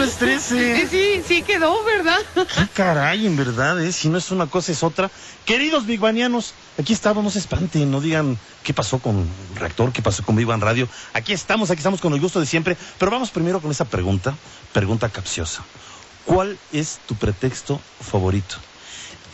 Viernes 0.00 0.16
13. 0.16 0.88
Sí, 0.88 1.22
sí 1.26 1.42
quedó, 1.42 1.84
¿verdad? 1.84 2.20
Ah, 2.56 2.66
caray, 2.72 3.26
en 3.26 3.36
verdad, 3.36 3.78
¿eh? 3.84 3.92
Si 3.92 4.08
no 4.08 4.16
es 4.16 4.30
una 4.30 4.46
cosa, 4.46 4.72
es 4.72 4.82
otra. 4.82 5.10
Queridos 5.44 5.84
bigbanianos, 5.84 6.54
aquí 6.78 6.94
estamos, 6.94 7.22
no 7.22 7.28
se 7.28 7.38
espanten, 7.38 7.90
no 7.90 8.00
digan 8.00 8.38
qué 8.62 8.72
pasó 8.72 8.98
con 8.98 9.28
Reactor, 9.56 9.92
qué 9.92 10.00
pasó 10.00 10.22
con 10.22 10.42
Bang 10.46 10.62
Radio. 10.62 10.88
Aquí 11.12 11.34
estamos, 11.34 11.70
aquí 11.70 11.80
estamos 11.80 12.00
con 12.00 12.14
el 12.14 12.20
gusto 12.20 12.40
de 12.40 12.46
siempre. 12.46 12.78
Pero 12.98 13.10
vamos 13.10 13.30
primero 13.30 13.60
con 13.60 13.70
esa 13.70 13.84
pregunta, 13.84 14.34
pregunta 14.72 15.10
capciosa. 15.10 15.64
¿Cuál 16.24 16.58
es 16.72 16.98
tu 17.06 17.14
pretexto 17.16 17.78
favorito? 18.00 18.56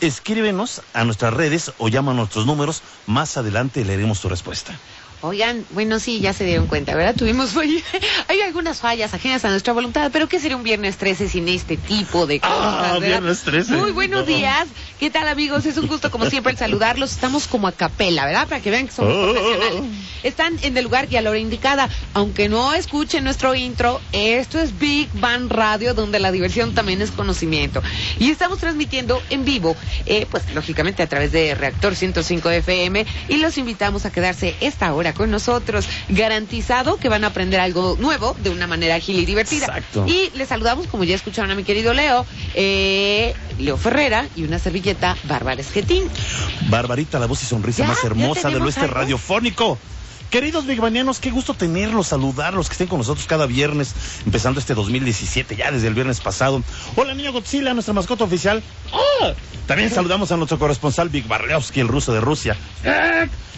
Escríbenos 0.01 0.81
a 0.93 1.05
nuestras 1.05 1.33
redes 1.33 1.71
o 1.77 1.87
llama 1.87 2.11
a 2.11 2.15
nuestros 2.15 2.45
números. 2.45 2.81
Más 3.05 3.37
adelante 3.37 3.85
leeremos 3.85 4.19
tu 4.19 4.27
respuesta. 4.27 4.77
Oigan, 5.21 5.65
bueno, 5.71 5.99
sí, 5.99 6.19
ya 6.19 6.31
se 6.31 6.45
dieron 6.45 6.67
cuenta, 6.67 6.93
¿verdad? 6.95 7.15
Tuvimos 7.15 7.51
fall- 7.55 7.83
hay 8.27 8.41
algunas 8.41 8.79
fallas 8.81 9.13
ajenas 9.15 9.43
a 9.45 9.49
nuestra 9.49 9.73
voluntad, 9.73 10.11
pero 10.13 10.27
¿qué 10.29 10.39
sería 10.39 10.55
un 10.55 10.61
viernes 10.63 10.97
13 10.97 11.27
sin 11.27 11.47
este 11.49 11.75
tipo 11.75 12.27
de 12.27 12.39
cosas? 12.39 12.55
Ah, 12.59 12.81
verdad? 12.93 13.07
viernes 13.07 13.41
13. 13.41 13.75
Muy 13.77 13.91
buenos 13.91 14.27
No. 14.27 14.35
días. 14.35 14.67
¿Qué 14.99 15.09
tal, 15.09 15.27
amigos? 15.27 15.65
Es 15.65 15.77
un 15.77 15.87
gusto, 15.87 16.11
como 16.11 16.29
siempre, 16.29 16.51
el 16.51 16.57
saludarlos. 16.59 17.11
Estamos 17.11 17.47
como 17.47 17.67
a 17.67 17.71
capela, 17.71 18.25
¿verdad? 18.25 18.47
Para 18.47 18.61
que 18.61 18.69
vean 18.69 18.85
que 18.87 18.93
somos 18.93 19.13
Oh. 19.13 19.33
profesionales. 19.33 19.83
Están 20.23 20.57
en 20.61 20.77
el 20.77 20.83
lugar 20.83 21.07
y 21.09 21.15
a 21.17 21.21
la 21.21 21.31
hora 21.31 21.39
indicada. 21.39 21.89
Aunque 22.13 22.47
no 22.47 22.73
escuchen 22.73 23.23
nuestro 23.23 23.55
intro, 23.55 23.99
esto 24.11 24.59
es 24.59 24.77
Big 24.77 25.09
Bang 25.13 25.49
Radio, 25.51 25.93
donde 25.95 26.19
la 26.19 26.31
diversión 26.31 26.75
también 26.75 27.01
es 27.01 27.09
conocimiento. 27.11 27.81
Y 28.19 28.29
estamos 28.29 28.59
transmitiendo 28.59 29.21
en 29.31 29.45
vivo, 29.45 29.75
eh, 30.05 30.27
pues 30.29 30.43
lógicamente 30.53 31.01
a 31.01 31.07
través 31.07 31.31
de 31.31 31.55
Reactor 31.55 31.95
105 31.95 32.49
FM, 32.51 33.05
y 33.29 33.37
los 33.37 33.57
invitamos 33.57 34.05
a 34.05 34.11
quedarse 34.11 34.55
esta 34.61 34.93
hora 34.93 35.06
con 35.13 35.31
nosotros. 35.31 35.87
Garantizado 36.09 36.97
que 36.97 37.09
van 37.09 37.23
a 37.23 37.27
aprender 37.27 37.59
algo 37.59 37.97
nuevo 37.99 38.35
de 38.43 38.49
una 38.49 38.67
manera 38.67 38.95
ágil 38.95 39.19
y 39.19 39.25
divertida. 39.25 39.65
Exacto. 39.65 40.05
Y 40.07 40.31
les 40.35 40.49
saludamos, 40.49 40.87
como 40.87 41.03
ya 41.03 41.15
escucharon 41.15 41.51
a 41.51 41.55
mi 41.55 41.63
querido 41.63 41.93
Leo, 41.93 42.25
eh, 42.53 43.33
Leo 43.59 43.77
Ferrera 43.77 44.27
y 44.35 44.43
una 44.43 44.59
servilleta 44.59 45.17
Bárbara 45.23 45.61
Esquetín. 45.61 46.09
Barbarita, 46.69 47.19
la 47.19 47.27
voz 47.27 47.43
y 47.43 47.45
sonrisa 47.45 47.85
más 47.85 48.03
hermosa 48.03 48.49
del 48.49 48.61
oeste 48.61 48.81
algo. 48.81 48.93
radiofónico. 48.95 49.77
Queridos 50.29 50.65
bigbanianos, 50.65 51.19
qué 51.19 51.31
gusto 51.31 51.53
tenerlos, 51.53 52.07
saludarlos, 52.07 52.67
que 52.67 52.73
estén 52.73 52.87
con 52.87 52.97
nosotros 52.97 53.25
cada 53.27 53.45
viernes, 53.45 53.93
empezando 54.25 54.59
este 54.59 54.73
2017, 54.73 55.55
ya 55.55 55.71
desde 55.71 55.87
el 55.87 55.93
viernes 55.93 56.19
pasado. 56.19 56.61
Hola, 56.97 57.13
niño 57.13 57.31
Godzilla, 57.31 57.73
nuestra 57.73 57.93
mascota 57.93 58.25
oficial. 58.25 58.61
¡Ah! 58.91 59.33
También 59.67 59.89
saludamos 59.89 60.31
a 60.33 60.37
nuestro 60.37 60.59
corresponsal 60.59 61.07
Big 61.07 61.27
Barleowski, 61.27 61.79
el 61.79 61.87
ruso 61.87 62.13
de 62.13 62.19
Rusia. 62.19 62.57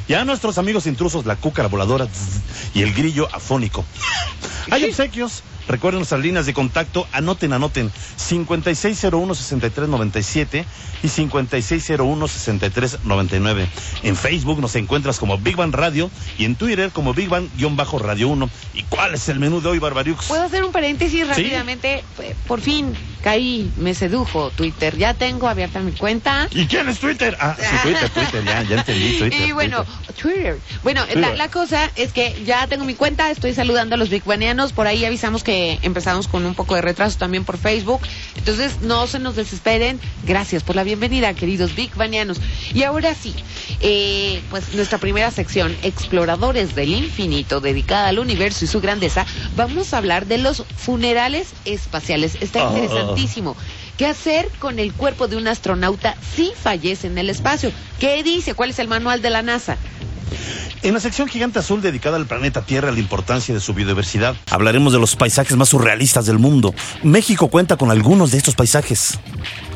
Y 0.08 0.14
a 0.14 0.23
nuestros 0.25 0.59
amigos 0.59 0.86
intrusos, 0.86 1.25
la 1.25 1.36
cuca, 1.38 1.64
la 1.64 1.70
voladora 1.70 2.08
y 2.75 2.84
el 2.84 2.94
grillo 2.94 3.28
afónico. 3.34 3.84
Hay 4.70 4.84
obsequios. 4.84 5.42
Recuerden 5.70 6.00
nuestras 6.00 6.20
líneas 6.22 6.45
de 6.48 6.53
contacto, 6.53 7.08
anoten, 7.12 7.53
anoten, 7.53 7.92
5601-6397 8.17 10.66
y 11.03 11.08
5601-6399. 11.08 13.67
En 14.03 14.16
Facebook 14.16 14.59
nos 14.59 14.75
encuentras 14.75 15.20
como 15.20 15.38
Big 15.38 15.56
Bang 15.56 15.72
Radio 15.73 16.09
y 16.40 16.46
en 16.46 16.56
Twitter 16.56 16.90
como 16.91 17.13
Big 17.13 17.29
Bang-Radio 17.29 18.29
1. 18.29 18.50
¿Y 18.74 18.81
cuál 18.84 19.13
es 19.13 19.29
el 19.29 19.40
menú 19.40 19.62
de 19.62 19.69
hoy, 19.69 19.78
Barbariux? 19.79 20.25
¿Puedo 20.25 20.41
hacer 20.44 20.63
un 20.63 20.72
paréntesis 20.72 21.28
rápidamente? 21.28 22.03
Por 22.47 22.62
fin 22.62 22.96
caí, 23.24 23.72
me 23.78 23.94
sedujo 23.94 24.50
Twitter. 24.52 24.97
Ya 24.97 25.13
tengo 25.13 25.47
abierta 25.47 25.79
mi 25.81 25.91
cuenta. 25.91 26.47
¿Y 26.52 26.66
quién 26.66 26.90
es 26.90 26.97
Twitter? 27.00 27.38
Ah, 27.40 27.56
sí, 27.59 27.63
Twitter, 27.84 28.09
Twitter, 28.09 28.44
ya, 28.44 28.63
ya 28.63 28.78
entendí, 28.78 29.13
Twitter. 29.19 29.47
y 29.47 29.52
bueno, 29.52 29.84
Twitter. 29.85 30.00
Twitter. 30.19 30.59
Bueno, 30.84 31.02
La, 31.02 31.08
Twitter. 31.13 31.38
la 31.38 31.47
cosa 31.50 31.91
es 31.96 32.12
que 32.13 32.41
ya 32.46 32.66
tengo 32.68 32.85
mi 32.85 32.96
cuenta, 32.96 33.29
estoy 33.31 33.53
saludando 33.53 33.96
a 33.96 33.97
los 33.97 34.09
bigbanianos. 34.09 34.72
Por 34.74 34.88
ahí 34.88 35.06
avisamos 35.06 35.44
que 35.44 35.59
empezamos 35.81 36.28
con 36.28 36.46
un 36.46 36.56
poco 36.56 36.75
de 36.75 36.81
retraso 36.81 37.18
también 37.18 37.46
por 37.46 37.58
Facebook. 37.58 38.02
Entonces, 38.36 38.81
no 38.81 39.08
se 39.08 39.20
nos 39.20 39.36
desesperen. 39.36 40.00
Gracias 40.25 40.64
por 40.64 40.75
la 40.75 40.84
bienvenida, 40.84 41.34
queridos 41.34 41.75
bigbanianos. 41.75 42.38
Y 42.74 42.84
ahora 42.84 43.14
sí, 43.16 43.34
eh, 43.81 44.42
pues 44.50 44.74
nuestra 44.74 44.97
primera 44.97 45.31
sección, 45.31 45.75
Exploradores 45.84 46.75
del 46.75 46.94
Infinito, 46.94 47.62
dedicada 47.62 48.08
al 48.08 48.20
universo 48.20 48.66
y 48.66 48.68
su 48.68 48.81
grandeza, 48.81 49.25
vamos 49.56 49.94
a 49.94 49.97
hablar 49.97 50.25
de 50.25 50.38
los 50.38 50.64
funerales 50.78 51.50
espaciales. 51.66 52.38
Está 52.41 52.68
Ah. 52.68 52.72
interesantísimo. 52.74 53.56
¿Qué 53.97 54.06
hacer 54.06 54.50
con 54.59 54.80
el 54.80 54.94
cuerpo 54.94 55.28
de 55.28 55.36
un 55.36 55.47
astronauta 55.47 56.16
si 56.36 56.52
fallece 56.56 57.08
en 57.08 57.18
el 57.18 57.30
espacio? 57.30 57.72
¿Qué 58.00 58.24
dice? 58.24 58.53
¿Cuál 58.53 58.70
es 58.70 58.80
el 58.80 58.88
manual 58.88 59.22
de 59.22 59.30
la 59.30 59.41
NASA? 59.41 59.78
En 60.81 60.94
la 60.94 61.00
sección 61.00 61.28
Gigante 61.28 61.59
Azul 61.59 61.81
dedicada 61.81 62.17
al 62.17 62.25
planeta 62.25 62.62
Tierra, 62.62 62.91
la 62.91 63.00
importancia 63.00 63.53
de 63.53 63.59
su 63.59 63.73
biodiversidad, 63.73 64.35
hablaremos 64.50 64.94
de 64.94 65.00
los 65.00 65.16
paisajes 65.16 65.57
más 65.57 65.69
surrealistas 65.69 66.25
del 66.25 66.40
mundo. 66.40 66.73
México 67.03 67.50
cuenta 67.50 67.78
con 67.78 67.91
algunos 67.91 68.31
de 68.31 68.38
estos 68.38 68.56
paisajes. 68.56 69.19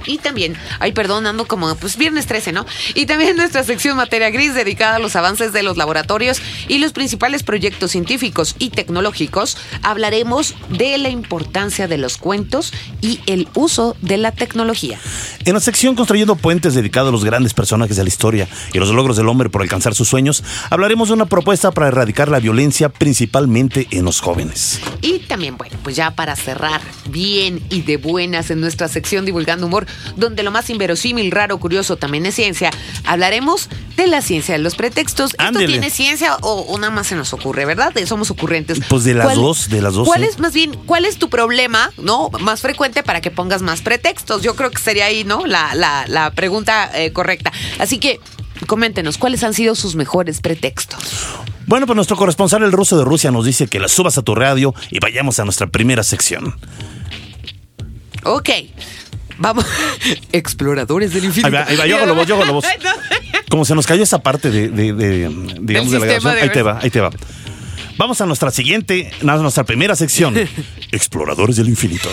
Y 0.06 0.18
también, 0.18 0.56
ay, 0.80 0.91
perdón, 0.91 1.28
ando 1.28 1.46
como, 1.46 1.74
pues 1.75 1.97
viernes 1.97 2.25
13, 2.25 2.52
¿no? 2.52 2.66
Y 2.96 3.06
también 3.06 3.38
nuestra 3.38 3.64
sección 3.64 3.97
Materia 3.97 4.30
Gris 4.30 4.53
dedicada 4.53 4.97
a 4.97 5.00
los 5.00 5.16
avances 5.16 5.53
de 5.53 5.64
los 5.64 5.78
laboratorios 5.78 6.41
y 6.68 6.80
los 6.80 6.91
principales 6.94 7.44
proyectos 7.44 7.91
científicos 7.91 8.56
y 8.59 8.69
tecnológicos. 8.69 9.58
Hablaremos 9.81 10.56
de 10.69 10.97
la 10.97 11.09
importancia 11.09 11.88
de 11.88 11.97
los 11.97 12.18
cuentos 12.18 12.74
y 13.02 13.19
el 13.25 13.47
uso 13.53 13.96
de 14.02 14.18
la 14.18 14.31
tecnología. 14.31 15.00
En 15.46 15.53
la 15.53 15.59
sección 15.59 15.96
Construyendo 15.96 16.35
Puentes, 16.35 16.74
dedicada 16.74 17.09
a 17.09 17.12
los 17.12 17.25
grandes 17.25 17.53
personajes 17.53 17.97
de 17.97 18.03
la 18.03 18.09
historia 18.09 18.47
y 18.74 18.80
los 18.80 18.90
logros 18.90 19.18
del 19.18 19.28
hombre 19.28 19.50
por 19.50 19.62
alcanzar 19.62 19.96
sus 19.96 20.08
sueños, 20.08 20.44
hablaremos 20.70 21.09
de 21.09 21.16
una 21.16 21.25
propuesta 21.25 21.72
para 21.72 21.88
erradicar 21.88 22.30
la 22.30 22.40
violencia, 22.40 22.90
principalmente 22.90 23.88
en 23.91 24.06
los 24.06 24.22
jóvenes. 24.22 24.80
Y 25.02 25.20
también, 25.20 25.58
bueno, 25.58 25.78
pues 25.84 25.96
ya 25.96 26.12
para 26.12 26.35
cerrar 26.35 26.81
bien 27.09 27.62
y 27.70 27.81
de 27.81 27.97
buenas 27.97 28.52
en 28.52 28.62
nuestra 28.62 28.88
sección 28.88 29.25
Divulgando 29.25 29.68
Humor, 29.68 29.85
donde 30.16 30.44
lo 30.44 30.52
más 30.52 30.70
inverosímil, 30.70 31.31
raro, 31.31 31.58
curioso 31.59 31.98
también 31.98 32.26
es 32.26 32.36
ciencia, 32.36 32.70
hablaremos 33.06 33.70
de 33.98 34.08
la 34.08 34.22
ciencia 34.22 34.54
de 34.56 34.59
los 34.59 34.76
pretextos. 34.76 35.36
¿Esto 35.40 35.59
tiene 35.59 35.90
ciencia 35.90 36.36
o, 36.42 36.62
o 36.62 36.78
nada 36.80 36.92
más 36.92 37.08
se 37.08 37.16
nos 37.16 37.34
ocurre, 37.34 37.66
verdad? 37.66 37.94
Somos 38.06 38.32
ocurrentes. 38.32 38.80
Pues 38.90 39.03
de 39.03 39.14
las 39.14 39.26
¿Cuál- 39.26 39.38
dos, 39.38 39.70
de 39.70 39.82
las 39.82 39.94
dos, 39.94 40.08
¿Cuál 40.08 40.24
es, 40.24 40.40
más 40.40 40.53
bien, 40.53 40.74
cuál 40.86 41.06
es 41.06 41.18
tu 41.18 41.30
problema, 41.30 41.92
no? 41.98 42.30
Más 42.40 42.62
frecuente 42.62 43.03
para 43.03 43.22
que 43.22 43.32
pongas 43.32 43.62
más 43.62 43.82
pretextos. 43.82 44.42
Yo 44.42 44.56
creo 44.56 44.72
que 44.72 44.82
sería 44.82 45.06
ahí, 45.06 45.24
¿no? 45.24 45.46
La, 45.46 45.76
la, 45.76 46.06
la 46.08 46.32
pregunta 46.32 46.90
eh, 46.94 47.12
correcta. 47.14 47.52
Así 47.80 48.00
que, 48.00 48.20
coméntenos, 48.68 49.18
¿cuáles 49.18 49.44
han 49.44 49.53
sido 49.53 49.76
sus 49.76 49.96
mejores 49.96 50.42
pretextos? 50.42 51.00
Bueno, 51.66 51.86
pues 51.86 51.96
nuestro 51.96 52.18
corresponsal, 52.18 52.64
el 52.64 52.72
ruso 52.72 52.98
de 52.98 53.06
Rusia, 53.06 53.32
nos 53.32 53.46
dice 53.46 53.68
que 53.68 53.80
la 53.80 53.88
subas 53.88 54.18
a 54.18 54.22
tu 54.22 54.36
radio 54.36 54.74
y 54.92 55.00
vayamos 55.00 55.40
a 55.40 55.46
nuestra 55.46 55.68
primera 55.68 56.03
sección. 56.03 56.56
Ok. 58.24 58.50
Vamos. 59.38 59.66
Exploradores 60.32 61.14
del 61.14 61.26
infinito. 61.26 61.48
Ahí 61.48 61.54
va, 61.54 61.66
ahí 61.70 61.76
va, 61.76 61.86
yo 61.88 61.98
hago 61.98 62.06
la 62.06 62.14
voz, 62.14 62.28
yo 62.28 62.36
hago 62.36 62.46
la 62.46 62.52
voz. 62.52 62.66
Como 63.50 63.66
se 63.66 63.76
nos 63.76 63.86
cayó 63.86 64.04
esa 64.04 64.20
parte 64.24 64.50
de, 64.50 64.70
de- 64.70 64.94
de, 64.94 65.30
digamos, 65.62 65.92
de 65.92 66.00
la 66.00 66.06
grabación, 66.06 66.38
ahí 66.42 66.50
te 66.50 66.62
va, 66.62 66.80
ahí 66.82 66.90
te 66.90 67.00
va. 67.02 67.12
Vamos 67.98 68.20
a 68.22 68.26
nuestra 68.26 68.50
siguiente, 68.50 69.12
a 69.22 69.36
nuestra 69.38 69.64
primera 69.66 69.96
sección. 69.96 70.36
Exploradores 70.92 71.58
del 71.58 71.70
infinito. 71.70 72.10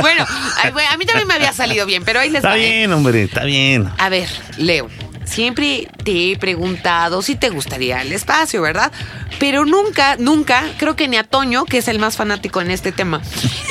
Bueno, 0.00 0.24
a 0.26 0.96
mí 0.96 1.06
también 1.06 1.28
me 1.28 1.34
había 1.34 1.52
salido 1.52 1.86
bien, 1.86 2.02
pero 2.04 2.18
ahí 2.20 2.30
les 2.30 2.38
Está 2.38 2.48
va. 2.50 2.58
¿eh? 2.58 2.60
bien, 2.78 2.92
hombre, 2.92 3.22
está 3.22 3.44
bien. 3.44 3.88
A 3.98 4.08
ver, 4.08 4.28
Leo, 4.58 4.88
siempre 5.32 5.88
te 6.04 6.32
he 6.32 6.36
preguntado 6.36 7.22
si 7.22 7.34
te 7.36 7.48
gustaría 7.48 8.02
el 8.02 8.12
espacio, 8.12 8.62
¿verdad? 8.62 8.92
Pero 9.38 9.64
nunca, 9.64 10.16
nunca, 10.18 10.62
creo 10.78 10.94
que 10.94 11.08
ni 11.08 11.16
a 11.16 11.24
Toño, 11.24 11.64
que 11.64 11.78
es 11.78 11.88
el 11.88 11.98
más 11.98 12.16
fanático 12.16 12.60
en 12.60 12.70
este 12.70 12.92
tema, 12.92 13.20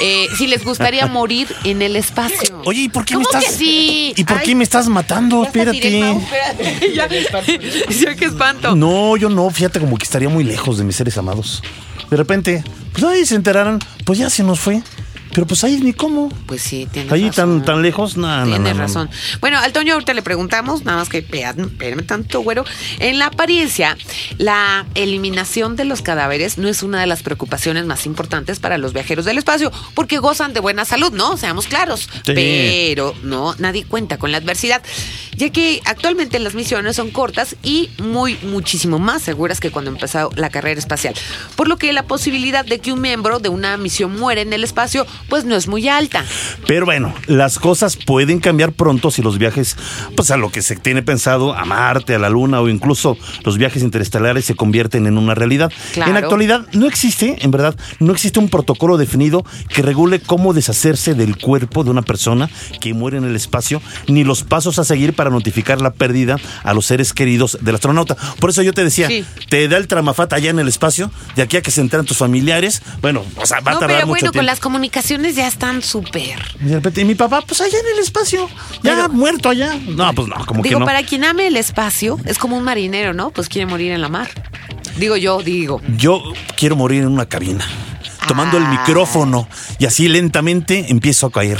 eh, 0.01 0.27
si 0.37 0.47
les 0.47 0.63
gustaría 0.63 1.05
morir 1.07 1.47
en 1.63 1.81
el 1.81 1.95
espacio. 1.95 2.61
Oye, 2.65 2.81
¿y 2.81 2.89
por 2.89 3.05
qué 3.05 3.17
me 3.17 3.23
¿Cómo 3.23 3.37
estás 3.37 3.51
que 3.51 3.57
sí? 3.57 4.13
¿Y 4.17 4.23
por 4.23 4.39
Ay, 4.39 4.45
qué 4.45 4.55
me 4.55 4.63
estás 4.63 4.87
matando? 4.87 5.43
Espérate. 5.43 5.77
espérate. 5.77 6.93
ya, 6.95 7.07
ya, 7.07 8.15
qué 8.15 8.25
espanto. 8.25 8.75
No, 8.75 9.15
yo 9.17 9.29
no, 9.29 9.49
fíjate 9.49 9.79
como 9.79 9.97
que 9.97 10.03
estaría 10.03 10.29
muy 10.29 10.43
lejos 10.43 10.77
de 10.77 10.83
mis 10.83 10.95
seres 10.95 11.17
amados. 11.17 11.61
De 12.09 12.17
repente, 12.17 12.63
pues 12.91 13.03
ahí 13.03 13.25
se 13.25 13.35
enteraran, 13.35 13.79
pues 14.05 14.19
ya 14.19 14.29
se 14.29 14.43
nos 14.43 14.59
fue. 14.59 14.81
Pero 15.33 15.47
pues 15.47 15.63
ahí 15.63 15.79
ni 15.81 15.93
cómo. 15.93 16.29
Pues 16.45 16.61
sí, 16.61 16.87
tienes 16.91 17.11
Ahí 17.11 17.27
razón. 17.27 17.59
tan, 17.59 17.65
tan 17.65 17.81
lejos, 17.81 18.17
nada. 18.17 18.45
Tienes 18.45 18.77
razón. 18.77 19.09
Bueno, 19.39 19.59
al 19.59 19.71
Toño 19.73 19.93
ahorita 19.93 20.13
le 20.13 20.21
preguntamos, 20.21 20.83
nada 20.83 20.97
más 20.97 21.09
que 21.09 21.19
espérame 21.19 21.67
espérame 21.67 22.05
tanto, 22.05 22.41
güero. 22.41 22.65
En 22.99 23.19
la 23.19 23.27
apariencia, 23.27 23.97
la 24.37 24.85
eliminación 24.95 25.75
de 25.75 25.85
los 25.85 26.01
cadáveres 26.01 26.57
no 26.57 26.67
es 26.67 26.83
una 26.83 26.99
de 27.01 27.07
las 27.07 27.23
preocupaciones 27.23 27.85
más 27.85 28.05
importantes 28.05 28.59
para 28.59 28.77
los 28.77 28.93
viajeros 28.93 29.25
del 29.25 29.37
espacio, 29.37 29.71
porque 29.93 30.17
gozan 30.17 30.53
de 30.53 30.59
buena 30.59 30.85
salud, 30.85 31.11
¿no? 31.11 31.37
Seamos 31.37 31.67
claros. 31.67 32.09
Sí. 32.25 32.33
Pero 32.35 33.13
no, 33.23 33.55
nadie 33.59 33.85
cuenta 33.85 34.17
con 34.17 34.31
la 34.31 34.37
adversidad, 34.37 34.81
ya 35.35 35.49
que 35.49 35.81
actualmente 35.85 36.39
las 36.39 36.55
misiones 36.55 36.95
son 36.95 37.11
cortas 37.11 37.55
y 37.63 37.89
muy, 37.99 38.37
muchísimo 38.43 38.99
más 38.99 39.21
seguras 39.21 39.59
que 39.59 39.71
cuando 39.71 39.91
empezó 39.91 40.29
la 40.35 40.49
carrera 40.49 40.79
espacial. 40.79 41.13
Por 41.55 41.67
lo 41.67 41.77
que 41.77 41.93
la 41.93 42.03
posibilidad 42.03 42.65
de 42.65 42.79
que 42.79 42.91
un 42.91 43.01
miembro 43.01 43.39
de 43.39 43.49
una 43.49 43.77
misión 43.77 44.19
muera 44.19 44.41
en 44.41 44.53
el 44.53 44.63
espacio, 44.63 45.05
pues 45.29 45.45
no 45.45 45.55
es 45.55 45.67
muy 45.67 45.87
alta. 45.87 46.23
Pero 46.67 46.85
bueno, 46.85 47.13
las 47.27 47.59
cosas 47.59 47.95
pueden 47.97 48.39
cambiar 48.39 48.71
pronto 48.73 49.11
si 49.11 49.21
los 49.21 49.37
viajes, 49.37 49.77
pues 50.15 50.31
a 50.31 50.37
lo 50.37 50.51
que 50.51 50.61
se 50.61 50.75
tiene 50.75 51.01
pensado, 51.03 51.53
a 51.53 51.65
Marte, 51.65 52.15
a 52.15 52.19
la 52.19 52.29
Luna 52.29 52.61
o 52.61 52.69
incluso 52.69 53.17
los 53.43 53.57
viajes 53.57 53.83
interestelares 53.83 54.45
se 54.45 54.55
convierten 54.55 55.07
en 55.07 55.17
una 55.17 55.35
realidad. 55.35 55.71
Claro. 55.93 56.09
En 56.09 56.13
la 56.15 56.19
actualidad 56.21 56.67
no 56.73 56.87
existe, 56.87 57.37
en 57.41 57.51
verdad, 57.51 57.75
no 57.99 58.11
existe 58.13 58.39
un 58.39 58.49
protocolo 58.49 58.97
definido 58.97 59.45
que 59.69 59.81
regule 59.81 60.19
cómo 60.19 60.53
deshacerse 60.53 61.13
del 61.13 61.37
cuerpo 61.37 61.83
de 61.83 61.89
una 61.89 62.01
persona 62.01 62.49
que 62.79 62.93
muere 62.93 63.17
en 63.17 63.23
el 63.25 63.35
espacio, 63.35 63.81
ni 64.07 64.23
los 64.23 64.43
pasos 64.43 64.79
a 64.79 64.83
seguir 64.83 65.13
para 65.13 65.29
notificar 65.29 65.81
la 65.81 65.91
pérdida 65.93 66.37
a 66.63 66.73
los 66.73 66.85
seres 66.85 67.13
queridos 67.13 67.57
del 67.61 67.75
astronauta. 67.75 68.15
Por 68.39 68.49
eso 68.49 68.61
yo 68.61 68.73
te 68.73 68.83
decía, 68.83 69.07
Sí. 69.07 69.25
te 69.49 69.67
da 69.67 69.77
el 69.77 69.87
tramafat 69.87 70.31
allá 70.33 70.49
en 70.49 70.59
el 70.59 70.67
espacio, 70.67 71.11
de 71.35 71.41
aquí 71.41 71.57
a 71.57 71.61
que 71.61 71.71
se 71.71 71.81
enteran 71.81 72.05
tus 72.05 72.17
familiares, 72.17 72.81
bueno, 73.01 73.23
o 73.35 73.45
sea, 73.45 73.59
va 73.59 73.71
a 73.73 73.79
tardar 73.79 73.87
pero 73.89 73.99
mucho 74.07 74.09
bueno, 74.09 74.19
tiempo. 74.31 74.37
con 74.39 74.45
las 74.45 74.59
comunicaciones 74.59 75.10
ya 75.19 75.47
están 75.47 75.81
súper. 75.81 76.39
Y 76.61 76.65
de 76.65 76.75
repente, 76.75 77.01
y 77.01 77.05
mi 77.05 77.15
papá, 77.15 77.41
pues 77.41 77.59
allá 77.61 77.77
en 77.79 77.93
el 77.97 77.99
espacio, 78.03 78.47
ya 78.83 78.95
Pero- 78.95 79.09
muerto 79.09 79.49
allá. 79.49 79.75
No, 79.87 80.13
pues 80.13 80.27
no, 80.27 80.35
como 80.45 80.61
Digo, 80.63 80.75
que 80.75 80.79
no. 80.79 80.85
para 80.85 81.03
quien 81.03 81.23
ame 81.25 81.47
el 81.47 81.57
espacio, 81.57 82.17
es 82.25 82.37
como 82.37 82.57
un 82.57 82.63
marinero, 82.63 83.13
¿no? 83.13 83.31
Pues 83.31 83.49
quiere 83.49 83.65
morir 83.65 83.91
en 83.91 84.01
la 84.01 84.09
mar. 84.09 84.29
Digo 84.97 85.17
yo, 85.17 85.41
digo. 85.41 85.81
Yo 85.97 86.21
quiero 86.55 86.75
morir 86.75 87.01
en 87.03 87.09
una 87.09 87.25
cabina, 87.27 87.65
tomando 88.27 88.57
el 88.57 88.65
Ah. 88.65 88.69
micrófono 88.69 89.47
y 89.79 89.85
así 89.85 90.07
lentamente 90.07 90.85
empiezo 90.89 91.27
a 91.27 91.31
caer. 91.31 91.59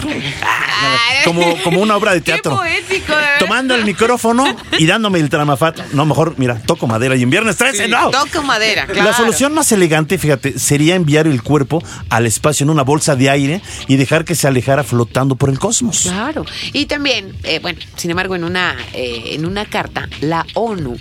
Como, 1.23 1.55
como 1.63 1.81
una 1.81 1.95
obra 1.97 2.13
de 2.13 2.21
Qué 2.21 2.31
teatro. 2.33 2.55
poético, 2.55 3.11
de 3.11 3.21
verdad. 3.21 3.39
Tomando 3.39 3.75
el 3.75 3.85
micrófono 3.85 4.43
y 4.79 4.85
dándome 4.87 5.19
el 5.19 5.29
tramafat. 5.29 5.91
No, 5.93 6.05
mejor, 6.05 6.33
mira, 6.37 6.59
toco 6.65 6.87
madera 6.87 7.15
y 7.15 7.21
en 7.21 7.29
viernes 7.29 7.57
13, 7.57 7.87
no. 7.87 8.09
Toco 8.09 8.41
madera. 8.41 8.87
La 8.87 8.93
claro. 8.93 9.13
solución 9.13 9.53
más 9.53 9.71
elegante, 9.71 10.17
fíjate, 10.17 10.57
sería 10.57 10.95
enviar 10.95 11.27
el 11.27 11.43
cuerpo 11.43 11.83
al 12.09 12.25
espacio 12.25 12.63
en 12.63 12.71
una 12.71 12.81
bolsa 12.83 13.15
de 13.15 13.29
aire 13.29 13.61
y 13.87 13.97
dejar 13.97 14.25
que 14.25 14.33
se 14.33 14.47
alejara 14.47 14.83
flotando 14.83 15.35
por 15.35 15.49
el 15.49 15.59
cosmos. 15.59 16.01
Claro. 16.03 16.43
Y 16.73 16.87
también, 16.87 17.35
eh, 17.43 17.59
bueno, 17.59 17.79
sin 17.97 18.09
embargo, 18.09 18.35
en 18.35 18.43
una, 18.43 18.75
eh, 18.93 19.33
en 19.33 19.45
una 19.45 19.65
carta, 19.65 20.09
la 20.21 20.45
ONU 20.55 20.97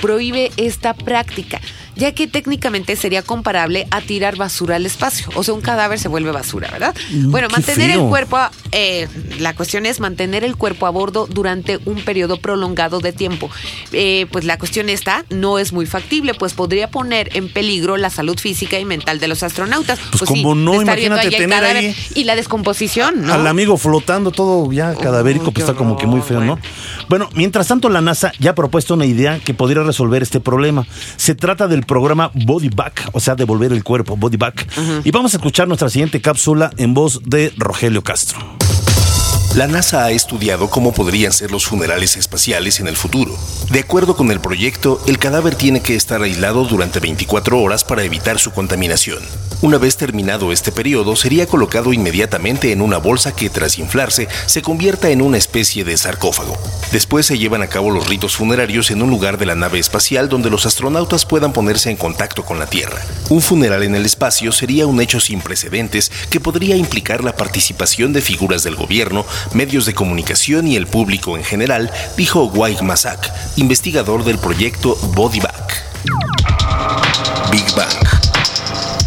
prohíbe 0.00 0.52
esta 0.56 0.94
práctica, 0.94 1.60
ya 1.96 2.12
que 2.12 2.26
técnicamente 2.26 2.96
sería 2.96 3.22
comparable 3.22 3.86
a 3.90 4.00
tirar 4.00 4.36
basura 4.36 4.76
al 4.76 4.86
espacio. 4.86 5.28
O 5.34 5.42
sea, 5.42 5.54
un 5.54 5.60
cadáver 5.60 5.98
se 5.98 6.08
vuelve 6.08 6.30
basura, 6.30 6.70
¿verdad? 6.70 6.94
Mm, 7.10 7.30
bueno, 7.30 7.48
mantener 7.50 7.90
el 7.90 8.00
cuerpo, 8.00 8.38
eh, 8.72 9.08
la 9.38 9.54
cuestión 9.54 9.86
es 9.86 10.00
mantener 10.00 10.44
el 10.44 10.56
cuerpo 10.56 10.86
a 10.86 10.90
bordo 10.90 11.26
durante 11.26 11.78
un 11.84 12.02
periodo 12.02 12.38
prolongado 12.38 13.00
de 13.00 13.12
tiempo. 13.12 13.50
Eh, 13.92 14.26
pues 14.30 14.44
la 14.44 14.58
cuestión 14.58 14.88
está, 14.88 15.24
no 15.30 15.58
es 15.58 15.72
muy 15.72 15.86
factible, 15.86 16.34
pues 16.34 16.54
podría 16.54 16.90
poner 16.90 17.36
en 17.36 17.52
peligro 17.52 17.96
la 17.96 18.10
salud 18.10 18.38
física 18.38 18.78
y 18.78 18.84
mental 18.84 19.20
de 19.20 19.28
los 19.28 19.42
astronautas. 19.42 19.98
Pues, 20.18 20.24
como 20.24 20.54
no, 20.54 20.80
imagínate 20.82 21.28
ahí 21.28 21.36
tener 21.36 21.64
ahí 21.64 21.96
Y 22.14 22.24
la 22.24 22.36
descomposición, 22.36 23.22
¿no? 23.22 23.34
Al 23.34 23.46
amigo 23.46 23.76
flotando 23.76 24.30
todo 24.30 24.70
ya 24.72 24.94
cadavérico, 24.94 25.52
pues 25.52 25.64
está 25.64 25.76
como 25.76 25.96
que 25.96 26.06
muy 26.06 26.20
feo, 26.20 26.40
¿no? 26.40 26.58
Bueno, 27.08 27.28
mientras 27.34 27.68
tanto 27.68 27.88
la 27.88 28.00
NASA 28.00 28.32
ya 28.38 28.52
ha 28.52 28.54
propuesto 28.54 28.94
una 28.94 29.06
idea 29.06 29.38
que 29.38 29.54
podría 29.54 29.82
resolver 29.82 30.22
este 30.22 30.40
problema. 30.40 30.86
Se 31.16 31.34
trata 31.34 31.68
del 31.68 31.83
programa 31.84 32.30
Body 32.34 32.68
Back, 32.68 33.10
o 33.12 33.20
sea, 33.20 33.34
devolver 33.34 33.72
el 33.72 33.84
cuerpo, 33.84 34.16
Body 34.16 34.36
Back. 34.36 34.66
Y 35.04 35.10
vamos 35.10 35.34
a 35.34 35.36
escuchar 35.38 35.68
nuestra 35.68 35.88
siguiente 35.88 36.20
cápsula 36.20 36.70
en 36.76 36.94
voz 36.94 37.20
de 37.24 37.52
Rogelio 37.56 38.02
Castro. 38.02 38.38
La 39.56 39.68
NASA 39.68 40.04
ha 40.04 40.10
estudiado 40.10 40.68
cómo 40.68 40.92
podrían 40.92 41.32
ser 41.32 41.52
los 41.52 41.64
funerales 41.64 42.16
espaciales 42.16 42.80
en 42.80 42.88
el 42.88 42.96
futuro. 42.96 43.32
De 43.70 43.78
acuerdo 43.78 44.16
con 44.16 44.32
el 44.32 44.40
proyecto, 44.40 45.00
el 45.06 45.18
cadáver 45.18 45.54
tiene 45.54 45.80
que 45.80 45.94
estar 45.94 46.20
aislado 46.20 46.64
durante 46.64 46.98
24 46.98 47.60
horas 47.60 47.84
para 47.84 48.02
evitar 48.02 48.40
su 48.40 48.50
contaminación. 48.50 49.20
Una 49.62 49.78
vez 49.78 49.96
terminado 49.96 50.52
este 50.52 50.72
periodo, 50.72 51.16
sería 51.16 51.46
colocado 51.46 51.92
inmediatamente 51.92 52.72
en 52.72 52.82
una 52.82 52.98
bolsa 52.98 53.34
que, 53.34 53.50
tras 53.50 53.78
inflarse, 53.78 54.28
se 54.46 54.62
convierta 54.62 55.10
en 55.10 55.22
una 55.22 55.38
especie 55.38 55.84
de 55.84 55.96
sarcófago. 55.96 56.58
Después 56.92 57.26
se 57.26 57.38
llevan 57.38 57.62
a 57.62 57.68
cabo 57.68 57.90
los 57.90 58.08
ritos 58.08 58.36
funerarios 58.36 58.90
en 58.90 59.02
un 59.02 59.10
lugar 59.10 59.38
de 59.38 59.46
la 59.46 59.54
nave 59.54 59.78
espacial 59.78 60.28
donde 60.28 60.50
los 60.50 60.66
astronautas 60.66 61.24
puedan 61.24 61.52
ponerse 61.52 61.90
en 61.90 61.96
contacto 61.96 62.44
con 62.44 62.58
la 62.58 62.66
Tierra. 62.66 63.00
Un 63.30 63.40
funeral 63.40 63.82
en 63.82 63.94
el 63.94 64.04
espacio 64.04 64.52
sería 64.52 64.86
un 64.86 65.00
hecho 65.00 65.20
sin 65.20 65.40
precedentes 65.40 66.12
que 66.30 66.40
podría 66.40 66.76
implicar 66.76 67.24
la 67.24 67.36
participación 67.36 68.12
de 68.12 68.20
figuras 68.20 68.64
del 68.64 68.76
gobierno, 68.76 69.24
medios 69.52 69.86
de 69.86 69.94
comunicación 69.94 70.66
y 70.66 70.76
el 70.76 70.86
público 70.86 71.36
en 71.36 71.44
general, 71.44 71.90
dijo 72.16 72.44
Waik 72.44 72.82
Masak, 72.82 73.32
investigador 73.56 74.24
del 74.24 74.38
proyecto 74.38 74.96
Body 75.14 75.40
Back. 75.40 75.84
Big 77.50 77.64
Bang. 77.74 78.23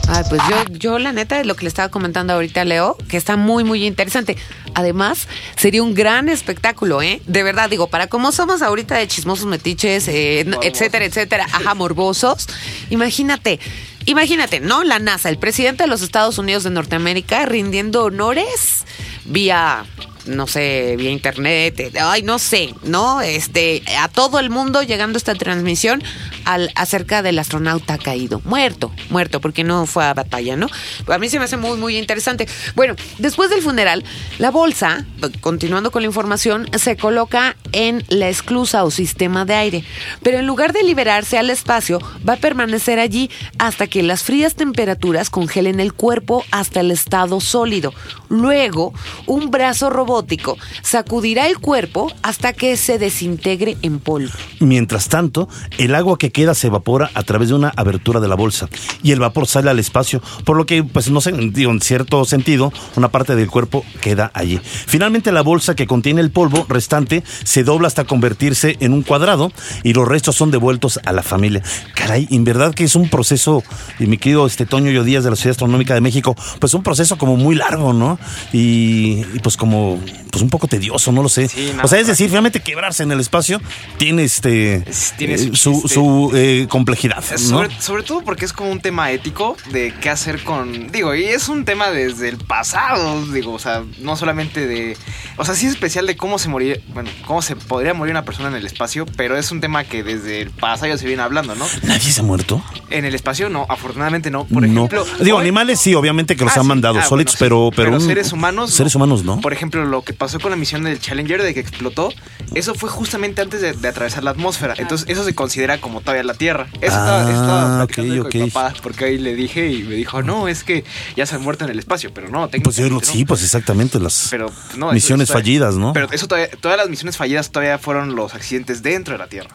Ay, 0.10 0.24
pues 0.30 0.42
yo, 0.50 0.74
yo 0.74 1.00
la 1.00 1.12
neta, 1.12 1.44
lo 1.44 1.56
que 1.56 1.64
le 1.64 1.68
estaba 1.68 1.90
comentando 1.90 2.34
ahorita 2.34 2.62
a 2.62 2.66
Leo, 2.66 2.98
que 3.10 3.18
está 3.18 3.36
muy, 3.36 3.64
muy 3.64 3.86
interesante. 3.86 4.38
Además, 4.74 5.28
sería 5.58 5.84
un 5.84 5.94
gran 5.94 6.30
espectáculo, 6.30 7.02
¿eh? 7.02 7.22
De 7.28 7.44
verdad, 7.44 7.70
digo, 7.70 7.88
para 7.88 8.08
cómo 8.08 8.32
somos 8.32 8.62
ahorita 8.62 8.96
de 8.96 9.08
chismosos 9.08 9.48
metiches, 9.48 10.08
eh, 10.08 10.46
etcétera, 10.62 11.04
etcétera, 11.04 11.46
ajá, 11.52 11.74
morbosos. 11.74 12.48
Imagínate, 12.90 13.60
imagínate, 14.06 14.62
¿no? 14.62 14.86
La 14.86 15.00
NASA, 15.00 15.30
el 15.30 15.40
presidente 15.40 15.84
de 15.84 15.90
los 15.90 16.02
Estados 16.02 16.38
Unidos 16.38 16.64
de 16.64 16.70
Norteamérica, 16.70 17.46
rindiendo 17.46 18.06
honores 18.06 18.86
vía 19.26 19.86
no 20.28 20.46
sé, 20.46 20.96
vía 20.98 21.10
internet, 21.10 21.80
eh, 21.80 21.92
ay, 22.00 22.22
no 22.22 22.38
sé, 22.38 22.74
¿no? 22.84 23.22
Este, 23.22 23.82
a 23.98 24.10
todo 24.10 24.40
el 24.40 24.50
mundo 24.50 24.84
llegando 24.84 25.18
esta 25.18 25.36
transmisión 25.36 26.04
al, 26.48 26.72
acerca 26.76 27.22
del 27.22 27.38
astronauta 27.40 27.98
caído, 27.98 28.42
muerto, 28.46 28.92
muerto, 29.10 29.42
porque 29.42 29.64
no 29.64 29.86
fue 29.86 30.06
a 30.06 30.14
batalla, 30.14 30.56
¿no? 30.56 30.68
A 31.08 31.18
mí 31.18 31.30
se 31.30 31.40
me 31.40 31.46
hace 31.46 31.58
muy, 31.58 31.78
muy 31.78 31.98
interesante. 31.98 32.48
Bueno, 32.76 32.96
después 33.20 33.50
del 33.50 33.62
funeral, 33.62 34.04
la 34.40 34.50
bolsa, 34.50 35.06
continuando 35.42 35.92
con 35.92 36.02
la 36.02 36.08
información, 36.08 36.68
se 36.78 36.96
coloca 36.96 37.58
en 37.74 38.04
la 38.08 38.30
esclusa 38.30 38.86
o 38.86 38.92
sistema 38.92 39.44
de 39.44 39.56
aire, 39.56 39.84
pero 40.24 40.40
en 40.40 40.48
lugar 40.48 40.72
de 40.72 40.84
liberarse 40.84 41.38
al 41.38 41.50
espacio, 41.50 42.00
va 42.28 42.34
a 42.34 42.38
permanecer 42.38 43.00
allí 43.00 43.30
hasta 43.60 43.88
que 43.88 44.02
las 44.02 44.24
frías 44.24 44.56
temperaturas 44.56 45.30
congelen 45.30 45.82
el 45.82 45.94
cuerpo 45.94 46.46
hasta 46.52 46.80
el 46.80 46.92
estado 46.92 47.42
sólido. 47.42 47.94
Luego, 48.30 48.94
un 49.26 49.52
brazo 49.52 49.90
robótico 49.90 50.58
sacudirá 50.82 51.48
el 51.48 51.60
cuerpo 51.60 52.12
hasta 52.22 52.54
que 52.54 52.78
se 52.78 52.98
desintegre 53.00 53.78
en 53.82 54.00
polvo. 54.00 54.32
Mientras 54.60 55.10
tanto, 55.10 55.50
el 55.78 55.94
agua 55.94 56.18
que 56.18 56.32
queda 56.38 56.54
se 56.54 56.68
evapora 56.68 57.10
a 57.16 57.24
través 57.24 57.50
de 57.50 57.56
una 57.56 57.74
abertura 57.76 58.20
de 58.20 58.28
la 58.28 58.36
bolsa 58.36 58.70
y 59.02 59.12
el 59.12 59.20
vapor 59.20 59.48
sale 59.48 59.72
al 59.72 59.80
espacio, 59.80 60.22
por 60.46 60.56
lo 60.56 60.68
que, 60.68 60.84
pues 60.84 61.10
no 61.10 61.20
sé, 61.20 61.32
digo, 61.32 61.72
en 61.72 61.82
cierto 61.82 62.24
sentido, 62.26 62.72
una 62.96 63.08
parte 63.10 63.36
del 63.36 63.50
cuerpo 63.50 63.84
queda 64.02 64.30
allí. 64.36 64.60
Finalmente, 64.64 65.32
la 65.32 65.42
bolsa 65.42 65.76
que 65.76 65.88
contiene 65.88 66.22
el 66.22 66.30
polvo 66.30 66.68
restante 66.70 67.24
se 67.44 67.64
dobla 67.64 67.88
hasta 67.88 68.04
convertirse 68.04 68.78
en 68.82 68.94
un 68.94 69.02
cuadrado 69.02 69.52
y 69.84 69.94
los 69.94 70.08
restos 70.08 70.36
son 70.36 70.52
devueltos 70.52 71.00
a 71.06 71.12
la 71.12 71.24
familia. 71.24 71.64
Caray, 71.96 72.28
en 72.30 72.44
verdad 72.44 72.76
que 72.76 72.84
es 72.84 72.96
un 72.96 73.10
proceso, 73.10 73.64
y 74.00 74.06
mi 74.06 74.20
querido 74.20 74.46
este 74.46 74.68
Toño 74.68 74.92
Yo 74.92 75.04
Díaz 75.04 75.24
de 75.24 75.32
la 75.32 75.36
Sociedad 75.36 75.54
Astronómica 75.54 75.96
de 75.96 76.02
México, 76.02 76.36
pues 76.60 76.76
un 76.76 76.84
proceso 76.84 77.18
como 77.18 77.36
muy 77.36 77.56
largo, 77.56 77.94
¿no? 77.94 78.20
Y, 78.54 79.24
y 79.34 79.40
pues 79.42 79.58
como, 79.58 80.00
pues 80.32 80.44
un 80.44 80.50
poco 80.52 80.68
tedioso, 80.68 81.12
no 81.12 81.24
lo 81.24 81.30
sé. 81.30 81.48
Sí, 81.48 81.72
o 81.84 81.88
sea, 81.88 82.00
es 82.00 82.06
decir, 82.06 82.28
finalmente 82.28 82.60
quebrarse 82.60 83.02
en 83.02 83.12
el 83.12 83.20
espacio 83.20 83.60
tiene 83.98 84.24
este 84.24 84.84
Es- 84.88 85.16
tiene 85.18 85.34
eh, 85.34 85.52
su. 85.56 86.27
Su, 86.30 86.36
eh, 86.38 86.68
complejidad, 86.70 87.24
¿no? 87.32 87.38
Sobre, 87.38 87.82
sobre 87.82 88.04
todo 88.04 88.22
porque 88.22 88.46
es 88.46 88.54
como 88.54 88.72
un 88.72 88.80
tema 88.82 89.12
ético 89.12 89.58
de 89.72 89.94
qué 90.02 90.10
hacer 90.10 90.44
con. 90.44 90.92
Digo, 90.92 91.16
y 91.16 91.26
es 91.26 91.50
un 91.50 91.66
tema 91.66 91.90
desde 91.90 92.30
el 92.30 92.38
pasado, 92.38 93.26
digo, 93.28 93.54
o 93.54 93.60
sea, 93.60 93.84
no 94.00 94.16
solamente 94.16 94.68
de. 94.68 94.96
O 95.38 95.46
sea, 95.46 95.56
sí 95.56 95.66
es 95.68 95.74
especial 95.74 96.06
de 96.08 96.16
cómo 96.16 96.40
se 96.40 96.50
morir. 96.50 96.84
Bueno, 96.94 97.10
cómo 97.26 97.42
se 97.42 97.56
podría 97.56 97.94
morir 97.94 98.12
una 98.12 98.26
persona 98.26 98.50
en 98.50 98.56
el 98.56 98.66
espacio, 98.66 99.06
pero 99.18 99.38
es 99.38 99.52
un 99.52 99.62
tema 99.62 99.84
que 99.84 100.04
desde 100.04 100.42
el 100.42 100.52
pasado 100.52 100.98
se 100.98 101.08
viene 101.08 101.22
hablando, 101.24 101.56
¿no? 101.56 101.66
¿Nadie 101.84 102.12
se 102.12 102.22
ha 102.22 102.24
muerto? 102.24 102.62
En 102.92 103.06
el 103.06 103.16
espacio, 103.16 103.50
no, 103.50 103.66
afortunadamente 103.70 104.30
no. 104.30 104.46
Por 104.46 104.62
no. 104.68 104.86
ejemplo. 104.86 105.06
Digo, 105.20 105.38
hoy- 105.38 105.42
animales 105.44 105.80
sí, 105.80 105.96
obviamente 105.96 106.36
que 106.36 106.44
los 106.44 106.54
Ah, 106.56 106.60
han 106.60 106.66
sí. 106.66 106.68
mandado 106.70 107.00
Ah, 107.00 107.04
sólidos, 107.04 107.36
bueno, 107.40 107.72
pero, 107.72 107.86
pero. 107.90 107.96
un- 107.98 108.02
seres 108.06 108.32
humanos. 108.34 108.72
Seres 108.74 108.94
humanos, 108.96 109.24
¿no? 109.24 109.40
Por 109.42 109.54
ejemplo, 109.54 109.84
lo 109.86 110.04
que 110.04 110.14
pasó 110.14 110.28
pasó 110.28 110.42
con 110.42 110.52
la 110.52 110.58
misión 110.58 110.84
del 110.84 111.00
Challenger 111.00 111.42
de 111.42 111.54
que 111.54 111.62
explotó, 111.62 112.10
eso 112.54 112.76
fue 112.76 112.90
justamente 112.90 113.42
antes 113.42 113.62
de, 113.62 113.72
de 113.72 113.88
atravesar 113.88 114.26
la 114.26 114.32
atmósfera. 114.32 114.74
Entonces, 114.78 115.08
eso 115.10 115.24
se 115.24 115.34
considera 115.34 115.80
como 115.80 116.02
todavía 116.02 116.17
la 116.26 116.34
Tierra. 116.34 116.68
Eso 116.74 116.86
estaba, 116.86 117.22
Ah, 117.28 117.32
estaba 117.32 117.78
platicando 117.86 118.14
ok, 118.24 118.32
con 118.32 118.42
mi 118.42 118.48
ok. 118.48 118.54
papá, 118.54 118.74
porque 118.82 119.06
ahí 119.06 119.18
le 119.18 119.36
dije 119.36 119.68
y 119.72 119.84
me 119.84 119.96
dijo, 119.96 120.22
no, 120.24 120.48
es 120.48 120.64
que 120.64 120.84
ya 121.16 121.26
se 121.26 121.36
han 121.36 121.42
muerto 121.42 121.66
en 121.66 121.72
el 121.72 121.80
espacio, 121.80 122.12
pero 122.14 122.28
no, 122.30 122.50
Pues 122.50 122.62
yo, 122.76 122.84
técnicamente 122.88 123.06
sí, 123.06 123.20
no. 123.22 123.28
pues 123.28 123.44
exactamente 123.44 124.00
las 124.00 124.28
Pero 124.30 124.52
no, 124.78 124.88
eso- 124.88 124.94
misiones 124.94 125.24
eso 125.26 125.34
todavía- 125.34 125.44
fallidas, 125.60 125.76
¿no? 125.76 125.94
Pero 125.94 126.08
eso 126.12 126.28
todavía, 126.28 126.50
todas 126.60 126.78
las 126.78 126.90
misiones 126.90 127.18
fallidas 127.18 127.52
todavía 127.52 127.78
fueron 127.78 128.16
los 128.16 128.34
accidentes 128.34 128.82
dentro 128.84 129.14
de 129.14 129.18
la 129.20 129.28
Tierra. 129.28 129.50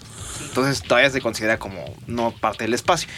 Entonces 0.52 0.82
todavía 0.82 1.08
se 1.08 1.22
considera 1.22 1.58
como 1.58 1.82
no 2.06 2.30
parte 2.30 2.64
del 2.64 2.74
espacio. 2.74 3.08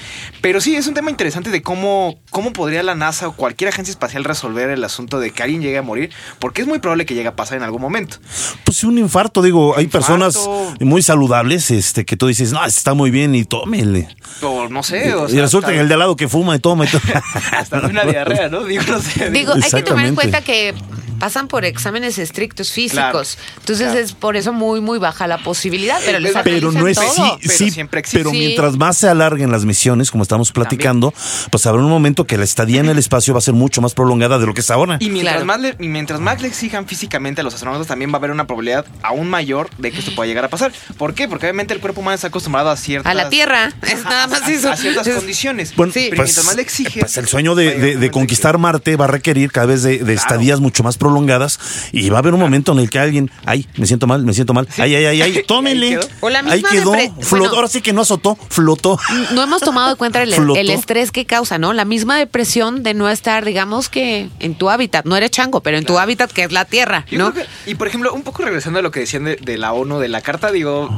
Pero 0.40 0.60
sí, 0.60 0.76
es 0.76 0.86
un 0.86 0.94
tema 0.94 1.10
interesante 1.10 1.50
de 1.50 1.62
cómo, 1.62 2.16
cómo 2.30 2.52
podría 2.52 2.84
la 2.84 2.94
NASA 2.94 3.26
o 3.26 3.32
cualquier 3.34 3.70
agencia 3.70 3.90
espacial 3.90 4.22
resolver 4.22 4.70
el 4.70 4.84
asunto 4.84 5.18
de 5.18 5.32
que 5.32 5.42
alguien 5.42 5.60
llegue 5.60 5.76
a 5.78 5.82
morir, 5.82 6.10
porque 6.38 6.62
es 6.62 6.68
muy 6.68 6.78
probable 6.78 7.06
que 7.06 7.14
llegue 7.14 7.26
a 7.26 7.34
pasar 7.34 7.56
en 7.56 7.64
algún 7.64 7.82
momento. 7.82 8.18
Pues 8.64 8.76
sí, 8.78 8.86
un 8.86 8.98
infarto, 8.98 9.42
digo, 9.42 9.76
hay 9.76 9.86
Infarto. 9.86 10.06
personas 10.06 10.48
muy 10.78 11.02
saludables, 11.02 11.72
este, 11.72 12.04
que 12.04 12.16
tú 12.16 12.28
dices, 12.28 12.52
no, 12.52 12.64
está 12.64 12.94
muy 12.94 13.10
bien 13.10 13.34
y 13.34 13.44
tómele. 13.44 14.08
O 14.40 14.68
no 14.68 14.84
sé, 14.84 15.12
o 15.14 15.26
y 15.26 15.32
sea, 15.32 15.42
resulta 15.42 15.66
hasta- 15.68 15.74
que 15.76 15.80
el 15.80 15.88
de 15.88 15.94
al 15.94 16.00
lado 16.00 16.14
que 16.14 16.28
fuma 16.28 16.54
y 16.54 16.60
toma 16.60 16.84
y 16.84 16.88
toma. 16.88 17.04
hasta 17.58 17.80
una 17.80 18.04
diarrea, 18.04 18.48
¿no? 18.48 18.62
Digo, 18.62 18.84
no 18.86 19.00
sé. 19.00 19.30
Digo, 19.30 19.54
hay 19.54 19.70
que 19.72 19.82
tomar 19.82 20.06
en 20.06 20.14
cuenta 20.14 20.40
que 20.42 20.72
pasan 21.18 21.48
por 21.48 21.64
exámenes 21.64 22.18
estrictos 22.18 22.70
físicos. 22.72 23.36
Claro, 23.36 23.56
Entonces 23.60 23.86
claro. 23.86 24.00
es 24.00 24.12
por 24.12 24.36
eso 24.36 24.52
muy, 24.52 24.80
muy 24.80 24.98
baja 24.98 25.26
la 25.26 25.38
posibilidad. 25.38 25.98
Pero 26.04 26.18
les 26.18 26.34
Pero 26.44 26.72
no 26.72 26.86
es 26.86 26.96
todo. 26.98 27.23
Sí, 27.32 27.38
pero 27.42 27.58
sí, 27.58 27.70
siempre 27.70 28.00
existe. 28.00 28.18
pero 28.18 28.30
Sí. 28.30 28.38
mientras 28.38 28.76
más 28.76 28.96
se 28.98 29.08
alarguen 29.08 29.50
las 29.50 29.64
misiones, 29.64 30.10
como 30.10 30.22
estamos 30.22 30.52
platicando, 30.52 31.12
pues 31.50 31.66
habrá 31.66 31.82
un 31.82 31.88
momento 31.90 32.26
que 32.26 32.36
la 32.38 32.44
estadía 32.44 32.80
en 32.80 32.88
el 32.88 32.98
espacio 32.98 33.34
va 33.34 33.38
a 33.38 33.42
ser 33.42 33.54
mucho 33.54 33.80
más 33.82 33.94
prolongada 33.94 34.38
de 34.38 34.46
lo 34.46 34.54
que 34.54 34.60
es 34.60 34.70
ahora. 34.70 34.96
Y 35.00 35.10
mientras, 35.10 35.34
Claro. 35.36 35.46
más 35.46 35.60
le, 35.60 35.76
y 35.78 35.88
mientras 35.88 36.20
más 36.20 36.40
le 36.42 36.48
exijan 36.48 36.86
físicamente 36.86 37.40
a 37.40 37.44
los 37.44 37.54
astronautas, 37.54 37.86
también 37.86 38.10
va 38.10 38.14
a 38.14 38.18
haber 38.18 38.30
una 38.30 38.46
probabilidad 38.46 38.84
aún 39.02 39.28
mayor 39.28 39.70
de 39.78 39.90
que 39.90 39.98
esto 40.00 40.14
pueda 40.14 40.26
llegar 40.26 40.44
a 40.44 40.48
pasar. 40.48 40.72
¿Por 40.98 41.14
qué? 41.14 41.28
Porque 41.28 41.46
obviamente 41.46 41.74
el 41.74 41.80
cuerpo 41.80 42.00
humano 42.00 42.14
está 42.14 42.28
acostumbrado 42.28 42.70
a 42.70 42.76
ciertas... 42.76 43.10
A 43.10 43.14
la 43.14 43.28
Tierra. 43.28 43.72
Es 43.82 44.04
nada 44.04 44.26
más 44.26 44.42
a- 44.42 44.50
eso. 44.52 44.70
A 44.70 44.76
ciertas 44.76 45.06
Es- 45.06 45.16
condiciones. 45.16 45.74
Bueno, 45.76 45.92
Sí. 45.92 46.06
pero 46.10 46.16
pues, 46.22 46.28
mientras 46.28 46.46
más 46.46 46.56
le 46.56 46.62
exigen... 46.62 47.00
pues 47.00 47.16
el 47.16 47.26
sueño 47.28 47.54
de, 47.54 48.10
conquistar 48.12 48.58
Marte 48.58 48.96
va 48.96 49.04
a 49.06 49.08
requerir 49.08 49.50
cada 49.52 49.66
vez 49.66 49.82
de, 49.82 49.98
de 49.98 50.14
estadías 50.14 50.60
mucho 50.60 50.82
más 50.82 50.96
prolongadas 50.98 51.58
y 51.92 52.08
va 52.10 52.16
a 52.16 52.20
haber 52.20 52.34
un 52.34 52.40
momento 52.40 52.72
en 52.72 52.78
el 52.78 52.90
que 52.90 52.98
alguien, 52.98 53.30
ay, 53.44 53.66
me 53.76 53.86
siento 53.86 54.06
mal, 54.06 54.24
me 54.24 54.32
siento 54.34 54.54
mal, 54.54 54.68
ay, 54.78 54.94
ay, 54.94 55.04
ay, 55.06 55.22
ay, 55.22 55.42
tómele. 55.48 55.86
Ahí 55.86 55.92
quedó. 55.94 56.08
O 56.20 56.30
la 56.30 56.38
Ahí 56.40 56.62
quedó, 56.62 56.92
depre- 56.92 57.12
flotó, 57.20 57.44
bueno. 57.44 57.54
ahora 57.56 57.68
sí 57.68 57.80
que 57.80 57.92
no 57.92 58.02
azotó, 58.02 58.36
flotó. 58.48 58.98
no 59.32 59.42
hemos 59.42 59.60
tomado 59.62 59.90
en 59.90 59.96
cuenta 59.96 60.22
el, 60.22 60.32
estrés 60.70 61.10
que 61.10 61.26
causa, 61.26 61.58
¿no? 61.58 61.72
La 61.72 61.84
misma 61.84 62.16
depresión 62.18 62.82
de 62.82 62.94
no 62.94 63.08
estar, 63.08 63.44
digamos 63.44 63.88
que 63.88 64.28
en 64.40 64.54
tu 64.54 64.70
hábitat, 64.70 65.04
no 65.06 65.16
eres 65.16 65.30
chango, 65.30 65.60
pero 65.62 65.78
en 65.78 65.84
tu 65.84 65.98
hábitat 65.98 66.30
que 66.32 66.44
es 66.44 66.52
la 66.52 66.64
Tierra, 66.64 67.06
Yo 67.10 67.18
¿no? 67.18 67.32
que- 67.32 67.46
y 67.66 67.74
por 67.74 67.86
ejemplo, 67.88 68.12
un 68.12 68.22
poco 68.22 68.42
regresando 68.42 68.78
a 68.78 68.82
lo 68.82 68.90
que 68.90 69.00
decían 69.00 69.24
de, 69.24 69.36
de 69.36 69.58
la 69.58 69.72
ONU, 69.72 69.98
de 69.98 70.08
la 70.08 70.20
carta, 70.20 70.50
digo, 70.50 70.88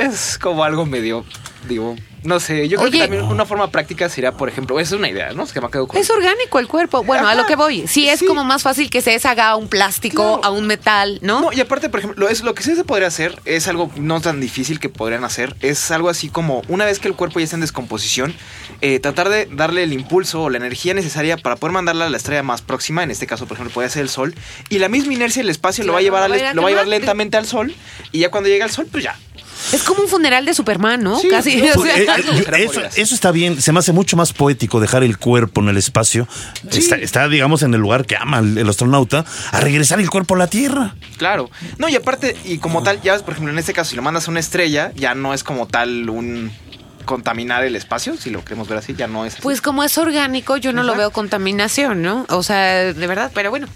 es 0.00 0.38
como 0.38 0.64
algo 0.64 0.86
medio, 0.86 1.24
digo, 1.68 1.96
no 2.28 2.38
sé, 2.40 2.68
yo 2.68 2.76
creo 2.78 2.88
Oye. 2.88 2.98
que 2.98 3.04
también 3.08 3.24
una 3.24 3.44
forma 3.46 3.70
práctica 3.70 4.08
sería, 4.08 4.32
por 4.32 4.48
ejemplo, 4.48 4.78
esa 4.78 4.94
es 4.94 4.98
una 4.98 5.08
idea, 5.08 5.32
¿no? 5.32 5.42
Es 5.44 5.52
que 5.52 5.60
me 5.60 5.70
quedo 5.70 5.88
con... 5.88 5.96
Es 5.98 6.08
orgánico 6.10 6.58
el 6.58 6.68
cuerpo. 6.68 7.02
Bueno, 7.02 7.26
a 7.26 7.34
lo 7.34 7.46
que 7.46 7.56
voy. 7.56 7.86
Sí, 7.88 8.08
es 8.08 8.20
Sí. 8.20 8.26
como 8.26 8.44
más 8.44 8.62
fácil 8.62 8.90
que 8.90 9.00
se 9.00 9.10
deshaga 9.12 9.48
a 9.48 9.56
un 9.56 9.68
plástico, 9.68 10.22
Claro. 10.38 10.44
a 10.44 10.50
un 10.50 10.66
metal, 10.66 11.18
¿no? 11.22 11.40
No, 11.40 11.52
y 11.52 11.60
aparte, 11.60 11.88
por 11.88 12.00
ejemplo, 12.00 12.20
lo, 12.24 12.28
es, 12.30 12.42
lo 12.42 12.54
que 12.54 12.62
sí 12.62 12.76
se 12.76 12.84
podría 12.84 13.08
hacer 13.08 13.40
es 13.46 13.66
algo 13.66 13.90
no 13.96 14.20
tan 14.20 14.40
difícil 14.40 14.78
que 14.78 14.88
podrían 14.88 15.24
hacer. 15.24 15.56
Es 15.60 15.90
algo 15.90 16.08
así 16.10 16.28
como, 16.28 16.62
una 16.68 16.84
vez 16.84 16.98
que 16.98 17.08
el 17.08 17.14
cuerpo 17.14 17.38
ya 17.40 17.44
está 17.44 17.56
en 17.56 17.62
descomposición, 17.62 18.34
eh, 18.82 19.00
tratar 19.00 19.28
de 19.30 19.46
darle 19.50 19.82
el 19.82 19.92
impulso 19.92 20.42
o 20.42 20.50
la 20.50 20.58
energía 20.58 20.92
necesaria 20.94 21.36
para 21.38 21.56
poder 21.56 21.72
mandarla 21.72 22.06
a 22.06 22.10
la 22.10 22.16
estrella 22.18 22.42
más 22.42 22.60
próxima. 22.62 23.02
En 23.02 23.10
este 23.10 23.26
caso, 23.26 23.46
por 23.46 23.56
ejemplo, 23.56 23.72
podría 23.74 23.88
ser 23.90 24.02
el 24.02 24.08
Sol. 24.10 24.34
Y 24.68 24.78
la 24.78 24.88
misma 24.88 25.14
inercia 25.14 25.40
del 25.42 25.50
espacio 25.50 25.84
lo 25.84 25.92
va 25.94 25.98
a 26.00 26.02
llevar, 26.02 26.28
lo 26.28 26.36
va 26.36 26.50
a 26.50 26.54
lo 26.54 26.62
va 26.62 26.68
a 26.68 26.70
llevar 26.70 26.88
lentamente 26.88 27.36
al 27.36 27.46
Sol. 27.46 27.74
Y 28.12 28.20
ya 28.20 28.30
cuando 28.30 28.48
llega 28.48 28.64
al 28.66 28.70
Sol, 28.70 28.86
pues 28.90 29.04
ya. 29.04 29.16
Es 29.72 29.82
como 29.82 30.02
un 30.02 30.08
funeral 30.08 30.44
de 30.44 30.54
Superman, 30.54 31.02
¿no? 31.02 31.18
Sí, 31.18 31.28
Casi. 31.28 31.56
no, 31.56 31.66
o 31.76 31.82
sea, 31.84 31.96
eh, 31.96 32.06
yo- 32.26 32.34
será 32.42 32.58
eso, 32.58 33.14
está 33.14 33.30
bien, 33.30 33.60
se 33.60 33.72
me 33.72 33.78
hace 33.80 33.92
mucho 33.92 34.16
más 34.16 34.32
poético 34.32 34.80
dejar 34.80 35.02
el 35.02 35.18
cuerpo 35.18 35.60
en 35.60 35.68
el 35.68 35.76
espacio. 35.76 36.26
Está, 36.70 36.96
está, 36.96 37.28
digamos, 37.28 37.62
en 37.62 37.74
el 37.74 37.80
lugar 37.80 38.06
que 38.06 38.16
ama 38.16 38.38
el, 38.38 38.56
el 38.58 38.68
astronauta, 38.68 39.24
a 39.52 39.60
regresar 39.60 40.00
el 40.00 40.08
cuerpo 40.10 40.34
a 40.34 40.38
la 40.38 40.46
Tierra. 40.46 40.94
Claro. 41.16 41.50
No, 41.78 41.88
y 41.88 41.96
aparte, 41.96 42.36
y 42.44 42.58
como 42.58 42.82
tal, 42.82 43.00
ya 43.02 43.12
ves, 43.12 43.22
por 43.22 43.32
ejemplo, 43.32 43.52
en 43.52 43.58
este 43.58 43.72
caso, 43.72 43.90
si 43.90 43.96
lo 43.96 44.02
mandas 44.02 44.28
a 44.28 44.30
una 44.30 44.40
estrella, 44.40 44.92
ya 44.94 45.14
no 45.14 45.34
es 45.34 45.44
como 45.44 45.66
tal 45.66 46.08
un 46.10 46.50
contaminar 47.04 47.64
el 47.64 47.74
espacio, 47.74 48.18
si 48.18 48.28
lo 48.28 48.44
queremos 48.44 48.68
ver 48.68 48.78
así, 48.78 48.94
ya 48.94 49.06
no 49.06 49.24
es 49.24 49.32
así. 49.34 49.42
Pues 49.42 49.62
como 49.62 49.82
es 49.82 49.96
orgánico, 49.96 50.58
yo 50.58 50.74
no 50.74 50.82
lo 50.82 50.94
veo 50.94 51.10
contaminación, 51.10 52.02
¿no? 52.02 52.26
O 52.28 52.42
sea, 52.42 52.92
de 52.92 53.06
verdad, 53.06 53.30
pero 53.34 53.48
bueno. 53.50 53.66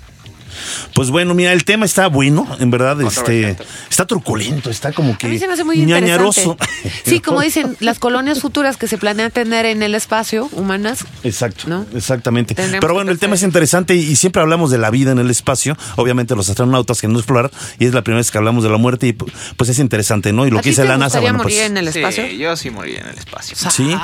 Pues 0.94 1.10
bueno, 1.10 1.34
mira, 1.34 1.52
el 1.52 1.64
tema 1.64 1.84
está 1.84 2.08
bueno, 2.08 2.46
en 2.60 2.70
verdad, 2.70 3.00
este, 3.02 3.56
está 3.90 4.06
truculento, 4.06 4.70
está 4.70 4.92
como 4.92 5.16
que 5.18 5.26
A 5.26 5.30
mí 5.30 5.38
se 5.38 5.46
me 5.46 5.54
hace 5.54 5.64
muy 5.64 5.78
ñañaroso. 5.78 6.56
interesante. 6.60 6.92
Sí, 7.04 7.20
como 7.20 7.40
dicen, 7.40 7.76
las 7.80 7.98
colonias 7.98 8.40
futuras 8.40 8.76
que 8.76 8.88
se 8.88 8.98
planean 8.98 9.30
tener 9.30 9.66
en 9.66 9.82
el 9.82 9.94
espacio, 9.94 10.48
humanas, 10.52 11.04
Exacto, 11.24 11.64
¿No? 11.68 11.86
exactamente. 11.94 12.54
Tendremos 12.54 12.80
Pero 12.80 12.94
bueno, 12.94 13.10
el 13.10 13.18
tema 13.18 13.34
es 13.34 13.42
interesante 13.42 13.94
y, 13.94 14.16
siempre 14.16 14.42
hablamos 14.42 14.70
de 14.70 14.78
la 14.78 14.90
vida 14.90 15.12
en 15.12 15.18
el 15.18 15.30
espacio. 15.30 15.76
Obviamente 15.96 16.34
los 16.36 16.48
astronautas 16.48 17.00
que 17.00 17.08
no 17.08 17.18
explorar 17.18 17.50
y 17.78 17.86
es 17.86 17.94
la 17.94 18.02
primera 18.02 18.18
vez 18.18 18.30
que 18.30 18.38
hablamos 18.38 18.62
de 18.64 18.70
la 18.70 18.76
muerte 18.78 19.08
y 19.08 19.12
pues 19.12 19.70
es 19.70 19.78
interesante, 19.78 20.32
¿no? 20.32 20.46
Y 20.46 20.50
lo 20.50 20.58
¿A 20.58 20.62
que 20.62 20.70
dice 20.70 20.84
la 20.84 20.96
NASA, 20.96 21.20
bueno, 21.20 21.38
morir 21.38 21.56
pues 21.58 21.70
en 21.70 21.76
el 21.76 21.92
Sí, 21.92 21.98
espacio? 21.98 22.26
yo 22.26 22.56
sí 22.56 22.70
moriría 22.70 23.00
en 23.00 23.08
el 23.08 23.18
espacio. 23.18 23.56
Sí. 23.70 23.94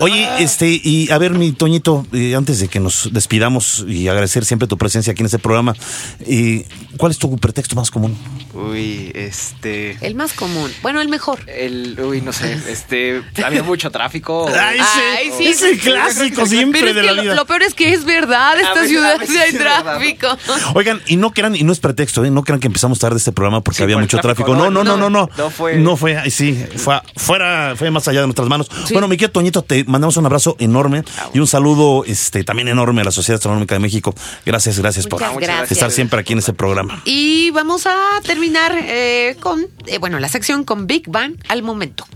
Oye, 0.00 0.28
este, 0.38 0.68
y 0.68 1.10
a 1.10 1.18
ver, 1.18 1.32
mi 1.32 1.52
Toñito, 1.52 2.06
eh, 2.12 2.34
antes 2.34 2.60
de 2.60 2.68
que 2.68 2.80
nos 2.80 3.10
despidamos 3.12 3.84
y 3.88 4.08
agradecer 4.08 4.44
siempre 4.44 4.68
tu 4.68 4.76
presencia 4.78 5.12
aquí 5.12 5.22
en 5.22 5.26
este 5.26 5.38
programa, 5.38 5.74
eh, 6.20 6.64
¿cuál 6.96 7.12
es 7.12 7.18
tu 7.18 7.36
pretexto 7.38 7.76
más 7.76 7.90
común? 7.90 8.16
Uy, 8.54 9.12
este. 9.14 9.98
El 10.00 10.14
más 10.14 10.32
común. 10.32 10.72
Bueno, 10.82 11.00
el 11.00 11.08
mejor. 11.08 11.40
El, 11.48 11.98
uy, 12.00 12.20
no 12.22 12.32
sé, 12.32 12.58
este. 12.70 13.22
Había 13.44 13.62
mucho 13.62 13.90
tráfico. 13.90 14.48
Ay, 14.48 14.78
ese, 14.80 15.00
Ay, 15.18 15.32
sí. 15.36 15.46
ese 15.48 15.78
clásico 15.78 16.46
siempre 16.46 16.80
Pero 16.80 16.90
es 16.90 16.94
de 16.96 17.00
que 17.02 17.06
la 17.08 17.12
lo, 17.12 17.22
vida. 17.22 17.34
lo 17.34 17.44
peor 17.46 17.62
es 17.62 17.74
que 17.74 17.92
es 17.92 18.04
verdad, 18.04 18.58
esta 18.58 18.86
ciudad 18.86 19.12
a 19.12 19.18
veces 19.18 19.36
hay 19.36 19.50
es 19.50 19.58
tráfico. 19.58 20.28
Oigan, 20.74 21.00
y 21.06 21.16
no 21.16 21.32
crean, 21.32 21.54
y 21.54 21.62
no 21.64 21.72
es 21.72 21.80
pretexto, 21.80 22.24
¿eh? 22.24 22.30
no 22.30 22.42
crean 22.44 22.60
que 22.60 22.66
empezamos 22.66 22.98
tarde 22.98 23.18
este 23.18 23.32
programa 23.32 23.60
porque 23.62 23.76
Sí, 23.78 23.82
había 23.82 23.96
por 23.96 24.02
el 24.02 24.06
mucho 24.06 24.18
tráfico, 24.18 24.52
tráfico. 24.52 24.64
No, 24.64 24.70
no, 24.70 24.84
no, 24.84 24.96
no, 24.96 25.10
no, 25.10 25.26
no. 25.26 25.30
no 25.36 25.50
fue- 25.50 25.76
No 25.76 25.96
fue, 25.96 26.16
ay, 26.16 26.30
sí, 26.30 26.64
fue, 26.76 27.00
fuera, 27.16 27.74
fue 27.76 27.90
más 27.90 28.08
allá 28.08 28.20
de 28.20 28.26
nuestras 28.26 28.48
manos. 28.48 28.68
Sí. 28.86 28.92
Bueno, 28.94 29.06
mi 29.08 29.16
querido 29.16 29.32
Toñito, 29.32 29.62
te 29.62 29.84
mandamos 29.84 30.16
un 30.16 30.24
abrazo 30.26 30.56
enorme 30.58 31.02
y 31.34 31.38
un 31.40 31.46
saludo 31.46 32.04
este, 32.06 32.42
también 32.44 32.68
enorme 32.68 33.02
a 33.02 33.04
la 33.04 33.10
Sociedad 33.10 33.36
Astronómica 33.36 33.74
de 33.74 33.80
México. 33.80 34.14
Gracias, 34.46 34.78
gracias 34.78 35.06
por 35.06 35.20
Muchas 35.20 35.34
muchas 35.34 35.48
gracias. 35.48 35.75
Estar 35.76 35.90
siempre 35.90 36.20
aquí 36.20 36.32
en 36.32 36.40
este 36.40 36.52
programa. 36.52 37.02
Y 37.04 37.50
vamos 37.50 37.86
a 37.86 37.96
terminar 38.24 38.76
eh, 38.76 39.36
con, 39.40 39.66
eh, 39.86 39.98
bueno, 39.98 40.18
la 40.18 40.28
sección 40.28 40.64
con 40.64 40.86
Big 40.86 41.08
Bang 41.08 41.34
al 41.48 41.62
momento. 41.62 42.06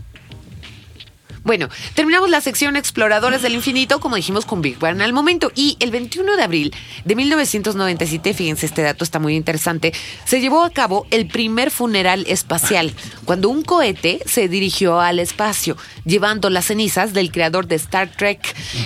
Bueno, 1.43 1.69
terminamos 1.95 2.29
la 2.29 2.39
sección 2.39 2.75
Exploradores 2.75 3.41
del 3.41 3.55
Infinito, 3.55 3.99
como 3.99 4.15
dijimos, 4.15 4.45
con 4.45 4.61
Big 4.61 4.77
Bang 4.77 5.01
al 5.01 5.11
momento. 5.11 5.51
Y 5.55 5.75
el 5.79 5.89
21 5.89 6.35
de 6.35 6.43
abril 6.43 6.73
de 7.03 7.15
1997, 7.15 8.35
fíjense, 8.35 8.67
este 8.67 8.83
dato 8.83 9.03
está 9.03 9.17
muy 9.17 9.35
interesante, 9.35 9.91
se 10.23 10.39
llevó 10.39 10.63
a 10.63 10.69
cabo 10.69 11.07
el 11.09 11.27
primer 11.27 11.71
funeral 11.71 12.25
espacial, 12.27 12.93
cuando 13.25 13.49
un 13.49 13.63
cohete 13.63 14.19
se 14.27 14.49
dirigió 14.49 15.01
al 15.01 15.17
espacio, 15.17 15.77
llevando 16.05 16.51
las 16.51 16.65
cenizas 16.65 17.13
del 17.13 17.31
creador 17.31 17.65
de 17.65 17.75
Star 17.75 18.11
Trek, 18.11 18.39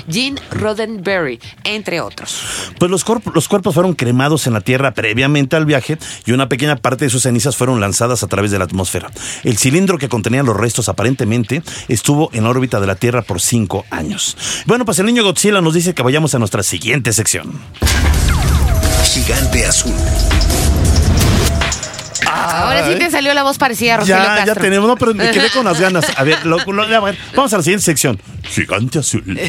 Gene 0.09 0.41
Roddenberry, 0.51 1.41
entre 1.65 1.99
otros. 1.99 2.41
Pues 2.79 2.89
los, 2.89 3.03
los 3.33 3.47
cuerpos 3.49 3.73
fueron 3.73 3.95
cremados 3.95 4.47
en 4.47 4.53
la 4.53 4.61
Tierra 4.61 4.93
previamente 4.93 5.57
al 5.57 5.65
viaje 5.65 5.97
y 6.25 6.31
una 6.31 6.47
pequeña 6.47 6.77
parte 6.77 7.03
de 7.03 7.09
sus 7.09 7.23
cenizas 7.23 7.57
fueron 7.57 7.81
lanzadas 7.81 8.23
a 8.23 8.27
través 8.27 8.51
de 8.51 8.59
la 8.59 8.65
atmósfera. 8.65 9.11
El 9.43 9.57
cilindro 9.57 9.97
que 9.97 10.07
contenía 10.07 10.41
los 10.41 10.55
restos 10.55 10.87
aparentemente 10.87 11.61
estuvo 11.89 12.29
en 12.31 12.44
órbita 12.45 12.79
de 12.79 12.87
la 12.87 12.95
Tierra 12.95 13.21
por 13.21 13.41
cinco 13.41 13.85
años. 13.91 14.37
Bueno, 14.65 14.85
pues 14.85 14.99
el 14.99 15.05
niño 15.05 15.23
Godzilla 15.23 15.61
nos 15.61 15.73
dice 15.73 15.93
que 15.93 16.03
vayamos 16.03 16.33
a 16.35 16.39
nuestra 16.39 16.63
siguiente 16.63 17.11
sección. 17.13 17.59
Gigante 19.13 19.65
azul. 19.65 19.93
Ahora 22.31 22.87
sí 22.87 22.95
te 22.97 23.09
salió 23.11 23.33
la 23.33 23.43
voz 23.43 23.57
parecida 23.57 23.95
a 23.95 23.97
Rogelio 23.97 24.17
Ya, 24.45 24.55
tenemos, 24.55 24.87
no, 24.87 24.95
pero 24.97 25.13
me 25.13 25.29
quedé 25.31 25.49
con 25.51 25.65
las 25.65 25.79
ganas. 25.79 26.05
A 26.17 26.23
ver, 26.23 26.45
lo- 26.45 26.57
lo- 26.65 26.83
a 26.83 26.99
ver, 26.99 27.17
vamos 27.35 27.53
a 27.53 27.57
la 27.57 27.63
siguiente 27.63 27.83
sección. 27.85 28.19
Gigante 28.43 28.99
azul. 28.99 29.23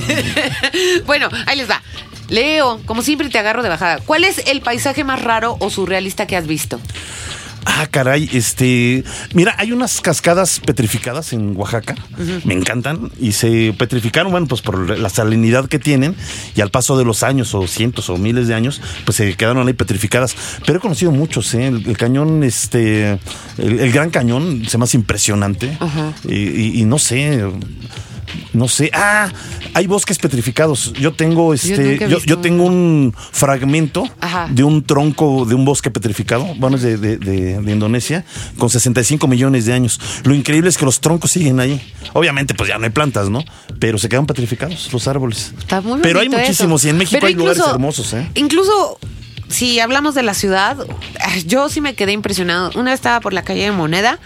Bueno, 1.06 1.28
ahí 1.46 1.56
les 1.56 1.68
va. 1.70 1.82
Leo, 2.28 2.80
como 2.86 3.02
siempre 3.02 3.28
te 3.28 3.38
agarro 3.38 3.62
de 3.62 3.68
bajada. 3.68 3.98
¿Cuál 4.04 4.24
es 4.24 4.38
el 4.46 4.60
paisaje 4.60 5.04
más 5.04 5.22
raro 5.22 5.56
o 5.60 5.70
surrealista 5.70 6.26
que 6.26 6.36
has 6.36 6.46
visto? 6.46 6.80
Ah, 7.68 7.88
caray, 7.90 8.30
este. 8.32 9.02
Mira, 9.35 9.54
hay 9.58 9.73
unas 9.73 10.00
cascadas 10.00 10.61
petrificadas 10.61 11.32
en 11.32 11.56
Oaxaca. 11.56 11.96
Me 12.44 12.54
encantan. 12.54 13.11
Y 13.20 13.32
se 13.32 13.75
petrificaron, 13.76 14.30
bueno, 14.30 14.46
pues 14.46 14.62
por 14.62 14.96
la 14.99 15.08
salinidad 15.08 15.68
que 15.68 15.80
tienen. 15.80 16.14
Y 16.54 16.61
al 16.61 16.70
paso 16.70 16.96
de 16.96 17.04
los 17.04 17.25
años, 17.25 17.54
o 17.54 17.66
cientos 17.66 18.08
o 18.08 18.16
miles 18.18 18.46
de 18.46 18.54
años, 18.54 18.80
pues 19.04 19.16
se 19.16 19.35
quedaron 19.35 19.66
ahí 19.66 19.75
petrificadas. 19.75 20.37
Pero 20.64 20.78
he 20.78 20.80
conocido 20.80 21.11
muchos, 21.11 21.52
¿eh? 21.54 21.66
El, 21.66 21.87
el 21.88 21.96
cañón, 21.99 22.44
este. 22.44 23.18
El, 23.58 23.80
el 23.80 23.90
Gran 23.92 24.11
Cañón 24.11 24.62
se 24.68 24.78
me 24.78 24.85
hace 24.85 24.96
impresionante. 24.96 25.76
Ajá. 25.80 26.12
Y, 26.28 26.35
y- 26.37 26.80
y 26.80 26.85
no 26.85 26.99
sé. 27.00 27.42
No 28.52 28.68
sé. 28.68 28.90
Ah, 28.92 29.28
hay 29.75 29.87
bosques 29.87 30.18
petrificados. 30.18 30.92
Yo 30.95 31.12
tengo 31.12 31.54
este. 31.54 31.99
Yo, 32.26 32.38
tengo 32.38 32.64
un 32.64 33.14
fragmento 33.33 34.04
Ajá. 34.21 34.49
de 34.50 34.64
un 34.64 34.85
tronco 34.85 35.45
de 35.45 35.54
un 35.54 35.64
bosque 35.64 35.90
petrificado. 35.90 36.45
Bueno, 36.56 36.76
es 36.76 36.83
de, 36.83 36.97
de- 36.97 37.18
de- 37.18 37.61
de 37.61 37.73
Indonesia, 37.73 38.25
con 38.59 38.68
65 38.71 39.26
millones 39.28 39.64
de 39.66 39.73
años. 39.75 40.00
Lo 40.25 40.35
increíble 40.35 40.68
es 40.68 40.76
que 40.78 40.85
los 40.85 41.00
troncos 41.00 41.30
siguen 41.30 41.61
ahí. 41.61 41.80
Obviamente, 42.14 42.54
pues 42.54 42.68
ya 42.68 42.78
no 42.78 42.85
hay 42.85 42.90
plantas, 42.90 43.28
¿no? 43.28 43.45
Pero 43.78 43.99
se 43.99 44.09
quedan 44.09 44.26
petrificados 44.26 44.92
los 44.92 45.06
árboles. 45.09 45.52
Está 45.59 45.80
muy 45.80 46.00
Pero 46.00 46.21
hay 46.21 46.28
muchísimos 46.28 46.80
eso. 46.83 46.88
y 46.88 46.90
en 46.90 46.99
México 46.99 47.16
Pero 47.16 47.26
hay 47.28 47.35
lugares 47.35 47.62
hermosos, 47.66 48.12
¿eh? 48.14 48.28
Incluso 48.35 48.99
si 49.49 49.78
hablamos 49.80 50.14
de 50.14 50.23
la 50.25 50.35
ciudad, 50.35 50.76
yo 51.47 51.68
sí 51.68 51.80
me 51.80 51.95
quedé 51.95 52.12
impresionado. 52.12 52.71
Una 52.75 52.90
vez 52.90 52.99
estaba 52.99 53.21
por 53.21 53.33
la 53.33 53.42
calle 53.42 53.62
de 53.62 53.71
Moneda 53.73 54.18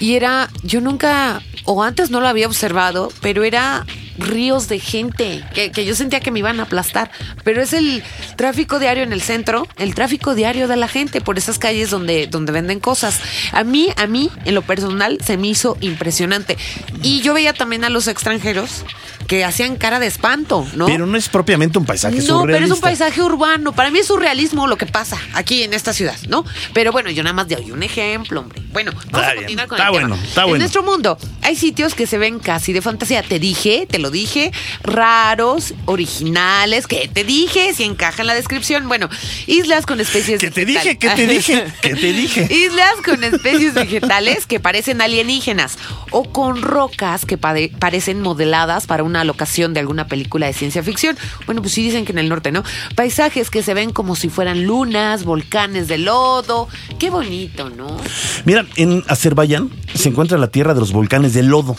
y 0.00 0.14
era, 0.14 0.48
yo 0.62 0.80
nunca, 0.80 1.42
o 1.64 1.82
antes 1.82 2.10
no 2.10 2.20
lo 2.20 2.28
había 2.28 2.46
observado, 2.46 3.10
pero 3.20 3.44
era 3.44 3.86
ríos 4.18 4.68
de 4.68 4.78
gente 4.78 5.44
que, 5.54 5.70
que 5.70 5.84
yo 5.84 5.94
sentía 5.94 6.20
que 6.20 6.30
me 6.30 6.38
iban 6.38 6.60
a 6.60 6.64
aplastar. 6.64 7.10
Pero 7.44 7.62
es 7.62 7.72
el 7.72 8.02
tráfico 8.36 8.78
diario 8.78 9.02
en 9.02 9.12
el 9.12 9.22
centro, 9.22 9.66
el 9.78 9.94
tráfico 9.94 10.34
diario 10.34 10.68
de 10.68 10.76
la 10.76 10.88
gente 10.88 11.20
por 11.20 11.38
esas 11.38 11.58
calles 11.58 11.90
donde, 11.90 12.26
donde 12.26 12.52
venden 12.52 12.80
cosas. 12.80 13.20
A 13.52 13.64
mí, 13.64 13.88
a 13.96 14.06
mí, 14.06 14.30
en 14.44 14.54
lo 14.54 14.62
personal, 14.62 15.18
se 15.24 15.36
me 15.36 15.48
hizo 15.48 15.76
impresionante. 15.80 16.56
Y 17.02 17.20
yo 17.22 17.34
veía 17.34 17.52
también 17.52 17.84
a 17.84 17.90
los 17.90 18.08
extranjeros 18.08 18.84
que 19.26 19.44
hacían 19.44 19.76
cara 19.76 20.00
de 20.00 20.08
espanto, 20.08 20.66
¿no? 20.74 20.86
Pero 20.86 21.06
no 21.06 21.16
es 21.16 21.28
propiamente 21.28 21.78
un 21.78 21.86
paisaje 21.86 22.20
No, 22.22 22.42
pero 22.44 22.64
es 22.64 22.70
un 22.70 22.80
paisaje 22.80 23.22
urbano. 23.22 23.72
Para 23.72 23.90
mí 23.90 24.00
es 24.00 24.06
surrealismo 24.08 24.66
lo 24.66 24.76
que 24.76 24.86
pasa 24.86 25.16
aquí 25.32 25.62
en 25.62 25.74
esta 25.74 25.92
ciudad, 25.92 26.16
¿no? 26.28 26.44
Pero 26.74 26.92
bueno, 26.92 27.10
yo 27.10 27.22
nada 27.22 27.32
más 27.32 27.48
doy 27.48 27.70
un 27.70 27.82
ejemplo, 27.82 28.40
hombre. 28.40 28.60
Bueno, 28.72 28.90
vamos 28.92 29.04
Está 29.06 29.18
a 29.28 29.32
bien, 29.32 29.36
continuar 29.44 29.68
con 29.68 29.78
está 29.78 29.86
el 29.86 29.92
bueno, 29.92 30.14
tema. 30.16 30.26
está 30.26 30.40
En 30.42 30.48
bueno. 30.48 30.62
nuestro 30.62 30.82
mundo 30.82 31.18
hay 31.42 31.56
sitios 31.56 31.94
que 31.94 32.06
se 32.06 32.18
ven 32.18 32.40
casi 32.40 32.72
de 32.72 32.82
fantasía. 32.82 33.22
Te 33.22 33.38
dije, 33.38 33.86
te 33.88 33.98
lo 34.02 34.10
dije, 34.10 34.52
raros, 34.82 35.74
originales, 35.86 36.86
que 36.86 37.08
te 37.12 37.24
dije, 37.24 37.72
si 37.74 37.84
encaja 37.84 38.22
en 38.22 38.26
la 38.26 38.34
descripción. 38.34 38.88
Bueno, 38.88 39.08
islas 39.46 39.86
con 39.86 40.00
especies 40.00 40.40
Que 40.40 40.50
te 40.50 40.66
dije, 40.66 40.98
que 40.98 41.10
te 41.10 41.26
dije, 41.26 41.64
que 41.80 41.94
te 41.94 42.12
dije. 42.12 42.48
Islas 42.52 42.94
con 43.04 43.24
especies 43.24 43.74
vegetales 43.74 44.46
que 44.46 44.60
parecen 44.60 45.00
alienígenas 45.00 45.78
o 46.10 46.24
con 46.24 46.60
rocas 46.62 47.24
que 47.24 47.38
parecen 47.38 48.20
modeladas 48.20 48.86
para 48.86 49.02
una 49.02 49.24
locación 49.24 49.74
de 49.74 49.80
alguna 49.80 50.06
película 50.06 50.46
de 50.46 50.52
ciencia 50.52 50.82
ficción. 50.82 51.16
Bueno, 51.46 51.62
pues 51.62 51.72
sí 51.74 51.82
dicen 51.82 52.04
que 52.04 52.12
en 52.12 52.18
el 52.18 52.28
norte, 52.28 52.52
¿no? 52.52 52.62
Paisajes 52.94 53.50
que 53.50 53.62
se 53.62 53.74
ven 53.74 53.92
como 53.92 54.16
si 54.16 54.28
fueran 54.28 54.64
lunas, 54.64 55.24
volcanes 55.24 55.88
de 55.88 55.98
lodo. 55.98 56.68
Qué 56.98 57.10
bonito, 57.10 57.70
¿no? 57.70 57.96
Mira, 58.44 58.66
en 58.76 59.04
Azerbaiyán 59.08 59.70
se 59.94 60.08
encuentra 60.08 60.38
la 60.38 60.48
tierra 60.48 60.74
de 60.74 60.80
los 60.80 60.92
volcanes 60.92 61.34
de 61.34 61.42
lodo. 61.42 61.76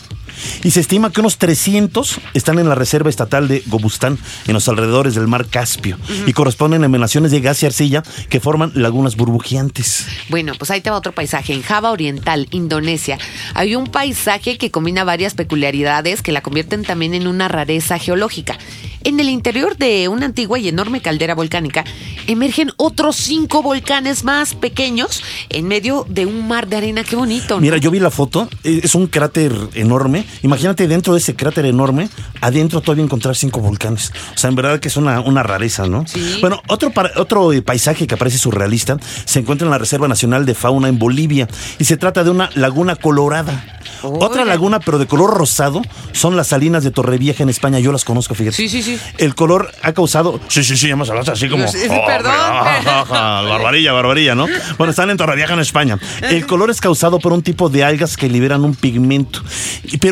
Y 0.64 0.72
se 0.72 0.80
estima 0.80 1.12
que 1.12 1.20
unos 1.20 1.38
300 1.38 2.20
están 2.34 2.60
en 2.60 2.70
la 2.70 2.76
reserva 2.76 3.10
estatal 3.10 3.48
de 3.48 3.64
Gobustán, 3.68 4.18
en 4.48 4.54
los 4.54 4.68
alrededores 4.68 5.16
del 5.16 5.28
mar 5.28 5.48
Caspio, 5.48 5.98
y 6.26 6.34
corresponden 6.34 6.84
a 6.84 6.86
emanaciones 6.86 7.32
de 7.32 7.42
gas 7.42 7.62
y 7.64 7.66
arcilla 7.66 8.04
que 8.30 8.40
forman 8.40 8.72
lagunas 8.76 9.16
burbujeantes. 9.16 10.08
Bueno, 10.30 10.54
pues 10.58 10.72
ahí 10.72 10.82
te 10.82 10.90
va 10.90 10.98
otro 10.98 11.12
paisaje. 11.12 11.54
En 11.54 11.62
Java 11.62 11.92
Oriental, 11.92 12.48
Indonesia, 12.52 13.18
hay 13.54 13.76
un 13.76 13.88
paisaje 13.88 14.58
que 14.58 14.72
combina 14.72 15.04
varias 15.04 15.34
peculiaridades 15.34 16.22
que 16.22 16.32
la 16.32 16.42
convierten 16.42 16.84
también 16.84 17.14
en 17.14 17.28
una 17.28 17.48
rareza 17.48 17.98
geológica. 18.00 18.58
En 19.06 19.20
el 19.20 19.28
interior 19.28 19.78
de 19.78 20.08
una 20.08 20.26
antigua 20.26 20.58
y 20.60 20.70
enorme 20.70 21.02
caldera 21.02 21.36
volcánica 21.36 21.84
emergen 22.26 22.72
otros 22.78 23.18
cinco 23.18 23.62
volcanes 23.62 24.24
más 24.24 24.56
pequeños 24.56 25.22
en 25.50 25.68
medio 25.68 26.06
de 26.08 26.26
un 26.26 26.48
mar 26.48 26.68
de 26.68 26.78
arena. 26.78 27.04
Qué 27.04 27.18
bonito. 27.18 27.56
¿no? 27.56 27.62
Mira, 27.62 27.78
yo 27.78 27.92
vi 27.92 28.00
la 28.00 28.12
foto, 28.12 28.48
eh, 28.64 28.80
es 28.84 28.96
un 28.96 29.08
cráter 29.08 29.54
enorme. 29.74 30.23
Imagínate 30.42 30.88
dentro 30.88 31.14
de 31.14 31.20
ese 31.20 31.36
cráter 31.36 31.66
enorme, 31.66 32.10
adentro 32.42 32.82
todavía 32.82 33.04
encontrar 33.04 33.36
cinco 33.36 33.60
volcanes. 33.60 34.12
O 34.36 34.38
sea, 34.38 34.50
en 34.50 34.56
verdad 34.56 34.80
que 34.80 34.88
es 34.88 34.98
una, 34.98 35.20
una 35.22 35.44
rareza, 35.44 35.88
¿no? 35.88 36.06
Sí. 36.08 36.38
Bueno, 36.42 36.62
otro, 36.68 36.92
otro 37.16 37.54
eh, 37.54 37.62
paisaje 37.62 38.08
que 38.08 38.16
aparece 38.16 38.38
surrealista 38.38 38.98
se 39.26 39.40
encuentra 39.40 39.66
en 39.66 39.72
la 39.72 39.78
Reserva 39.78 40.08
Nacional 40.08 40.46
de 40.46 40.54
Fauna 40.56 40.88
en 40.88 41.00
Bolivia 41.00 41.48
y 41.80 41.86
se 41.86 41.98
trata 41.98 42.24
de 42.24 42.30
una 42.30 42.50
laguna 42.56 42.96
colorada. 42.96 43.80
Otra 44.02 44.44
laguna, 44.44 44.80
pero 44.82 44.98
de 45.00 45.08
color 45.08 45.34
rosado, 45.34 45.82
son 46.12 46.36
las 46.36 46.48
salinas 46.48 46.84
de 46.84 46.92
Torrevieja 46.92 47.44
en 47.44 47.50
España. 47.50 47.80
Yo 47.80 47.92
las 47.94 48.04
conozco, 48.04 48.36
fíjate. 48.36 48.56
Sí, 48.58 48.68
sí, 48.68 48.84
sí. 48.84 49.00
El 49.18 49.34
color 49.34 49.72
ha 49.82 49.94
causado. 49.94 50.42
Sí, 50.50 50.64
sí, 50.64 50.76
sí, 50.76 50.90
hemos 50.90 51.10
hablado 51.10 51.32
así 51.32 51.48
como. 51.48 51.68
Sí, 51.70 51.78
sí, 51.80 51.88
"Oh, 51.90 52.06
perdón, 52.06 52.34
hombre, 52.34 52.90
ajá, 52.90 53.42
barbarilla, 53.44 53.94
barbarilla, 53.94 54.36
¿no? 54.36 54.46
Bueno, 54.78 54.92
están 54.92 55.10
en 55.10 55.16
Torrevieja, 55.18 55.54
en 55.54 55.60
España. 55.62 55.98
El 56.22 56.46
color 56.46 56.70
es 56.70 56.82
causado 56.82 57.20
por 57.20 57.32
un 57.32 57.44
tipo 57.44 57.70
de 57.70 57.84
algas 57.86 58.18
que 58.18 58.28
liberan 58.30 58.66
un 58.66 58.76
pigmento. 58.76 59.42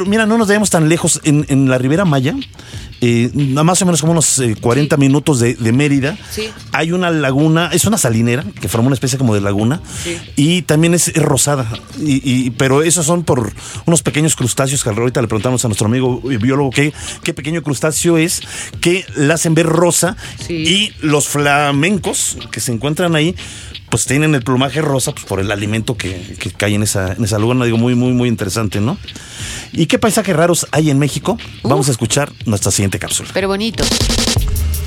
Pero 0.02 0.10
mira, 0.10 0.26
no 0.26 0.38
nos 0.40 0.48
vayamos 0.48 0.70
tan 0.72 0.90
lejos. 0.90 1.22
En, 1.24 1.46
en 1.50 1.70
la 1.70 1.78
Ribera 1.78 2.06
Maya, 2.06 2.36
eh, 3.02 3.30
más 3.36 3.80
o 3.82 3.86
menos 3.86 4.02
como 4.02 4.14
unos 4.14 4.40
eh, 4.40 4.56
40 4.60 4.98
minutos 4.98 5.40
de, 5.40 5.54
de 5.54 5.72
Mérida, 5.72 6.18
Sí. 6.32 6.50
hay 6.72 6.92
una 6.92 7.12
laguna, 7.12 7.70
es 7.72 7.86
una 7.86 7.98
salinera 8.00 8.44
que 8.60 8.68
forma 8.68 8.88
una 8.88 8.96
especie 8.96 9.20
como 9.20 9.36
de 9.36 9.42
laguna. 9.42 9.80
Sí. 10.04 10.18
Y 10.36 10.62
también 10.64 10.96
es, 10.96 11.10
es 11.10 11.22
rosada. 11.22 11.72
Y, 12.00 12.22
y- 12.28 12.50
pero 12.50 12.82
esos 12.82 13.06
son 13.06 13.24
por 13.24 13.54
unos 13.86 14.02
pequeños 14.02 14.36
crustáceos 14.36 14.84
que 14.84 14.90
ahorita 14.90 15.22
le 15.22 15.28
preguntamos 15.28 15.64
a 15.64 15.68
nuestro 15.68 15.86
amigo 15.88 16.20
eh, 16.32 16.38
biólogo 16.38 16.72
qué, 16.72 16.94
qué 17.24 17.34
pequeño 17.36 17.62
crustáceo 17.62 18.18
es 18.18 18.42
que 18.80 19.06
la 19.16 19.36
hacen 19.36 19.54
ver 19.54 19.68
rosa. 19.68 20.18
Y 20.50 20.92
los 21.02 21.28
flamencos 21.28 22.38
que 22.52 22.60
se 22.60 22.72
encuentran 22.72 23.16
ahí, 23.16 23.36
pues 23.92 24.06
tienen 24.06 24.34
el 24.34 24.42
plumaje 24.42 24.82
rosa 24.82 25.12
pues, 25.12 25.26
por 25.26 25.40
el 25.40 25.52
alimento 25.52 25.96
que, 25.96 26.36
que 26.40 26.50
cae 26.50 26.74
en 26.74 26.82
esa, 26.82 27.12
en 27.12 27.24
esa 27.24 27.38
laguna. 27.38 27.66
Digo, 27.66 27.78
muy, 27.78 27.94
muy, 27.94 28.14
muy 28.14 28.30
interesante, 28.30 28.80
¿no? 28.80 28.98
¿Y 29.74 29.86
qué 29.86 30.00
paisajes 30.00 30.36
raros 30.36 30.66
hay 30.72 30.90
en 30.90 30.98
México? 30.98 31.38
Vamos 31.62 31.90
a 31.90 31.92
escuchar 31.92 32.32
nuestra 32.46 32.72
siguiente 32.72 32.98
cápsula. 32.98 33.30
Pero 33.34 33.50
bonito. 33.50 33.84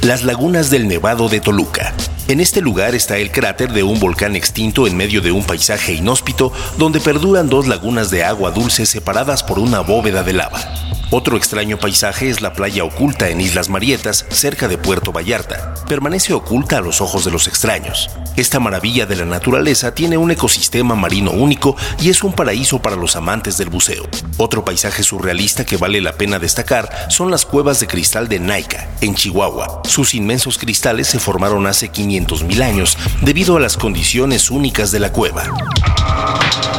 Las 0.03 0.25
lagunas 0.25 0.71
del 0.71 0.89
Nevado 0.89 1.29
de 1.29 1.41
Toluca. 1.41 1.95
En 2.29 2.41
este 2.41 2.63
lugar 2.63 2.95
está 2.95 3.19
el 3.19 3.31
cráter 3.31 3.73
de 3.73 3.83
un 3.83 4.01
volcán 4.01 4.35
extinto 4.35 4.87
en 4.87 4.97
medio 4.97 5.21
de 5.21 5.31
un 5.31 5.45
paisaje 5.45 5.93
inhóspito 5.93 6.53
donde 6.79 6.99
perduran 6.99 7.51
dos 7.51 7.67
lagunas 7.67 8.11
de 8.11 8.25
agua 8.25 8.51
dulce 8.51 8.87
separadas 8.87 9.43
por 9.43 9.59
una 9.59 9.81
bóveda 9.81 10.23
de 10.23 10.33
lava. 10.33 10.94
Otro 11.17 11.37
extraño 11.37 11.79
paisaje 11.79 12.29
es 12.29 12.41
la 12.41 12.55
playa 12.55 12.83
oculta 12.83 13.29
en 13.29 13.41
Islas 13.41 13.69
Marietas, 13.69 14.27
cerca 14.31 14.67
de 14.67 14.79
Puerto 14.79 15.13
Vallarta. 15.13 15.75
Permanece 15.87 16.33
oculta 16.33 16.79
a 16.79 16.81
los 16.81 17.01
ojos 17.01 17.25
de 17.25 17.31
los 17.31 17.47
extraños. 17.47 18.11
Esta 18.35 18.59
maravilla 18.59 19.07
de 19.07 19.15
la 19.15 19.25
naturaleza 19.25 19.95
tiene 19.95 20.17
un 20.17 20.33
ecosistema 20.33 20.97
marino 20.97 21.31
único 21.31 21.77
y 22.01 22.11
es 22.11 22.25
un 22.25 22.33
paraíso 22.33 22.83
para 22.83 22.97
los 22.97 23.15
amantes 23.15 23.57
del 23.57 23.69
buceo. 23.69 24.09
Otro 24.39 24.65
paisaje 24.65 25.05
surrealista 25.05 25.65
que 25.65 25.77
vale 25.77 26.01
la 26.01 26.15
pena 26.15 26.41
destacar 26.41 26.91
son 27.11 27.31
las 27.31 27.47
cuevas 27.47 27.79
de 27.79 27.87
cristal 27.87 28.29
de 28.29 28.41
Naica, 28.41 28.89
en 29.01 29.15
Chihuahua. 29.15 29.83
Sus 29.85 30.15
inmensos 30.15 30.59
cristales 30.59 31.07
se 31.07 31.21
formaron 31.21 31.69
hace 31.69 31.93
500.000 31.93 32.61
años 32.61 32.99
debido 33.23 33.57
a 33.57 33.61
las 33.61 33.77
condiciones 33.77 34.51
únicas 34.51 34.91
de 34.91 34.99
la 34.99 35.13
cueva. 35.13 35.45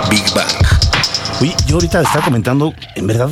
Big 0.09 0.25
Bang. 0.35 0.51
Oye, 1.39 1.55
yo 1.67 1.75
ahorita 1.75 2.01
estaba 2.01 2.25
comentando, 2.25 2.73
en 2.95 3.07
verdad, 3.07 3.29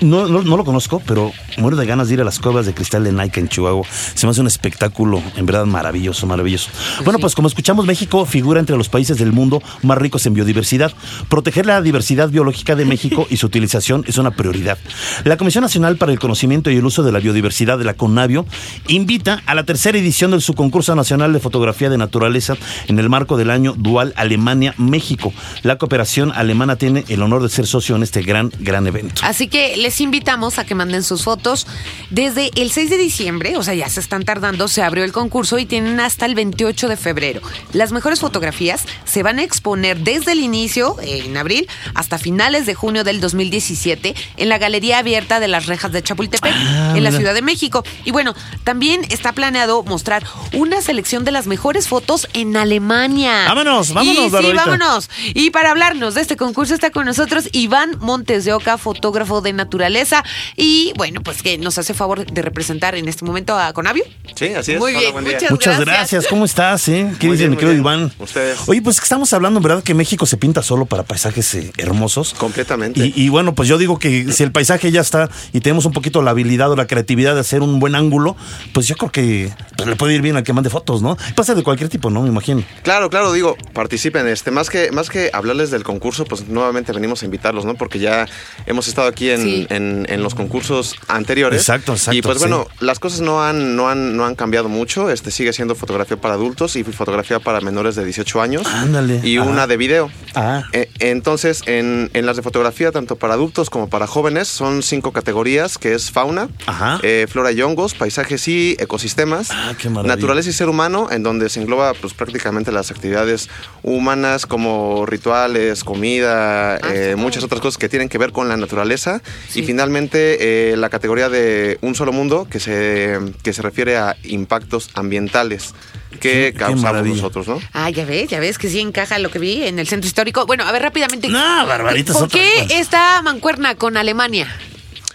no, 0.00 0.26
no, 0.26 0.42
no 0.42 0.56
lo 0.56 0.64
conozco, 0.64 1.02
pero 1.06 1.32
muero 1.58 1.76
de 1.76 1.86
ganas 1.86 2.08
de 2.08 2.14
ir 2.14 2.20
a 2.20 2.24
las 2.24 2.38
cuevas 2.38 2.66
de 2.66 2.74
cristal 2.74 3.04
de 3.04 3.12
Nike 3.12 3.40
en 3.40 3.48
Chihuahua. 3.48 3.86
Se 4.14 4.26
me 4.26 4.30
hace 4.30 4.40
un 4.40 4.46
espectáculo, 4.46 5.22
en 5.36 5.46
verdad, 5.46 5.66
maravilloso, 5.66 6.26
maravilloso. 6.26 6.70
bueno, 7.04 7.18
sí. 7.18 7.22
pues 7.22 7.34
como 7.34 7.48
escuchamos, 7.48 7.86
México 7.86 8.24
figura 8.26 8.60
entre 8.60 8.76
los 8.76 8.88
países 8.88 9.18
del 9.18 9.32
mundo 9.32 9.62
más 9.82 9.98
ricos 9.98 10.26
en 10.26 10.34
biodiversidad. 10.34 10.92
Proteger 11.28 11.66
la 11.66 11.82
diversidad 11.82 12.28
biológica 12.28 12.76
de 12.76 12.84
México 12.84 13.26
y 13.30 13.36
su 13.36 13.46
utilización 13.46 14.04
es 14.06 14.18
una 14.18 14.30
prioridad. 14.30 14.78
La 15.24 15.36
Comisión 15.36 15.62
Nacional 15.62 15.96
para 15.96 16.12
el 16.12 16.18
Conocimiento 16.18 16.70
y 16.70 16.76
el 16.76 16.84
Uso 16.84 17.02
de 17.02 17.12
la 17.12 17.20
Biodiversidad 17.20 17.78
de 17.78 17.84
la 17.84 17.94
CONABIO 17.94 18.46
invita 18.88 19.42
a 19.46 19.54
la 19.54 19.64
tercera 19.64 19.98
edición 19.98 20.30
de 20.32 20.40
su 20.40 20.54
concurso 20.54 20.94
nacional 20.94 21.32
de 21.32 21.40
fotografía 21.40 21.90
de 21.90 21.98
naturaleza 21.98 22.56
en 22.86 22.98
el 22.98 23.08
marco 23.08 23.36
del 23.36 23.50
año 23.50 23.74
Dual 23.76 24.12
Alemania-México. 24.16 25.32
La 25.62 25.76
cooperación 25.78 26.32
alemana 26.34 26.76
tiene 26.76 27.04
el 27.08 27.22
honor 27.22 27.42
de 27.42 27.48
ser 27.48 27.66
socio 27.66 27.96
en 27.96 28.02
este 28.02 28.22
gran, 28.22 28.50
gran 28.60 28.86
evento. 28.86 29.22
Así 29.24 29.48
que 29.48 29.76
les 29.76 29.89
invitamos 29.98 30.58
a 30.58 30.64
que 30.64 30.74
manden 30.74 31.02
sus 31.02 31.24
fotos. 31.24 31.66
Desde 32.10 32.50
el 32.54 32.70
6 32.70 32.90
de 32.90 32.98
diciembre, 32.98 33.56
o 33.56 33.62
sea, 33.62 33.74
ya 33.74 33.88
se 33.88 34.00
están 34.00 34.24
tardando, 34.24 34.68
se 34.68 34.82
abrió 34.82 35.04
el 35.04 35.12
concurso 35.12 35.58
y 35.58 35.64
tienen 35.66 35.98
hasta 36.00 36.26
el 36.26 36.34
28 36.34 36.88
de 36.88 36.96
febrero. 36.96 37.40
Las 37.72 37.92
mejores 37.92 38.20
fotografías 38.20 38.84
se 39.04 39.22
van 39.22 39.38
a 39.38 39.42
exponer 39.42 39.98
desde 40.00 40.32
el 40.32 40.40
inicio, 40.40 40.96
eh, 41.00 41.22
en 41.24 41.36
abril, 41.36 41.66
hasta 41.94 42.18
finales 42.18 42.66
de 42.66 42.74
junio 42.74 43.04
del 43.04 43.20
2017, 43.20 44.14
en 44.36 44.48
la 44.48 44.58
Galería 44.58 44.98
Abierta 44.98 45.40
de 45.40 45.48
las 45.48 45.66
Rejas 45.66 45.92
de 45.92 46.02
Chapultepec, 46.02 46.52
Ah, 46.54 46.94
en 46.96 47.04
la. 47.04 47.10
Ciudad 47.10 47.34
de 47.34 47.42
México. 47.42 47.84
Y 48.04 48.12
bueno, 48.12 48.34
también 48.64 49.02
está 49.10 49.32
planeado 49.32 49.82
mostrar 49.82 50.24
una 50.52 50.80
selección 50.80 51.24
de 51.24 51.30
las 51.32 51.46
mejores 51.46 51.88
fotos 51.88 52.28
en 52.34 52.56
Alemania. 52.56 53.44
Vámonos, 53.46 53.92
vámonos, 53.92 54.24
Y 54.42 54.46
sí, 54.46 54.52
vámonos. 54.54 55.10
Y 55.34 55.50
para 55.50 55.70
hablarnos 55.70 56.14
de 56.14 56.20
este 56.20 56.36
concurso 56.36 56.74
está 56.74 56.90
con 56.90 57.06
nosotros 57.06 57.48
Iván 57.52 57.96
Montes 58.00 58.44
de 58.44 58.52
Oca, 58.52 58.78
fotógrafo 58.78 59.40
de 59.40 59.52
naturaleza. 59.80 60.22
Y 60.56 60.92
bueno, 60.96 61.22
pues 61.22 61.42
que 61.42 61.56
nos 61.58 61.78
hace 61.78 61.94
favor 61.94 62.26
de 62.26 62.42
representar 62.42 62.94
en 62.94 63.08
este 63.08 63.24
momento 63.24 63.58
a 63.58 63.72
Conavio. 63.72 64.04
Sí, 64.36 64.48
así 64.48 64.72
es. 64.72 64.78
Muy 64.78 64.90
Hola, 64.92 65.00
bien, 65.00 65.12
buen 65.12 65.24
día. 65.24 65.34
muchas 65.34 65.50
Muchas 65.50 65.80
gracias. 65.80 65.96
gracias. 66.10 66.26
¿Cómo 66.28 66.44
estás, 66.44 66.86
eh? 66.88 67.10
¿Qué 67.18 67.26
Muy 67.26 67.36
dice 67.36 67.48
bien, 67.48 67.50
mi 67.52 67.56
querido 67.56 67.70
bien. 67.72 67.80
Iván? 67.80 68.12
Ustedes. 68.18 68.58
Oye, 68.68 68.82
pues 68.82 69.00
que 69.00 69.04
estamos 69.04 69.32
hablando, 69.32 69.60
¿verdad? 69.60 69.82
Que 69.82 69.94
México 69.94 70.26
se 70.26 70.36
pinta 70.36 70.62
solo 70.62 70.84
para 70.86 71.02
paisajes 71.02 71.54
eh, 71.54 71.72
hermosos. 71.78 72.34
Completamente. 72.34 73.00
Y, 73.06 73.12
y 73.16 73.28
bueno, 73.30 73.54
pues 73.54 73.68
yo 73.68 73.78
digo 73.78 73.98
que 73.98 74.30
si 74.32 74.42
el 74.42 74.52
paisaje 74.52 74.90
ya 74.92 75.00
está 75.00 75.30
y 75.52 75.60
tenemos 75.60 75.86
un 75.86 75.92
poquito 75.92 76.20
la 76.22 76.32
habilidad 76.32 76.70
o 76.70 76.76
la 76.76 76.86
creatividad 76.86 77.34
de 77.34 77.40
hacer 77.40 77.62
un 77.62 77.80
buen 77.80 77.94
ángulo, 77.94 78.36
pues 78.72 78.86
yo 78.86 78.96
creo 78.96 79.10
que 79.10 79.50
pues, 79.76 79.88
le 79.88 79.96
puede 79.96 80.14
ir 80.14 80.22
bien 80.22 80.36
al 80.36 80.42
que 80.42 80.52
mande 80.52 80.68
fotos, 80.70 81.00
¿no? 81.02 81.16
Pasa 81.34 81.54
de 81.54 81.62
cualquier 81.62 81.88
tipo, 81.88 82.10
¿no? 82.10 82.22
Me 82.22 82.28
imagino. 82.28 82.62
Claro, 82.82 83.08
claro, 83.10 83.32
digo, 83.32 83.56
participen. 83.72 84.26
Este, 84.28 84.50
más 84.50 84.68
que, 84.70 84.90
más 84.92 85.08
que 85.08 85.30
hablarles 85.32 85.70
del 85.70 85.82
concurso, 85.84 86.24
pues 86.24 86.48
nuevamente 86.48 86.92
venimos 86.92 87.22
a 87.22 87.24
invitarlos, 87.24 87.64
¿no? 87.64 87.74
Porque 87.74 87.98
ya 87.98 88.26
hemos 88.66 88.88
estado 88.88 89.08
aquí 89.08 89.30
en, 89.30 89.40
Sí. 89.40 89.66
En- 89.70 90.06
en 90.08 90.22
los 90.22 90.34
concursos 90.34 90.94
anteriores. 91.08 91.60
Exacto, 91.60 91.92
exacto, 91.92 92.16
Y 92.18 92.22
pues 92.22 92.38
sí. 92.38 92.40
bueno, 92.40 92.66
las 92.80 92.98
cosas 92.98 93.20
no 93.22 93.42
han, 93.42 93.76
no 93.76 93.88
han, 93.88 94.16
no 94.16 94.26
han 94.26 94.34
cambiado 94.34 94.68
mucho. 94.68 95.10
Este 95.10 95.30
sigue 95.30 95.52
siendo 95.52 95.74
fotografía 95.74 96.20
para 96.20 96.34
adultos 96.34 96.76
y 96.76 96.84
fotografía 96.84 97.40
para 97.40 97.60
menores 97.60 97.94
de 97.96 98.04
18 98.04 98.40
años. 98.42 98.66
Ándale. 98.66 99.20
Y 99.24 99.38
una 99.38 99.66
de 99.66 99.76
video. 99.76 100.10
Ah. 100.34 100.64
Eh, 100.72 100.90
entonces, 100.98 101.62
en, 101.66 102.10
en 102.14 102.26
las 102.26 102.36
de 102.36 102.42
fotografía, 102.42 102.92
tanto 102.92 103.16
para 103.16 103.34
adultos 103.34 103.70
como 103.70 103.88
para 103.88 104.06
jóvenes, 104.06 104.48
son 104.48 104.82
cinco 104.82 105.12
categorías, 105.12 105.78
que 105.78 105.94
es 105.94 106.10
fauna, 106.10 106.48
Ajá. 106.66 106.98
eh, 107.02 107.26
flora 107.30 107.52
y 107.52 107.62
hongos, 107.62 107.94
paisajes 107.94 108.46
y 108.48 108.76
ecosistemas, 108.78 109.48
Ah, 109.50 109.72
qué 109.78 109.88
maravilla. 109.88 110.14
naturaleza 110.16 110.50
y 110.50 110.52
ser 110.52 110.68
humano, 110.68 111.08
en 111.10 111.22
donde 111.22 111.48
se 111.48 111.60
engloba 111.60 111.94
pues 111.94 112.12
prácticamente 112.14 112.72
las 112.72 112.90
actividades 112.90 113.48
humanas 113.82 114.46
como 114.46 115.06
rituales, 115.06 115.84
comida, 115.84 116.76
eh, 116.92 117.14
muchas 117.16 117.44
otras 117.44 117.60
cosas 117.60 117.78
que 117.78 117.88
tienen 117.88 118.08
que 118.08 118.18
ver 118.18 118.32
con 118.32 118.48
la 118.48 118.56
naturaleza. 118.56 119.22
Y 119.54 119.62
finalmente, 119.62 120.72
eh, 120.72 120.76
la 120.76 120.88
categoría 120.90 121.28
de 121.28 121.78
un 121.80 121.94
solo 121.94 122.12
mundo, 122.12 122.46
que 122.50 122.60
se, 122.60 123.18
que 123.42 123.52
se 123.52 123.62
refiere 123.62 123.96
a 123.96 124.16
impactos 124.24 124.90
ambientales 124.94 125.74
que 126.20 126.52
causamos 126.56 127.06
nosotros, 127.06 127.48
¿no? 127.48 127.60
Ah, 127.72 127.88
ya 127.90 128.04
ves, 128.04 128.28
ya 128.28 128.40
ves 128.40 128.58
que 128.58 128.68
sí 128.68 128.80
encaja 128.80 129.18
lo 129.18 129.30
que 129.30 129.38
vi 129.38 129.62
en 129.64 129.78
el 129.78 129.86
centro 129.88 130.06
histórico. 130.06 130.44
Bueno, 130.46 130.64
a 130.64 130.72
ver 130.72 130.82
rápidamente. 130.82 131.28
No, 131.28 131.66
Barbarita, 131.66 132.12
¿Por 132.12 132.28
qué 132.28 132.66
esta 132.70 133.22
mancuerna 133.22 133.74
con 133.76 133.96
Alemania? 133.96 134.46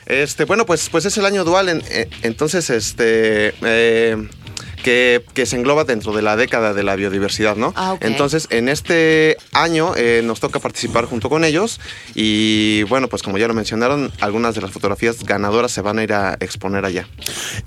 Este, 0.05 0.45
bueno, 0.45 0.65
pues, 0.65 0.89
pues 0.89 1.05
es 1.05 1.17
el 1.17 1.25
año 1.25 1.43
dual, 1.43 1.67
en- 1.69 1.83
eh, 1.89 2.07
entonces, 2.21 2.69
este, 2.69 3.53
eh, 3.63 4.17
que, 4.85 5.25
que 5.33 5.47
se 5.47 5.55
engloba 5.55 5.83
dentro 5.83 6.13
de 6.13 6.21
la 6.21 6.35
década 6.35 6.75
de 6.75 6.83
la 6.83 6.95
biodiversidad, 6.95 7.55
¿no? 7.55 7.73
Ah. 7.75 7.97
Entonces, 8.01 8.47
en 8.51 8.69
este 8.69 9.35
año 9.51 9.93
eh, 9.97 10.21
nos 10.23 10.39
toca 10.39 10.59
participar 10.59 11.05
junto 11.05 11.27
con 11.27 11.43
ellos 11.43 11.79
y, 12.13 12.83
bueno, 12.83 13.07
pues 13.07 13.23
como 13.23 13.39
ya 13.39 13.47
lo 13.47 13.55
mencionaron, 13.55 14.11
algunas 14.19 14.53
de 14.53 14.61
las 14.61 14.69
fotografías 14.69 15.23
ganadoras 15.23 15.71
se 15.71 15.81
van 15.81 15.97
a 15.97 16.03
ir 16.03 16.13
a 16.13 16.37
exponer 16.39 16.85
allá. 16.85 17.07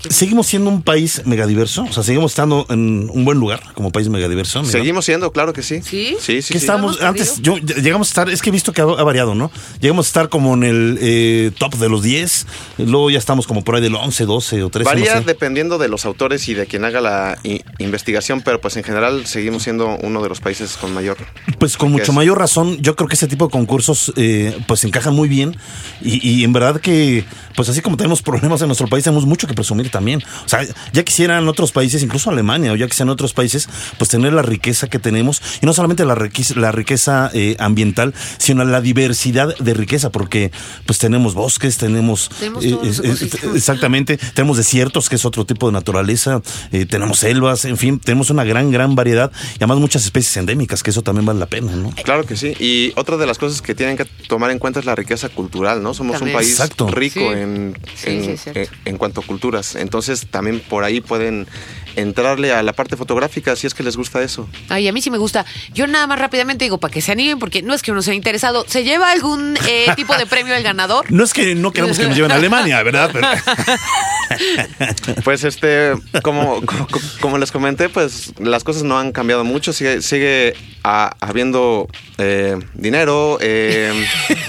¿Seguimos 0.09 0.47
siendo 0.47 0.69
un 0.69 0.81
país 0.81 1.23
megadiverso? 1.25 1.83
O 1.83 1.91
sea, 1.91 2.03
¿seguimos 2.03 2.31
estando 2.31 2.65
en 2.69 3.09
un 3.11 3.25
buen 3.25 3.37
lugar 3.37 3.63
como 3.73 3.91
país 3.91 4.07
megadiverso? 4.07 4.63
Seguimos 4.63 5.03
siendo, 5.03 5.33
claro 5.33 5.51
que 5.51 5.61
sí. 5.61 5.81
¿Sí? 5.81 6.15
Sí, 6.21 6.41
sí, 6.41 6.53
¿Qué 6.53 6.59
sí. 6.59 6.65
estábamos? 6.65 7.01
¿Hemos 7.01 7.09
Antes, 7.09 7.41
yo 7.41 7.57
llegamos 7.57 8.07
a 8.07 8.11
estar, 8.11 8.29
es 8.29 8.41
que 8.41 8.47
he 8.47 8.53
visto 8.53 8.71
que 8.71 8.79
ha, 8.79 8.85
ha 8.85 9.03
variado, 9.03 9.35
¿no? 9.35 9.51
Llegamos 9.81 10.05
a 10.05 10.07
estar 10.07 10.29
como 10.29 10.53
en 10.53 10.63
el 10.63 10.97
eh, 11.01 11.51
top 11.57 11.75
de 11.75 11.89
los 11.89 12.01
10, 12.01 12.47
luego 12.77 13.09
ya 13.09 13.19
estamos 13.19 13.45
como 13.45 13.65
por 13.65 13.75
ahí 13.75 13.81
del 13.81 13.95
11, 13.95 14.23
12 14.23 14.63
o 14.63 14.69
13. 14.69 14.89
Varía 14.89 15.15
no 15.15 15.19
sé. 15.19 15.25
dependiendo 15.25 15.77
de 15.77 15.89
los 15.89 16.05
autores 16.05 16.47
y 16.47 16.53
de 16.53 16.65
quien 16.65 16.85
haga 16.85 17.01
la 17.01 17.08
i- 17.43 17.61
investigación, 17.79 18.41
pero 18.41 18.59
pues 18.61 18.77
en 18.77 18.83
general 18.83 19.25
seguimos 19.25 19.63
siendo 19.63 19.97
uno 20.01 20.21
de 20.21 20.29
los 20.29 20.39
países 20.41 20.77
con 20.77 20.93
mayor 20.93 21.17
Pues 21.59 21.77
con 21.77 21.91
mucho 21.91 22.11
es. 22.11 22.13
mayor 22.13 22.37
razón, 22.39 22.77
yo 22.81 22.95
creo 22.95 23.07
que 23.07 23.15
ese 23.15 23.27
tipo 23.27 23.45
de 23.47 23.51
concursos 23.51 24.13
eh, 24.15 24.57
pues 24.67 24.83
encajan 24.83 25.13
muy 25.13 25.27
bien 25.29 25.55
y, 26.01 26.27
y 26.27 26.43
en 26.43 26.53
verdad 26.53 26.79
que 26.81 27.23
pues 27.55 27.67
así 27.67 27.81
como 27.81 27.97
tenemos 27.97 28.21
problemas 28.21 28.61
en 28.61 28.67
nuestro 28.67 28.87
país, 28.87 29.03
tenemos 29.03 29.25
mucho 29.25 29.45
que 29.45 29.53
presumir 29.53 29.89
también. 29.91 30.21
O 30.45 30.47
sea, 30.49 30.65
ya 30.93 31.03
quisieran 31.03 31.45
otros 31.49 31.73
países, 31.73 32.01
incluso 32.03 32.29
Alemania 32.29 32.71
o 32.71 32.75
ya 32.77 32.87
quisieran 32.87 33.09
otros 33.09 33.33
países, 33.33 33.67
pues 33.97 34.09
tener 34.09 34.31
la 34.31 34.41
riqueza 34.43 34.87
que 34.87 34.97
tenemos 34.97 35.41
y 35.61 35.65
no 35.65 35.73
solamente 35.73 36.05
la 36.05 36.15
riqueza, 36.15 36.53
la 36.57 36.71
riqueza 36.71 37.29
eh, 37.33 37.57
ambiental, 37.59 38.13
sino 38.37 38.63
la 38.63 38.79
diversidad 38.79 39.53
de 39.57 39.73
riqueza, 39.73 40.09
porque 40.09 40.51
pues 40.85 40.99
tenemos 40.99 41.33
bosques, 41.33 41.77
tenemos... 41.77 42.29
Tenemos 42.39 42.63
ecosistemas. 42.63 43.55
exactamente, 43.55 44.17
tenemos 44.33 44.55
desiertos, 44.55 45.09
que 45.09 45.15
es 45.15 45.25
otro 45.25 45.45
tipo 45.45 45.67
de 45.67 45.73
naturaleza, 45.73 46.41
eh, 46.71 46.85
tenemos 46.99 47.19
selvas, 47.19 47.65
en 47.65 47.77
fin, 47.77 47.99
tenemos 47.99 48.29
una 48.29 48.43
gran, 48.43 48.71
gran 48.71 48.95
variedad 48.95 49.31
y 49.53 49.55
además 49.57 49.79
muchas 49.79 50.03
especies 50.05 50.35
endémicas, 50.37 50.83
que 50.83 50.89
eso 50.91 51.01
también 51.01 51.25
vale 51.25 51.39
la 51.39 51.45
pena, 51.45 51.75
¿no? 51.75 51.91
Claro 52.03 52.25
que 52.25 52.35
sí. 52.35 52.53
Y 52.59 52.93
otra 52.95 53.17
de 53.17 53.25
las 53.25 53.37
cosas 53.37 53.61
que 53.61 53.73
tienen 53.75 53.97
que 53.97 54.05
tomar 54.05 54.51
en 54.51 54.59
cuenta 54.59 54.79
es 54.79 54.85
la 54.85 54.95
riqueza 54.95 55.29
cultural, 55.29 55.81
¿no? 55.81 55.93
Somos 55.93 56.17
También. 56.17 56.35
un 56.35 56.39
país 56.41 56.51
Exacto. 56.51 56.87
rico 56.87 57.19
Sí. 57.19 57.25
en, 57.25 57.77
Sí, 57.95 58.09
en, 58.11 58.23
sí, 58.25 58.31
es 58.31 58.43
cierto. 58.43 58.59
en- 58.61 58.67
en 58.85 58.97
cuanto 58.97 59.21
a 59.21 59.23
culturas. 59.25 59.75
Entonces 59.75 60.27
también 60.29 60.59
por 60.59 60.83
ahí 60.83 61.01
pueden 61.01 61.47
entrarle 61.95 62.51
a 62.53 62.61
la 62.63 62.73
parte 62.73 62.95
fotográfica 62.97 63.55
si 63.55 63.67
es 63.67 63.73
que 63.73 63.83
les 63.83 63.97
gusta 63.97 64.21
eso. 64.21 64.47
Ay, 64.69 64.87
a 64.87 64.93
mí 64.93 65.01
sí 65.01 65.09
me 65.11 65.17
gusta. 65.17 65.45
Yo 65.73 65.87
nada 65.87 66.07
más 66.07 66.19
rápidamente 66.19 66.65
digo, 66.65 66.77
para 66.77 66.93
que 66.93 67.01
se 67.01 67.11
animen, 67.11 67.39
porque 67.39 67.61
no 67.61 67.73
es 67.73 67.81
que 67.81 67.91
uno 67.91 68.01
sea 68.01 68.13
interesado. 68.13 68.65
¿Se 68.67 68.83
lleva 68.83 69.11
algún 69.11 69.57
eh, 69.67 69.87
tipo 69.95 70.15
de 70.17 70.25
premio 70.25 70.55
el 70.55 70.63
ganador? 70.63 71.11
No 71.11 71.23
es 71.23 71.33
que 71.33 71.55
no 71.55 71.71
queramos 71.71 71.97
que 71.97 72.05
nos 72.07 72.15
lleven 72.15 72.31
a 72.31 72.35
Alemania, 72.35 72.81
¿verdad? 72.83 73.09
Pero- 73.13 73.27
Pues 75.23 75.43
este, 75.43 75.93
como, 76.21 76.61
como, 76.65 76.87
como 77.19 77.37
les 77.37 77.51
comenté, 77.51 77.89
pues 77.89 78.33
las 78.39 78.63
cosas 78.63 78.83
no 78.83 78.97
han 78.99 79.11
cambiado 79.11 79.43
mucho. 79.43 79.73
Sigue, 79.73 80.01
sigue 80.01 80.53
a- 80.83 81.15
habiendo 81.19 81.87
eh, 82.17 82.57
dinero, 82.75 83.37
eh, 83.41 83.91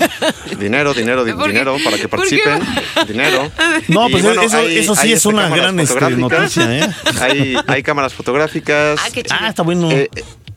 dinero, 0.60 0.92
dinero, 0.94 1.24
di- 1.24 1.32
dinero 1.32 1.76
para 1.82 1.96
que 1.96 2.08
participen. 2.08 2.60
Dinero. 3.08 3.50
No, 3.88 4.08
Y 4.08 4.12
pues 4.12 4.22
bueno, 4.22 4.42
eso, 4.42 4.58
hay- 4.58 4.78
eso 4.78 4.94
sí 4.94 5.08
es 5.12 5.16
este, 5.18 5.28
una 5.28 5.48
gran 5.48 5.78
este, 5.80 6.10
noticia, 6.10 6.78
¿eh? 6.78 6.88
Hay, 7.20 7.29
hay 7.66 7.82
cámaras 7.82 8.14
fotográficas. 8.14 9.00
Ah, 9.02 9.08
qué 9.12 9.22
chido. 9.22 9.36
Ah, 9.40 9.48
está 9.48 9.62
bueno. 9.62 9.90
Eh, 9.90 10.10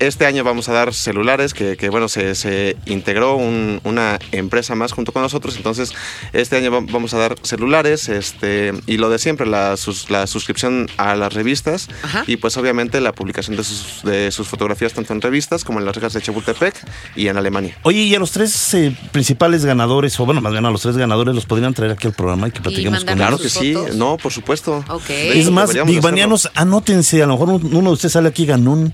este 0.07 0.25
año 0.25 0.43
vamos 0.43 0.69
a 0.69 0.73
dar 0.73 0.93
celulares, 0.93 1.53
que, 1.53 1.77
que, 1.77 1.89
bueno, 1.89 2.07
se, 2.07 2.35
se 2.35 2.75
integró 2.85 3.35
un- 3.35 3.79
una 3.83 4.19
empresa 4.31 4.75
más 4.75 4.91
junto 4.91 5.11
con 5.11 5.21
nosotros, 5.21 5.55
entonces 5.57 5.91
este 6.33 6.55
año 6.57 6.71
va- 6.71 6.81
vamos 6.91 7.13
a 7.13 7.17
dar 7.17 7.35
celulares, 7.43 8.09
este, 8.09 8.73
y 8.87 8.97
lo 8.97 9.09
de 9.09 9.19
siempre, 9.19 9.45
la, 9.47 9.77
sus- 9.77 10.09
la 10.09 10.27
suscripción 10.27 10.89
a 10.97 11.15
las 11.15 11.33
revistas, 11.33 11.89
Ajá. 12.03 12.23
y 12.27 12.37
pues 12.37 12.57
obviamente 12.57 13.01
la 13.01 13.11
publicación 13.13 13.57
de 13.57 13.63
sus, 13.63 14.03
de 14.03 14.31
sus 14.31 14.47
fotografías 14.47 14.93
tanto 14.93 15.13
en 15.13 15.21
revistas 15.21 15.63
como 15.63 15.79
en 15.79 15.85
las 15.85 15.95
rejas 15.95 16.13
de 16.13 16.21
Chapultepec 16.21 16.75
y 17.15 17.27
en 17.27 17.37
Alemania. 17.37 17.77
Oye, 17.83 18.01
y 18.01 18.15
a 18.15 18.19
los 18.19 18.31
tres 18.31 18.73
eh, 18.73 18.95
principales 19.11 19.65
ganadores, 19.65 20.19
o 20.19 20.25
bueno, 20.25 20.41
más 20.41 20.51
bien 20.51 20.65
a 20.65 20.71
los 20.71 20.81
tres 20.81 20.97
ganadores, 20.97 21.33
los 21.35 21.45
podrían 21.45 21.73
traer 21.73 21.91
aquí 21.93 22.07
al 22.07 22.13
programa 22.13 22.47
y 22.47 22.51
que 22.51 22.61
platiquemos 22.61 22.99
con 23.05 23.09
ellos. 23.09 23.17
Claro 23.17 23.37
que 23.37 23.49
sí, 23.49 23.73
fotos? 23.73 23.95
no, 23.95 24.17
por 24.17 24.31
supuesto. 24.31 24.83
Es 25.09 25.49
más, 25.49 25.73
bigbanianos, 25.85 26.49
anótense, 26.55 27.21
a 27.23 27.27
lo 27.27 27.33
mejor 27.33 27.49
un- 27.49 27.75
uno 27.75 27.89
de 27.89 27.93
ustedes 27.93 28.13
sale 28.13 28.29
aquí 28.29 28.45
ganón 28.45 28.93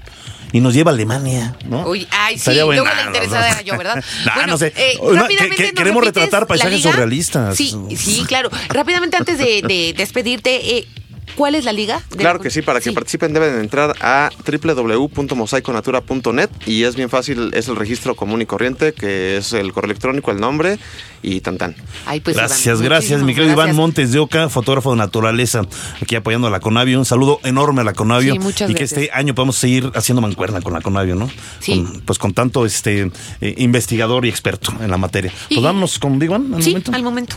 y 0.51 0.59
nos 0.61 0.73
lleva 0.73 0.91
a 0.91 0.93
Alemania, 0.93 1.55
¿no? 1.65 1.87
Uy, 1.87 2.07
ay, 2.11 2.35
sí, 2.35 2.39
Estaría 2.39 2.63
luego 2.65 2.83
bueno. 2.83 2.95
la 2.95 3.07
interesada 3.07 3.49
era 3.49 3.61
yo, 3.61 3.77
¿verdad? 3.77 4.03
No, 4.35 4.47
no 4.47 4.57
sé. 4.57 4.73
eh, 4.75 4.97
No, 5.01 5.27
que- 5.27 5.49
que 5.49 5.73
queremos 5.73 6.03
retratar 6.03 6.47
paisajes 6.47 6.81
surrealistas. 6.81 7.55
Sí, 7.55 7.75
sí, 7.97 8.23
claro. 8.27 8.49
Rápidamente 8.69 9.17
antes 9.17 9.37
de, 9.37 9.61
de 9.61 9.93
despedirte, 9.95 10.77
eh, 10.77 10.87
¿cuál 11.35 11.55
es 11.55 11.65
la 11.65 11.73
liga? 11.73 12.01
Claro 12.17 12.37
la- 12.39 12.43
que 12.43 12.49
sí, 12.49 12.61
para 12.61 12.79
que 12.79 12.89
Sí. 12.89 12.95
participen 12.95 13.33
deben 13.33 13.59
entrar 13.59 13.95
a 14.01 14.29
www.mosaiconatura.net 14.45 16.49
y 16.65 16.83
es 16.83 16.95
bien 16.95 17.09
fácil, 17.09 17.51
es 17.53 17.67
el 17.67 17.75
registro 17.75 18.15
común 18.15 18.41
y 18.41 18.45
corriente, 18.45 18.93
que 18.93 19.37
es 19.37 19.53
el 19.53 19.71
correo 19.73 19.91
electrónico, 19.91 20.31
el 20.31 20.39
nombre 20.39 20.79
y 21.21 21.41
tan 21.41 21.57
tan. 21.57 21.75
Ay, 22.05 22.19
pues, 22.21 22.35
Gracias, 22.37 22.79
Iván, 22.79 22.85
gracias, 22.89 23.21
mi 23.23 23.33
querido 23.35 23.53
Iván. 23.53 23.75
Montes 23.75 24.11
de 24.11 24.19
Oca, 24.19 24.49
fotógrafo 24.49 24.91
de 24.91 24.97
naturaleza, 24.97 25.61
aquí 26.01 26.15
apoyando 26.15 26.47
a 26.47 26.51
la 26.51 26.59
Conavio. 26.59 26.97
Un 26.99 27.05
saludo 27.05 27.39
enorme 27.43 27.81
a 27.81 27.83
la 27.83 27.93
Conavio. 27.93 28.33
Sí, 28.33 28.39
muchas 28.39 28.69
y 28.69 28.73
que 28.73 28.79
gracias. 28.79 29.01
este 29.03 29.13
año 29.13 29.35
podamos 29.35 29.57
seguir 29.57 29.91
haciendo 29.95 30.21
mancuerna 30.21 30.61
con 30.61 30.73
la 30.73 30.81
Conavio, 30.81 31.15
¿no? 31.15 31.29
Sí. 31.59 31.83
Con- 31.83 32.01
pues 32.01 32.17
con 32.19 32.33
tanto 32.33 32.65
este 32.65 33.11
eh, 33.41 33.53
investigador 33.57 34.25
y 34.25 34.29
experto 34.29 34.73
en 34.81 34.89
la 34.89 34.97
materia. 34.97 35.31
Y- 35.49 35.55
Pues 35.55 35.63
vámonos 35.63 35.99
con 35.99 36.21
Iván 36.21 36.53
al 36.53 36.63
sí, 36.63 36.69
momento. 36.71 36.91
al 36.93 37.03
momento. 37.03 37.35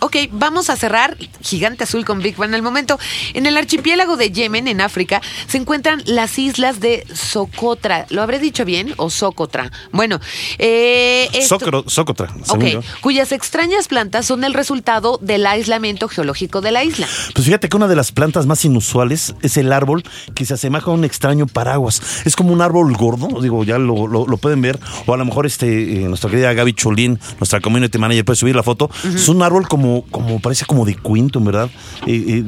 Ok, 0.00 0.16
vamos 0.30 0.70
a 0.70 0.76
cerrar 0.76 1.16
Gigante 1.42 1.84
Azul 1.84 2.04
con 2.04 2.20
Big 2.20 2.36
Bang 2.36 2.54
al 2.54 2.62
momento. 2.62 2.98
En 3.34 3.46
el 3.46 3.56
archipiélago 3.56 4.16
de 4.16 4.30
Yemen, 4.30 4.68
en 4.68 4.80
África, 4.80 5.20
se 5.46 5.58
encuentran 5.58 6.02
las 6.06 6.38
islas 6.38 6.80
de 6.80 7.04
Socotra. 7.14 8.06
¿Lo 8.10 8.22
habré 8.22 8.38
dicho 8.38 8.64
bien? 8.64 8.94
¿O 8.96 9.10
Socotra? 9.10 9.70
Bueno, 9.92 10.20
eh, 10.58 11.28
esto- 11.32 11.58
Sócro- 11.58 11.84
Sócotra, 11.88 12.28
según 12.44 12.62
Ok, 12.66 12.70
yo. 12.72 12.80
cuyas 13.00 13.32
extrañas 13.32 13.88
plantas 13.88 14.26
son 14.26 14.44
el 14.44 14.54
resultado 14.54 15.18
del 15.22 15.46
aislamiento 15.46 16.08
geológico 16.08 16.60
de 16.60 16.72
la 16.72 16.84
isla. 16.84 17.06
Pues 17.34 17.44
fíjate 17.46 17.68
que 17.68 17.76
una 17.76 17.88
de 17.88 17.96
las 17.96 18.12
plantas 18.12 18.46
más 18.46 18.64
inusuales 18.64 19.34
es 19.42 19.56
el 19.56 19.72
árbol 19.72 20.04
que 20.34 20.44
se 20.44 20.54
asemeja 20.54 20.90
a 20.90 20.94
un 20.94 21.04
extraño 21.04 21.46
paraguas. 21.46 22.00
Es 22.24 22.36
como 22.36 22.52
un 22.52 22.62
árbol 22.62 22.92
gordo, 22.96 23.40
digo, 23.40 23.64
ya 23.64 23.78
lo, 23.78 24.06
lo- 24.06 24.26
lo 24.26 24.36
pueden 24.36 24.60
ver. 24.62 24.78
O 25.06 25.14
a 25.14 25.16
lo 25.16 25.24
mejor 25.24 25.46
este, 25.46 25.66
eh, 26.02 26.08
nuestra 26.08 26.30
querida 26.30 26.52
Gaby 26.52 26.74
Cholín, 26.74 27.18
nuestra 27.38 27.60
community 27.60 27.98
manager, 27.98 28.24
puede 28.24 28.36
subir 28.36 28.54
la 28.56 28.62
foto. 28.62 28.90
Es 29.14 29.28
un 29.28 29.42
árbol 29.42 29.66
como 29.68 29.87
como, 29.88 30.02
como 30.10 30.40
parece 30.40 30.64
como 30.66 30.84
de 30.84 30.96
cuento, 30.96 31.38
en 31.38 31.44
verdad. 31.46 31.70
Eh, 32.06 32.24
eh, 32.28 32.44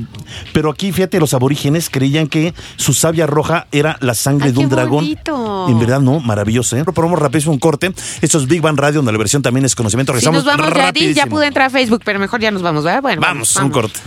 pero 0.52 0.70
aquí, 0.70 0.92
fíjate, 0.92 1.18
los 1.20 1.32
aborígenes 1.34 1.88
creían 1.90 2.26
que 2.28 2.54
su 2.76 2.92
savia 2.92 3.26
roja 3.26 3.66
era 3.72 3.96
la 4.00 4.14
sangre 4.14 4.46
Ay, 4.48 4.52
de 4.52 4.58
un 4.58 4.68
qué 4.68 4.74
dragón. 4.74 5.04
bonito. 5.04 5.66
En 5.68 5.78
verdad, 5.78 6.00
no, 6.00 6.20
maravilloso, 6.20 6.76
¿eh? 6.76 6.84
Probamos 6.84 7.18
rapidísimo 7.18 7.52
un 7.54 7.58
corte. 7.60 7.92
Esto 8.20 8.38
es 8.38 8.46
Big 8.46 8.60
Bang 8.60 8.78
Radio, 8.78 8.98
donde 8.98 9.12
la 9.12 9.18
versión 9.18 9.42
también 9.42 9.64
es 9.64 9.74
conocimiento. 9.74 10.18
Si 10.18 10.26
nos 10.30 10.44
vamos 10.44 10.66
ya, 10.68 10.72
Di, 10.72 10.78
ya 10.78 10.86
rapidísimo. 10.86 11.26
pude 11.28 11.46
entrar 11.46 11.66
a 11.68 11.70
Facebook, 11.70 12.02
pero 12.04 12.18
mejor 12.18 12.40
ya 12.40 12.50
nos 12.50 12.62
vamos, 12.62 12.84
¿verdad? 12.84 13.02
Bueno, 13.02 13.20
Vamos, 13.22 13.54
un 13.56 13.70
corte. 13.70 14.00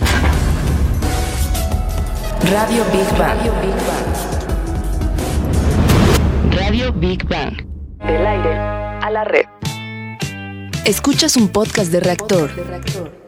Radio 2.52 2.84
Big 2.92 3.18
Bang. 3.18 3.40
Radio 6.52 6.94
Big 6.94 7.28
Bang. 7.28 7.54
Del 8.06 8.26
aire 8.28 8.58
a 8.58 9.10
la 9.12 9.24
red. 9.24 9.46
Escuchas 10.86 11.38
un 11.38 11.48
podcast 11.48 11.92
de 11.92 12.02
reactor. 12.02 13.23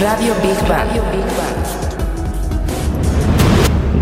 Radio 0.00 0.34
Big 0.42 0.68
Bang. 0.68 0.88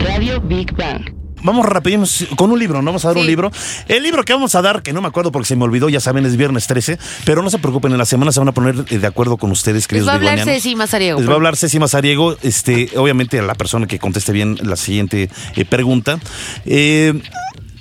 Radio 0.05 0.41
Big 0.41 0.73
Bang. 0.77 1.15
Vamos 1.43 1.67
rapidísimo 1.67 2.37
con 2.37 2.51
un 2.51 2.59
libro, 2.59 2.81
¿no? 2.83 2.87
Vamos 2.87 3.05
a 3.05 3.09
dar 3.09 3.17
Sí. 3.17 3.21
un 3.21 3.27
libro. 3.27 3.51
El 3.87 4.03
libro 4.03 4.25
que 4.25 4.33
vamos 4.33 4.55
a 4.55 4.63
dar, 4.63 4.83
que 4.83 4.93
no 4.93 5.01
me 5.01 5.09
acuerdo 5.09 5.31
porque 5.31 5.47
se 5.47 5.57
me 5.57 5.65
olvidó, 5.65 5.89
ya 5.89 6.01
saben, 6.01 6.27
es 6.27 6.37
viernes 6.37 6.67
13, 6.67 6.99
pero 7.25 7.43
no 7.43 7.51
se 7.51 7.59
preocupen, 7.59 7.93
en 7.93 7.99
la 7.99 8.05
semana 8.05 8.33
se 8.33 8.41
van 8.41 8.49
a 8.49 8.53
poner 8.53 8.85
eh, 8.91 8.99
de 8.99 9.07
acuerdo 9.07 9.37
con 9.37 9.51
ustedes, 9.53 9.77
Les 9.83 9.87
queridos 9.87 10.09
va 10.09 10.13
a 10.13 10.17
hablar. 10.17 10.41
Ceci 10.41 10.75
Mazariego. 10.75 11.21
Les 11.21 11.29
va 11.29 11.33
a 11.33 11.37
hablar 11.37 11.57
Ceci 11.57 11.79
Mazariego, 11.79 12.37
este, 12.43 12.91
obviamente 12.97 13.39
a 13.39 13.43
la 13.43 13.55
persona 13.55 13.87
que 13.87 13.99
conteste 14.01 14.33
bien 14.33 14.59
la 14.63 14.77
siguiente 14.77 15.31
eh, 15.55 15.65
pregunta. 15.65 16.19
Eh, 16.67 17.21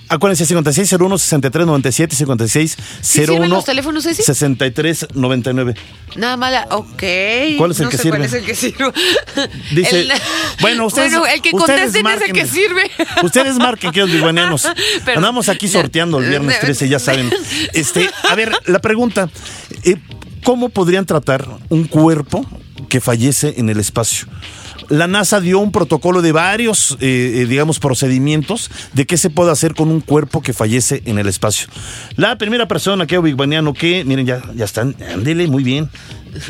Acuérdense, 0.09 0.45
5601 0.45 1.17
6397 1.17 2.15
5601 2.15 3.01
sirven 3.01 3.49
los 3.49 3.65
teléfonos, 3.65 4.03
Ceci? 4.03 4.23
6399. 4.23 5.75
Nada 6.15 6.37
mala, 6.37 6.67
ok. 6.71 7.03
¿Cuál 7.57 7.71
es 7.71 7.79
el 7.79 7.85
no 7.85 7.89
que 7.89 7.97
sé 7.97 8.03
sirve? 8.03 8.17
¿Cuál 8.17 8.23
es 8.25 8.33
el 8.33 8.45
que 8.45 8.55
sirve? 8.55 8.93
Dice, 9.75 9.99
El- 10.01 10.11
bueno, 10.61 10.85
ustedes, 10.85 11.11
Bueno, 11.11 11.25
el 11.27 11.41
que 11.41 11.51
contesten 11.51 12.07
es 12.07 12.21
el 12.21 12.31
que 12.33 12.47
sirve. 12.47 12.89
Ustedes 13.23 13.57
marquen, 13.57 13.91
queridos 13.91 14.11
biguanianos. 14.13 14.67
Pero- 15.05 15.17
Andamos 15.17 15.49
aquí 15.49 15.67
sorteando 15.67 16.19
el 16.19 16.29
viernes 16.29 16.59
13, 16.59 16.87
ya 16.87 16.99
saben. 16.99 17.29
Este, 17.73 18.09
a 18.29 18.35
ver, 18.35 18.53
la 18.65 18.79
pregunta, 18.79 19.29
eh, 19.83 19.97
¿cómo 20.43 20.69
podrían 20.69 21.05
tratar 21.05 21.45
un 21.69 21.83
cuerpo 21.85 22.45
que 22.87 23.01
fallece 23.01 23.55
en 23.57 23.69
el 23.69 23.79
espacio? 23.79 24.27
La 24.89 25.07
NASA 25.07 25.39
dio 25.39 25.59
un 25.59 25.71
protocolo 25.71 26.21
de 26.21 26.31
varios, 26.31 26.97
eh, 26.99 27.41
eh, 27.41 27.45
digamos, 27.45 27.79
procedimientos 27.79 28.71
de 28.93 29.05
qué 29.05 29.17
se 29.17 29.29
puede 29.29 29.51
hacer 29.51 29.73
con 29.75 29.89
un 29.89 30.01
cuerpo 30.01 30.41
que 30.41 30.53
fallece 30.53 31.01
en 31.05 31.19
el 31.19 31.27
espacio. 31.27 31.67
La 32.15 32.37
primera 32.37 32.67
persona 32.67 33.05
que 33.05 33.17
Big 33.19 33.35
Baniano 33.35 33.73
que, 33.73 34.03
miren, 34.05 34.25
ya, 34.25 34.41
ya 34.55 34.65
están, 34.65 34.95
ándele, 35.13 35.47
muy 35.47 35.63
bien. 35.63 35.89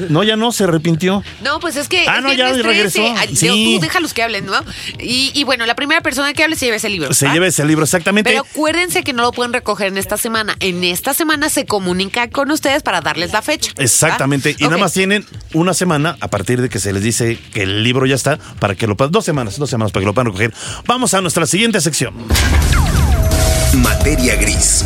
No, 0.09 0.23
ya 0.23 0.35
no, 0.35 0.51
se 0.51 0.63
arrepintió. 0.65 1.23
No, 1.41 1.59
pues 1.59 1.75
es 1.75 1.87
que. 1.87 2.05
Ah, 2.07 2.17
es 2.17 2.23
no, 2.23 2.33
ya 2.33 2.51
regresó. 2.51 3.01
13. 3.01 3.15
Ay, 3.17 3.35
Sí. 3.35 3.47
Digo, 3.47 3.79
Tú 3.79 3.85
déjalos 3.85 4.13
que 4.13 4.23
hablen, 4.23 4.45
¿no? 4.45 4.53
Y, 4.99 5.31
y 5.33 5.43
bueno, 5.43 5.65
la 5.65 5.75
primera 5.75 6.01
persona 6.01 6.33
que 6.33 6.43
hable 6.43 6.55
se 6.55 6.65
lleva 6.65 6.77
ese 6.77 6.89
libro. 6.89 7.13
Se 7.13 7.27
¿va? 7.27 7.33
lleva 7.33 7.47
ese 7.47 7.65
libro, 7.65 7.83
exactamente. 7.83 8.29
Pero 8.31 8.45
acuérdense 8.49 9.03
que 9.03 9.13
no 9.13 9.21
lo 9.23 9.31
pueden 9.31 9.53
recoger 9.53 9.87
en 9.87 9.97
esta 9.97 10.17
semana. 10.17 10.55
En 10.59 10.83
esta 10.83 11.13
semana 11.13 11.49
se 11.49 11.65
comunica 11.65 12.29
con 12.29 12.51
ustedes 12.51 12.83
para 12.83 13.01
darles 13.01 13.33
la 13.33 13.41
fecha. 13.41 13.71
¿va? 13.77 13.83
Exactamente. 13.83 14.55
Y 14.57 14.63
nada 14.63 14.77
más 14.77 14.93
tienen 14.93 15.25
una 15.53 15.73
semana 15.73 16.17
a 16.19 16.27
partir 16.29 16.61
de 16.61 16.69
que 16.69 16.79
se 16.79 16.93
les 16.93 17.03
dice 17.03 17.37
que 17.53 17.63
el 17.63 17.83
libro 17.83 18.05
ya 18.05 18.15
está 18.15 18.37
para 18.59 18.75
que 18.75 18.87
lo 18.87 18.95
puedan. 18.97 19.11
Dos 19.11 19.25
semanas, 19.25 19.57
dos 19.57 19.69
semanas 19.69 19.91
para 19.91 20.01
que 20.01 20.07
lo 20.07 20.13
puedan 20.13 20.27
recoger. 20.27 20.53
Vamos 20.85 21.13
a 21.13 21.21
nuestra 21.21 21.45
siguiente 21.45 21.81
sección. 21.81 22.13
Materia 23.73 24.35
gris. 24.35 24.85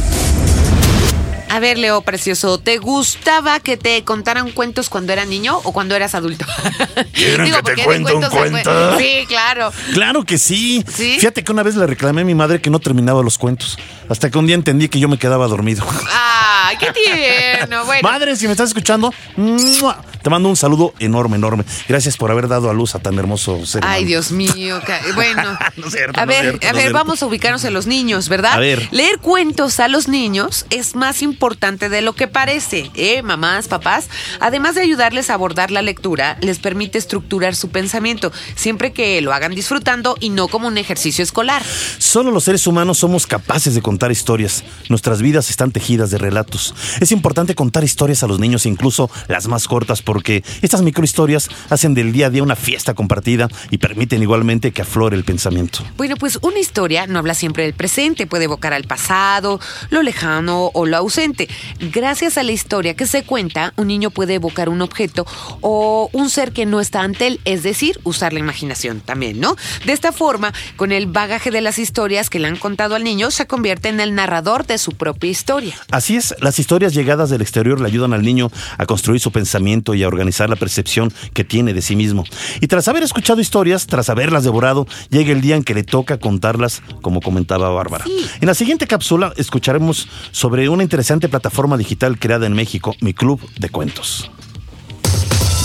A 1.51 1.59
ver, 1.59 1.77
Leo, 1.77 1.99
precioso, 1.99 2.59
¿te 2.59 2.77
gustaba 2.77 3.59
que 3.59 3.75
te 3.75 4.05
contaran 4.05 4.51
cuentos 4.51 4.87
cuando 4.87 5.11
eras 5.11 5.27
niño 5.27 5.57
o 5.65 5.73
cuando 5.73 5.97
eras 5.97 6.15
adulto? 6.15 6.45
¿Quieren 7.11 7.51
que 7.51 7.61
te 7.61 7.83
cuente 7.83 8.13
un 8.13 8.23
cuento? 8.23 8.97
Sí, 8.97 9.25
claro. 9.27 9.69
Claro 9.93 10.23
que 10.23 10.37
sí. 10.37 10.81
¿Sí? 10.87 11.17
Fíjate 11.19 11.43
que 11.43 11.51
una 11.51 11.63
vez 11.63 11.75
le 11.75 11.85
reclamé 11.85 12.21
a 12.21 12.23
mi 12.23 12.35
madre 12.35 12.61
que 12.61 12.69
no 12.69 12.79
terminaba 12.79 13.21
los 13.21 13.37
cuentos. 13.37 13.77
Hasta 14.11 14.29
que 14.29 14.37
un 14.37 14.45
día 14.45 14.55
entendí 14.55 14.89
que 14.89 14.99
yo 14.99 15.07
me 15.07 15.17
quedaba 15.17 15.47
dormido. 15.47 15.85
Ay, 16.11 16.75
qué 16.77 16.91
tierno. 16.91 17.85
Bueno, 17.91 18.09
Madre, 18.09 18.35
si 18.35 18.45
me 18.45 18.51
estás 18.51 18.69
escuchando, 18.69 19.13
¡mua! 19.37 20.01
te 20.21 20.29
mando 20.29 20.49
un 20.49 20.55
saludo 20.55 20.93
enorme, 20.99 21.37
enorme. 21.37 21.63
Gracias 21.87 22.15
por 22.17 22.31
haber 22.31 22.47
dado 22.47 22.69
a 22.69 22.73
luz 22.73 22.95
a 22.95 22.99
tan 22.99 23.17
hermoso 23.17 23.65
ser. 23.65 23.83
Ay, 23.83 24.03
humano. 24.03 24.07
Dios 24.07 24.31
mío. 24.31 24.81
Bueno, 25.15 25.57
No 25.77 25.87
es 25.87 25.93
cierto, 25.93 26.19
a 26.19 26.25
no 26.25 26.31
es 26.31 26.37
ver, 26.37 26.49
cierto, 26.59 26.67
a 26.67 26.73
ver, 26.73 26.93
vamos 26.93 27.23
a 27.23 27.25
ubicarnos 27.25 27.63
en 27.63 27.73
los 27.73 27.87
niños, 27.87 28.29
¿verdad? 28.29 28.53
A 28.53 28.59
ver. 28.59 28.87
Leer 28.91 29.19
cuentos 29.19 29.79
a 29.79 29.87
los 29.87 30.07
niños 30.07 30.65
es 30.69 30.95
más 30.95 31.21
importante 31.21 31.89
de 31.89 32.01
lo 32.01 32.13
que 32.13 32.27
parece, 32.27 32.91
¿eh? 32.95 33.23
Mamás, 33.23 33.67
papás. 33.67 34.09
Además 34.39 34.75
de 34.75 34.81
ayudarles 34.81 35.29
a 35.29 35.33
abordar 35.33 35.71
la 35.71 35.81
lectura, 35.81 36.37
les 36.41 36.59
permite 36.59 36.97
estructurar 36.97 37.55
su 37.55 37.69
pensamiento, 37.69 38.31
siempre 38.55 38.93
que 38.93 39.21
lo 39.21 39.33
hagan 39.33 39.55
disfrutando 39.55 40.17
y 40.19 40.29
no 40.29 40.47
como 40.47 40.67
un 40.67 40.77
ejercicio 40.77 41.23
escolar. 41.23 41.63
Solo 41.97 42.31
los 42.31 42.43
seres 42.43 42.67
humanos 42.67 42.99
somos 42.99 43.25
capaces 43.25 43.73
de 43.75 43.81
contar 43.81 44.00
historias. 44.09 44.63
Nuestras 44.89 45.21
vidas 45.21 45.49
están 45.49 45.71
tejidas 45.71 46.09
de 46.09 46.17
relatos. 46.17 46.73
Es 47.01 47.11
importante 47.11 47.53
contar 47.53 47.83
historias 47.83 48.23
a 48.23 48.27
los 48.27 48.39
niños, 48.39 48.65
incluso 48.65 49.11
las 49.27 49.47
más 49.47 49.67
cortas, 49.67 50.01
porque 50.01 50.43
estas 50.61 50.81
microhistorias 50.81 51.49
hacen 51.69 51.93
del 51.93 52.13
día 52.13 52.27
a 52.27 52.29
día 52.29 52.41
una 52.41 52.55
fiesta 52.55 52.93
compartida 52.93 53.49
y 53.69 53.77
permiten 53.77 54.21
igualmente 54.21 54.71
que 54.71 54.81
aflore 54.81 55.17
el 55.17 55.25
pensamiento. 55.25 55.83
Bueno, 55.97 56.15
pues 56.15 56.39
una 56.41 56.59
historia 56.59 57.05
no 57.07 57.19
habla 57.19 57.33
siempre 57.33 57.63
del 57.63 57.73
presente, 57.73 58.25
puede 58.27 58.45
evocar 58.45 58.73
al 58.73 58.85
pasado, 58.85 59.59
lo 59.89 60.01
lejano 60.01 60.71
o 60.73 60.85
lo 60.85 60.97
ausente. 60.97 61.49
Gracias 61.79 62.37
a 62.37 62.43
la 62.43 62.53
historia 62.53 62.95
que 62.95 63.05
se 63.05 63.23
cuenta, 63.23 63.73
un 63.75 63.87
niño 63.87 64.09
puede 64.09 64.35
evocar 64.35 64.69
un 64.69 64.81
objeto 64.81 65.25
o 65.59 66.09
un 66.13 66.29
ser 66.29 66.53
que 66.53 66.65
no 66.65 66.79
está 66.79 67.01
ante 67.01 67.27
él, 67.27 67.41
es 67.45 67.63
decir, 67.63 67.99
usar 68.03 68.33
la 68.33 68.39
imaginación 68.39 69.01
también, 69.01 69.39
¿no? 69.39 69.55
De 69.85 69.93
esta 69.93 70.11
forma, 70.11 70.53
con 70.75 70.91
el 70.91 71.07
bagaje 71.07 71.51
de 71.51 71.61
las 71.61 71.79
historias 71.79 72.29
que 72.29 72.39
le 72.39 72.47
han 72.47 72.57
contado 72.57 72.95
al 72.95 73.03
niño, 73.03 73.31
se 73.31 73.47
convierte 73.47 73.90
en 73.91 73.99
el 73.99 74.15
narrador 74.15 74.65
de 74.65 74.77
su 74.77 74.93
propia 74.93 75.29
historia. 75.29 75.75
Así 75.91 76.15
es, 76.15 76.33
las 76.39 76.57
historias 76.57 76.93
llegadas 76.93 77.29
del 77.29 77.41
exterior 77.41 77.79
le 77.79 77.87
ayudan 77.87 78.13
al 78.13 78.23
niño 78.23 78.51
a 78.77 78.85
construir 78.85 79.19
su 79.19 79.31
pensamiento 79.31 79.93
y 79.93 80.03
a 80.03 80.07
organizar 80.07 80.49
la 80.49 80.55
percepción 80.55 81.13
que 81.33 81.43
tiene 81.43 81.73
de 81.73 81.81
sí 81.81 81.95
mismo. 81.95 82.23
Y 82.59 82.67
tras 82.67 82.87
haber 82.87 83.03
escuchado 83.03 83.39
historias, 83.39 83.85
tras 83.85 84.09
haberlas 84.09 84.43
devorado, 84.43 84.87
llega 85.09 85.31
el 85.31 85.41
día 85.41 85.55
en 85.55 85.63
que 85.63 85.73
le 85.73 85.83
toca 85.83 86.17
contarlas, 86.17 86.81
como 87.01 87.21
comentaba 87.21 87.69
Bárbara. 87.69 88.05
En 88.39 88.47
la 88.47 88.55
siguiente 88.55 88.87
cápsula 88.87 89.33
escucharemos 89.37 90.07
sobre 90.31 90.69
una 90.69 90.83
interesante 90.83 91.29
plataforma 91.29 91.77
digital 91.77 92.17
creada 92.17 92.47
en 92.47 92.53
México, 92.53 92.95
Mi 93.01 93.13
Club 93.13 93.41
de 93.59 93.69
Cuentos. 93.69 94.31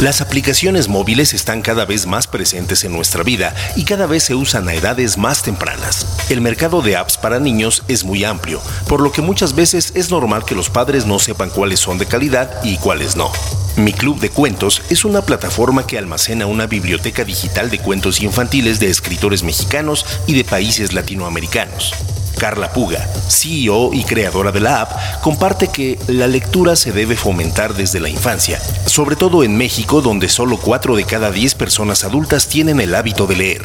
Las 0.00 0.20
aplicaciones 0.20 0.88
móviles 0.88 1.32
están 1.32 1.62
cada 1.62 1.86
vez 1.86 2.06
más 2.06 2.26
presentes 2.26 2.84
en 2.84 2.92
nuestra 2.92 3.22
vida 3.22 3.54
y 3.76 3.84
cada 3.86 4.04
vez 4.04 4.24
se 4.24 4.34
usan 4.34 4.68
a 4.68 4.74
edades 4.74 5.16
más 5.16 5.42
tempranas. 5.42 6.06
El 6.28 6.42
mercado 6.42 6.82
de 6.82 6.96
apps 6.96 7.16
para 7.16 7.40
niños 7.40 7.82
es 7.88 8.04
muy 8.04 8.22
amplio, 8.22 8.60
por 8.88 9.00
lo 9.00 9.10
que 9.10 9.22
muchas 9.22 9.54
veces 9.54 9.92
es 9.94 10.10
normal 10.10 10.44
que 10.44 10.54
los 10.54 10.68
padres 10.68 11.06
no 11.06 11.18
sepan 11.18 11.48
cuáles 11.48 11.80
son 11.80 11.96
de 11.96 12.04
calidad 12.04 12.62
y 12.62 12.76
cuáles 12.76 13.16
no. 13.16 13.32
Mi 13.76 13.94
Club 13.94 14.20
de 14.20 14.28
Cuentos 14.28 14.82
es 14.90 15.06
una 15.06 15.22
plataforma 15.22 15.86
que 15.86 15.96
almacena 15.96 16.44
una 16.44 16.66
biblioteca 16.66 17.24
digital 17.24 17.70
de 17.70 17.78
cuentos 17.78 18.20
infantiles 18.20 18.78
de 18.78 18.90
escritores 18.90 19.44
mexicanos 19.44 20.04
y 20.26 20.34
de 20.34 20.44
países 20.44 20.92
latinoamericanos. 20.92 21.94
Carla 22.38 22.72
Puga, 22.72 23.06
CEO 23.28 23.92
y 23.94 24.04
creadora 24.04 24.52
de 24.52 24.60
la 24.60 24.82
app, 24.82 25.20
comparte 25.22 25.68
que 25.68 25.98
la 26.08 26.26
lectura 26.26 26.76
se 26.76 26.92
debe 26.92 27.16
fomentar 27.16 27.74
desde 27.74 28.00
la 28.00 28.08
infancia, 28.08 28.60
sobre 28.86 29.16
todo 29.16 29.42
en 29.42 29.56
México 29.56 30.00
donde 30.02 30.28
solo 30.28 30.58
4 30.58 30.96
de 30.96 31.04
cada 31.04 31.30
10 31.30 31.54
personas 31.54 32.04
adultas 32.04 32.48
tienen 32.48 32.80
el 32.80 32.94
hábito 32.94 33.26
de 33.26 33.36
leer. 33.36 33.62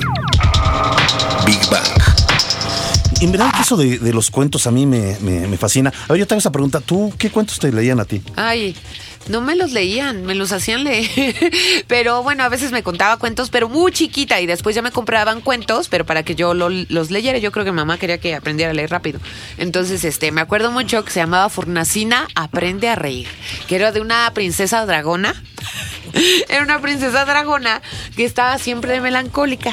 Big 1.46 1.60
Bang. 1.70 1.84
En 3.20 3.32
verdad 3.32 3.52
que 3.54 3.62
eso 3.62 3.78
de, 3.78 4.00
de 4.00 4.14
los 4.14 4.32
cuentos 4.32 4.66
a 4.66 4.72
mí 4.72 4.88
me, 4.88 5.16
me- 5.22 5.48
me 5.48 5.58
fascina. 5.58 5.94
A 6.08 6.14
ver, 6.14 6.20
yo 6.22 6.28
te 6.28 6.34
hago 6.34 6.40
esa 6.40 6.52
pregunta. 6.52 6.80
¿Tú 6.82 7.14
qué 7.20 7.30
cuentos 7.30 7.60
te 7.60 7.72
leían 7.72 8.00
a 8.00 8.06
ti? 8.06 8.22
Ay, 8.36 8.76
no 9.28 9.42
me 9.42 9.56
los 9.56 9.72
leían, 9.72 10.26
me 10.26 10.36
los 10.36 10.52
hacían 10.52 10.84
leer. 10.84 11.36
Pero 11.88 12.24
bueno, 12.24 12.44
a 12.44 12.50
veces 12.50 12.72
me 12.72 12.84
contaba 12.84 13.18
cuentos, 13.18 13.50
pero 13.50 13.70
muy 13.70 13.92
chiquita. 13.92 14.40
Y 14.42 14.46
después 14.46 14.76
ya 14.76 14.82
me 14.82 14.92
compraban 14.92 15.42
cuentos, 15.42 15.88
pero 15.90 16.06
para 16.06 16.24
que 16.24 16.36
yo 16.36 16.54
lo- 16.54 16.70
los 16.70 17.12
leyera. 17.12 17.38
Yo 17.38 17.52
creo 17.52 17.64
que 17.66 17.72
mamá 17.72 17.98
quería 17.98 18.18
que 18.20 18.36
aprendiera 18.36 18.72
a 18.72 18.74
leer 18.74 18.90
rápido. 18.90 19.20
Entonces, 19.58 20.04
este, 20.04 20.32
me 20.32 20.42
acuerdo 20.42 20.72
mucho 20.72 21.04
que 21.06 21.12
se 21.12 21.20
llamaba 21.20 21.50
Furnacina 21.50 22.28
Aprende 22.36 22.90
a 22.90 22.96
Reír, 22.96 23.28
que 23.68 23.76
era 23.76 23.92
de 23.92 24.02
una 24.02 24.30
princesa 24.34 24.86
dragona. 24.86 25.34
Era 26.50 26.64
una 26.64 26.80
princesa 26.82 27.26
dragona 27.26 27.82
que 28.16 28.26
estaba 28.26 28.58
siempre 28.58 29.00
melancólica. 29.02 29.72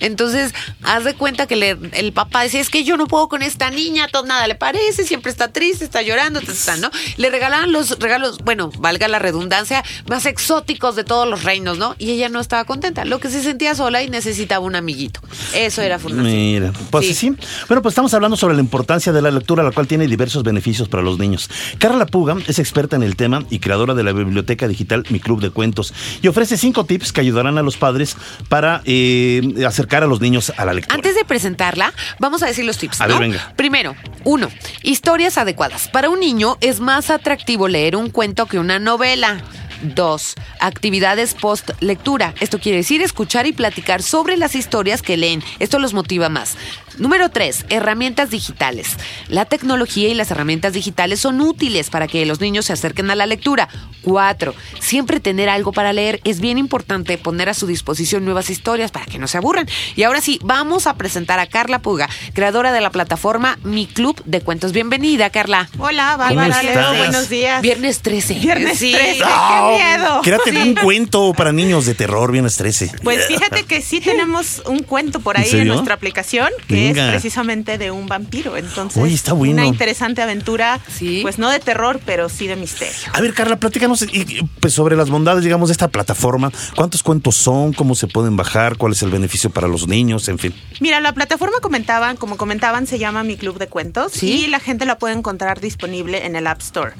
Entonces, 0.00 0.52
haz 0.82 1.04
de 1.04 1.14
cuenta 1.14 1.46
que 1.46 1.56
le- 1.56 1.76
el 1.92 2.12
papá 2.12 2.42
decía, 2.42 2.60
es 2.60 2.70
que 2.70 2.84
yo 2.84 2.96
no 2.96 3.06
puedo 3.06 3.28
con 3.28 3.42
esta 3.42 3.70
niña, 3.70 4.08
todo 4.08 4.24
nada 4.26 4.46
le 4.46 4.54
parece, 4.54 5.04
siempre 5.04 5.30
está 5.30 5.48
triste, 5.48 5.84
está 5.84 6.02
llorando, 6.02 6.40
ta", 6.40 6.76
¿no? 6.76 6.90
Le 7.16 7.30
regalaban 7.30 7.72
los 7.72 7.98
regalos, 7.98 8.38
bueno, 8.44 8.70
valga 8.78 9.08
la 9.08 9.18
redundancia, 9.18 9.84
más 10.08 10.26
exóticos 10.26 10.96
de 10.96 11.04
todos 11.04 11.28
los 11.28 11.44
reinos, 11.44 11.78
¿no? 11.78 11.94
Y 11.98 12.10
ella 12.10 12.28
no 12.28 12.40
estaba 12.40 12.64
contenta, 12.64 13.04
lo 13.04 13.20
que 13.20 13.28
se 13.30 13.42
sentía 13.42 13.74
sola 13.74 14.02
y 14.02 14.10
necesitaba 14.10 14.64
un 14.64 14.74
amiguito. 14.76 15.20
Eso 15.54 15.82
era 15.82 15.98
fundamental. 15.98 16.34
Mira, 16.34 16.72
pues 16.90 17.16
sí. 17.16 17.34
Bueno, 17.68 17.82
pues 17.82 17.92
estamos 17.92 18.12
hablando 18.14 18.36
sobre 18.36 18.54
la 18.54 18.60
importancia 18.60 19.12
de 19.12 19.22
la 19.22 19.30
lectura, 19.30 19.62
la 19.62 19.70
cual 19.70 19.86
tiene 19.86 20.06
diversos 20.06 20.42
beneficios 20.42 20.88
para 20.88 21.02
los 21.02 21.18
niños. 21.18 21.48
Carla 21.78 22.06
Puga 22.06 22.36
es 22.46 22.58
experta 22.58 22.96
en 22.96 23.02
el 23.02 23.16
tema 23.16 23.44
y 23.50 23.58
creadora 23.58 23.94
de 23.94 24.02
la 24.02 24.12
biblioteca 24.12 24.66
digital 24.66 25.04
Mi 25.10 25.20
Club 25.20 25.40
de 25.40 25.50
Cuentos 25.50 25.73
y 26.22 26.28
ofrece 26.28 26.56
cinco 26.56 26.84
tips 26.84 27.12
que 27.12 27.20
ayudarán 27.20 27.58
a 27.58 27.62
los 27.62 27.76
padres 27.76 28.16
para 28.48 28.82
eh, 28.84 29.64
acercar 29.66 30.02
a 30.02 30.06
los 30.06 30.20
niños 30.20 30.52
a 30.56 30.64
la 30.64 30.74
lectura. 30.74 30.94
Antes 30.94 31.14
de 31.14 31.24
presentarla, 31.24 31.92
vamos 32.18 32.42
a 32.42 32.46
decir 32.46 32.64
los 32.64 32.78
tips. 32.78 33.00
A 33.00 33.06
¿no? 33.06 33.14
ver, 33.14 33.28
venga. 33.30 33.52
Primero, 33.56 33.96
uno, 34.24 34.48
historias 34.82 35.38
adecuadas. 35.38 35.88
Para 35.88 36.10
un 36.10 36.20
niño 36.20 36.56
es 36.60 36.80
más 36.80 37.10
atractivo 37.10 37.68
leer 37.68 37.96
un 37.96 38.10
cuento 38.10 38.46
que 38.46 38.58
una 38.58 38.78
novela. 38.78 39.42
Dos, 39.82 40.34
actividades 40.60 41.34
post 41.34 41.70
lectura. 41.80 42.34
Esto 42.40 42.58
quiere 42.58 42.78
decir 42.78 43.02
escuchar 43.02 43.46
y 43.46 43.52
platicar 43.52 44.02
sobre 44.02 44.36
las 44.36 44.54
historias 44.54 45.02
que 45.02 45.16
leen. 45.16 45.42
Esto 45.58 45.78
los 45.78 45.94
motiva 45.94 46.28
más. 46.28 46.56
Número 46.98 47.28
tres, 47.28 47.66
herramientas 47.70 48.30
digitales. 48.30 48.96
La 49.28 49.46
tecnología 49.46 50.08
y 50.08 50.14
las 50.14 50.30
herramientas 50.30 50.74
digitales 50.74 51.18
son 51.18 51.40
útiles 51.40 51.90
para 51.90 52.06
que 52.06 52.24
los 52.24 52.40
niños 52.40 52.66
se 52.66 52.72
acerquen 52.72 53.10
a 53.10 53.16
la 53.16 53.26
lectura. 53.26 53.68
Cuatro, 54.02 54.54
siempre 54.80 55.18
tener 55.18 55.48
algo 55.48 55.72
para 55.72 55.92
leer. 55.92 56.20
Es 56.24 56.40
bien 56.40 56.56
importante 56.56 57.18
poner 57.18 57.48
a 57.48 57.54
su 57.54 57.66
disposición 57.66 58.24
nuevas 58.24 58.48
historias 58.48 58.92
para 58.92 59.06
que 59.06 59.18
no 59.18 59.26
se 59.26 59.38
aburran. 59.38 59.66
Y 59.96 60.04
ahora 60.04 60.20
sí, 60.20 60.38
vamos 60.44 60.86
a 60.86 60.94
presentar 60.96 61.40
a 61.40 61.46
Carla 61.46 61.80
Puga, 61.80 62.08
creadora 62.32 62.70
de 62.70 62.80
la 62.80 62.90
plataforma 62.90 63.58
Mi 63.64 63.86
Club 63.86 64.22
de 64.24 64.40
Cuentos. 64.40 64.70
Bienvenida, 64.72 65.30
Carla. 65.30 65.68
Hola, 65.78 66.12
¿Cómo 66.28 66.36
Bárbara, 66.36 66.92
buenos 66.96 67.28
días. 67.28 67.60
Viernes 67.60 68.02
13. 68.02 68.34
Viernes 68.34 68.78
Sí. 68.78 68.92
13, 68.92 69.22
Ah, 69.24 69.73
miedo. 69.74 70.20
Créate 70.22 70.50
Sí. 70.50 70.56
un 70.56 70.74
cuento 70.74 71.32
para 71.34 71.52
niños 71.52 71.86
de 71.86 71.94
terror, 71.94 72.30
bien 72.32 72.46
estrese. 72.46 72.90
Pues 73.02 73.26
fíjate 73.26 73.64
que 73.64 73.80
sí 73.82 74.00
tenemos 74.00 74.62
un 74.66 74.82
cuento 74.82 75.20
por 75.20 75.36
¿En 75.36 75.42
ahí 75.42 75.48
en, 75.48 75.56
serio? 75.58 75.72
nuestra 75.74 75.94
aplicación 75.94 76.48
que 76.68 76.74
Venga. 76.74 77.06
es 77.06 77.10
precisamente 77.12 77.78
de 77.78 77.90
un 77.90 78.06
vampiro. 78.06 78.56
Entonces, 78.56 79.02
Oye, 79.02 79.14
está 79.14 79.32
bueno. 79.32 79.54
una 79.54 79.66
interesante 79.66 80.22
aventura, 80.22 80.80
Sí. 80.96 81.20
pues 81.22 81.38
no 81.38 81.50
de 81.50 81.60
terror, 81.60 82.00
pero 82.04 82.28
sí 82.28 82.46
de 82.46 82.56
misterio. 82.56 82.94
A 83.12 83.20
ver, 83.20 83.34
Carla, 83.34 83.56
platícanos 83.56 84.02
y, 84.02 84.42
pues, 84.60 84.74
sobre 84.74 84.96
las 84.96 85.10
bondades, 85.10 85.44
digamos, 85.44 85.68
de 85.68 85.72
esta 85.72 85.88
plataforma. 85.88 86.50
¿Cuántos 86.76 87.02
cuentos 87.02 87.36
son? 87.36 87.72
¿Cómo 87.72 87.94
se 87.94 88.06
pueden 88.06 88.36
bajar? 88.36 88.76
¿Cuál 88.76 88.92
es 88.92 89.02
el 89.02 89.10
beneficio 89.10 89.50
para 89.50 89.68
los 89.68 89.88
niños? 89.88 90.28
En 90.28 90.38
fin. 90.38 90.54
Mira, 90.80 91.00
la 91.00 91.12
plataforma 91.12 91.58
comentaban, 91.60 92.16
como 92.16 92.36
comentaban, 92.36 92.86
se 92.86 92.98
llama 92.98 93.22
Mi 93.24 93.36
Club 93.36 93.58
de 93.58 93.68
Cuentos 93.68 94.12
Sí. 94.12 94.44
y 94.44 94.46
la 94.48 94.60
gente 94.60 94.84
la 94.84 94.98
puede 94.98 95.14
encontrar 95.14 95.60
disponible 95.60 96.26
en 96.26 96.36
el 96.36 96.46
App 96.46 96.60
Store. 96.60 96.92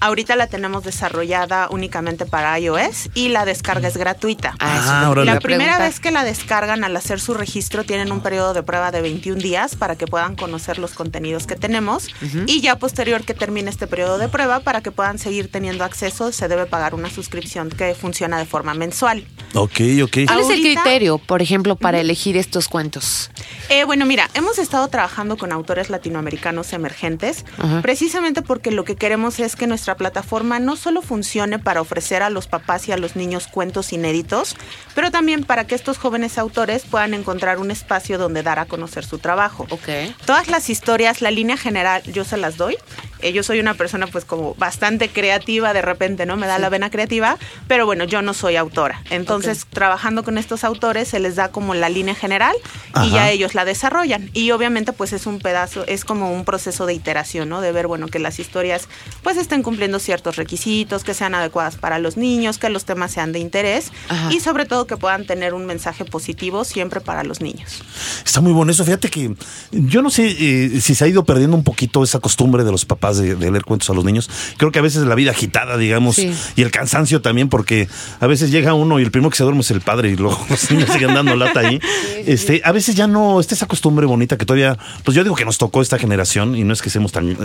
Ahorita 0.00 0.34
la 0.36 0.48
tenemos 0.48 0.82
desarrollada 0.84 1.68
únicamente 1.70 2.11
para 2.26 2.58
iOS 2.58 3.10
y 3.14 3.28
la 3.28 3.44
descarga 3.44 3.88
es 3.88 3.96
gratuita. 3.96 4.54
Ah, 4.58 5.10
Ah, 5.12 5.14
La 5.24 5.38
primera 5.40 5.78
vez 5.78 6.00
que 6.00 6.10
la 6.10 6.24
descargan 6.24 6.84
al 6.84 6.96
hacer 6.96 7.20
su 7.20 7.34
registro 7.34 7.84
tienen 7.84 8.10
un 8.12 8.20
periodo 8.20 8.52
de 8.54 8.62
prueba 8.62 8.90
de 8.90 9.00
21 9.00 9.40
días 9.40 9.76
para 9.76 9.96
que 9.96 10.06
puedan 10.06 10.36
conocer 10.36 10.78
los 10.78 10.92
contenidos 10.92 11.46
que 11.46 11.56
tenemos 11.56 12.08
y 12.46 12.60
ya 12.60 12.76
posterior 12.78 13.24
que 13.24 13.34
termine 13.34 13.70
este 13.70 13.86
periodo 13.86 14.18
de 14.18 14.28
prueba 14.28 14.60
para 14.60 14.80
que 14.80 14.90
puedan 14.90 15.18
seguir 15.18 15.50
teniendo 15.50 15.84
acceso 15.84 16.32
se 16.32 16.48
debe 16.48 16.66
pagar 16.66 16.94
una 16.94 17.10
suscripción 17.10 17.68
que 17.70 17.94
funciona 17.94 18.38
de 18.38 18.44
forma 18.46 18.74
mensual. 18.74 19.24
Ok, 19.54 19.80
ok. 20.04 20.18
¿Cuál 20.26 20.40
es 20.40 20.50
el 20.50 20.60
criterio, 20.62 21.18
por 21.18 21.42
ejemplo, 21.42 21.76
para 21.76 22.00
elegir 22.00 22.36
estos 22.36 22.68
cuentos? 22.68 23.30
Eh, 23.68 23.84
bueno, 23.84 24.06
mira, 24.06 24.28
hemos 24.34 24.58
estado 24.58 24.88
trabajando 24.88 25.36
con 25.36 25.52
autores 25.52 25.90
latinoamericanos 25.90 26.72
emergentes, 26.72 27.44
precisamente 27.82 28.42
porque 28.42 28.70
lo 28.70 28.84
que 28.84 28.96
queremos 28.96 29.38
es 29.40 29.56
que 29.56 29.66
nuestra 29.66 29.96
plataforma 29.96 30.58
no 30.58 30.76
solo 30.76 31.02
funcione 31.02 31.58
para 31.58 31.80
ofrecer 31.80 32.01
a 32.02 32.30
los 32.30 32.46
papás 32.46 32.88
y 32.88 32.92
a 32.92 32.96
los 32.96 33.16
niños 33.16 33.46
cuentos 33.46 33.92
inéditos, 33.92 34.56
pero 34.94 35.10
también 35.10 35.44
para 35.44 35.66
que 35.66 35.74
estos 35.74 35.98
jóvenes 35.98 36.36
autores 36.36 36.82
puedan 36.90 37.14
encontrar 37.14 37.58
un 37.58 37.70
espacio 37.70 38.18
donde 38.18 38.42
dar 38.42 38.58
a 38.58 38.66
conocer 38.66 39.04
su 39.04 39.18
trabajo. 39.18 39.66
Ok. 39.70 39.88
Todas 40.26 40.48
las 40.48 40.68
historias, 40.68 41.22
la 41.22 41.30
línea 41.30 41.56
general, 41.56 42.02
yo 42.04 42.24
se 42.24 42.36
las 42.36 42.56
doy. 42.56 42.76
Eh, 43.22 43.32
yo 43.32 43.42
soy 43.42 43.60
una 43.60 43.74
persona 43.74 44.06
pues 44.06 44.24
como 44.24 44.54
bastante 44.56 45.08
creativa 45.08 45.72
de 45.72 45.82
repente, 45.82 46.26
¿no? 46.26 46.36
Me 46.36 46.46
da 46.46 46.58
la 46.58 46.68
vena 46.68 46.90
creativa, 46.90 47.38
pero 47.68 47.86
bueno, 47.86 48.04
yo 48.04 48.22
no 48.22 48.34
soy 48.34 48.56
autora. 48.56 49.02
Entonces, 49.10 49.66
trabajando 49.70 50.24
con 50.24 50.38
estos 50.38 50.64
autores 50.64 51.08
se 51.08 51.20
les 51.20 51.36
da 51.36 51.48
como 51.48 51.74
la 51.74 51.88
línea 51.88 52.14
general 52.14 52.54
Ajá. 52.92 53.06
y 53.06 53.10
ya 53.10 53.30
ellos 53.30 53.54
la 53.54 53.64
desarrollan. 53.64 54.30
Y 54.34 54.50
obviamente 54.50 54.92
pues 54.92 55.12
es 55.12 55.26
un 55.26 55.38
pedazo, 55.38 55.84
es 55.86 56.04
como 56.04 56.32
un 56.32 56.44
proceso 56.44 56.86
de 56.86 56.94
iteración, 56.94 57.48
¿no? 57.48 57.60
De 57.60 57.72
ver, 57.72 57.86
bueno, 57.86 58.08
que 58.08 58.18
las 58.18 58.38
historias 58.38 58.88
pues 59.22 59.36
estén 59.36 59.62
cumpliendo 59.62 59.98
ciertos 59.98 60.36
requisitos, 60.36 61.04
que 61.04 61.14
sean 61.14 61.34
adecuadas 61.34 61.76
para 61.76 61.98
los 61.98 62.16
niños, 62.16 62.58
que 62.58 62.68
los 62.68 62.84
temas 62.84 63.12
sean 63.12 63.32
de 63.32 63.38
interés 63.38 63.92
Ajá. 64.08 64.32
y 64.32 64.40
sobre 64.40 64.66
todo 64.66 64.86
que 64.86 64.96
puedan 64.96 65.26
tener 65.26 65.54
un 65.54 65.66
mensaje 65.66 66.04
positivo 66.04 66.64
siempre 66.64 67.00
para 67.00 67.22
los 67.24 67.40
niños. 67.40 67.82
Está 68.24 68.40
muy 68.40 68.52
bueno 68.52 68.72
eso. 68.72 68.84
Fíjate 68.84 69.08
que 69.08 69.34
yo 69.70 70.02
no 70.02 70.10
sé 70.10 70.26
eh, 70.38 70.80
si 70.80 70.94
se 70.94 71.04
ha 71.04 71.08
ido 71.08 71.24
perdiendo 71.24 71.56
un 71.56 71.64
poquito 71.64 72.02
esa 72.02 72.18
costumbre 72.18 72.64
de 72.64 72.72
los 72.72 72.84
papás 72.84 73.11
de, 73.18 73.34
de 73.36 73.50
leer 73.50 73.64
cuentos 73.64 73.88
a 73.90 73.94
los 73.94 74.04
niños. 74.04 74.28
Creo 74.56 74.72
que 74.72 74.78
a 74.78 74.82
veces 74.82 75.04
la 75.04 75.14
vida 75.14 75.30
agitada, 75.30 75.76
digamos, 75.76 76.16
Sí. 76.16 76.32
y 76.56 76.62
el 76.62 76.70
cansancio 76.70 77.22
también, 77.22 77.48
porque 77.48 77.88
a 78.20 78.26
veces 78.26 78.50
llega 78.50 78.74
uno 78.74 79.00
y 79.00 79.02
el 79.02 79.10
primero 79.10 79.30
que 79.30 79.36
se 79.36 79.42
duerme 79.44 79.60
es 79.62 79.70
el 79.70 79.80
padre 79.80 80.10
y 80.10 80.16
luego 80.16 80.38
los 80.50 80.70
niños 80.70 80.90
siguen 80.90 81.14
dando 81.14 81.36
lata 81.36 81.60
ahí. 81.60 81.80
Este, 82.24 82.62
a 82.64 82.70
veces 82.70 82.94
ya 82.94 83.08
no 83.08 83.40
está 83.40 83.54
esa 83.56 83.66
costumbre 83.66 84.06
bonita 84.06 84.38
que 84.38 84.46
todavía, 84.46 84.78
pues 85.02 85.16
yo 85.16 85.24
digo 85.24 85.34
que 85.34 85.44
nos 85.44 85.58
tocó 85.58 85.82
esta 85.82 85.98
generación 85.98 86.54
y 86.54 86.62
no 86.62 86.72
es 86.72 86.80
que 86.80 86.88
seamos 86.88 87.10
tan, 87.10 87.36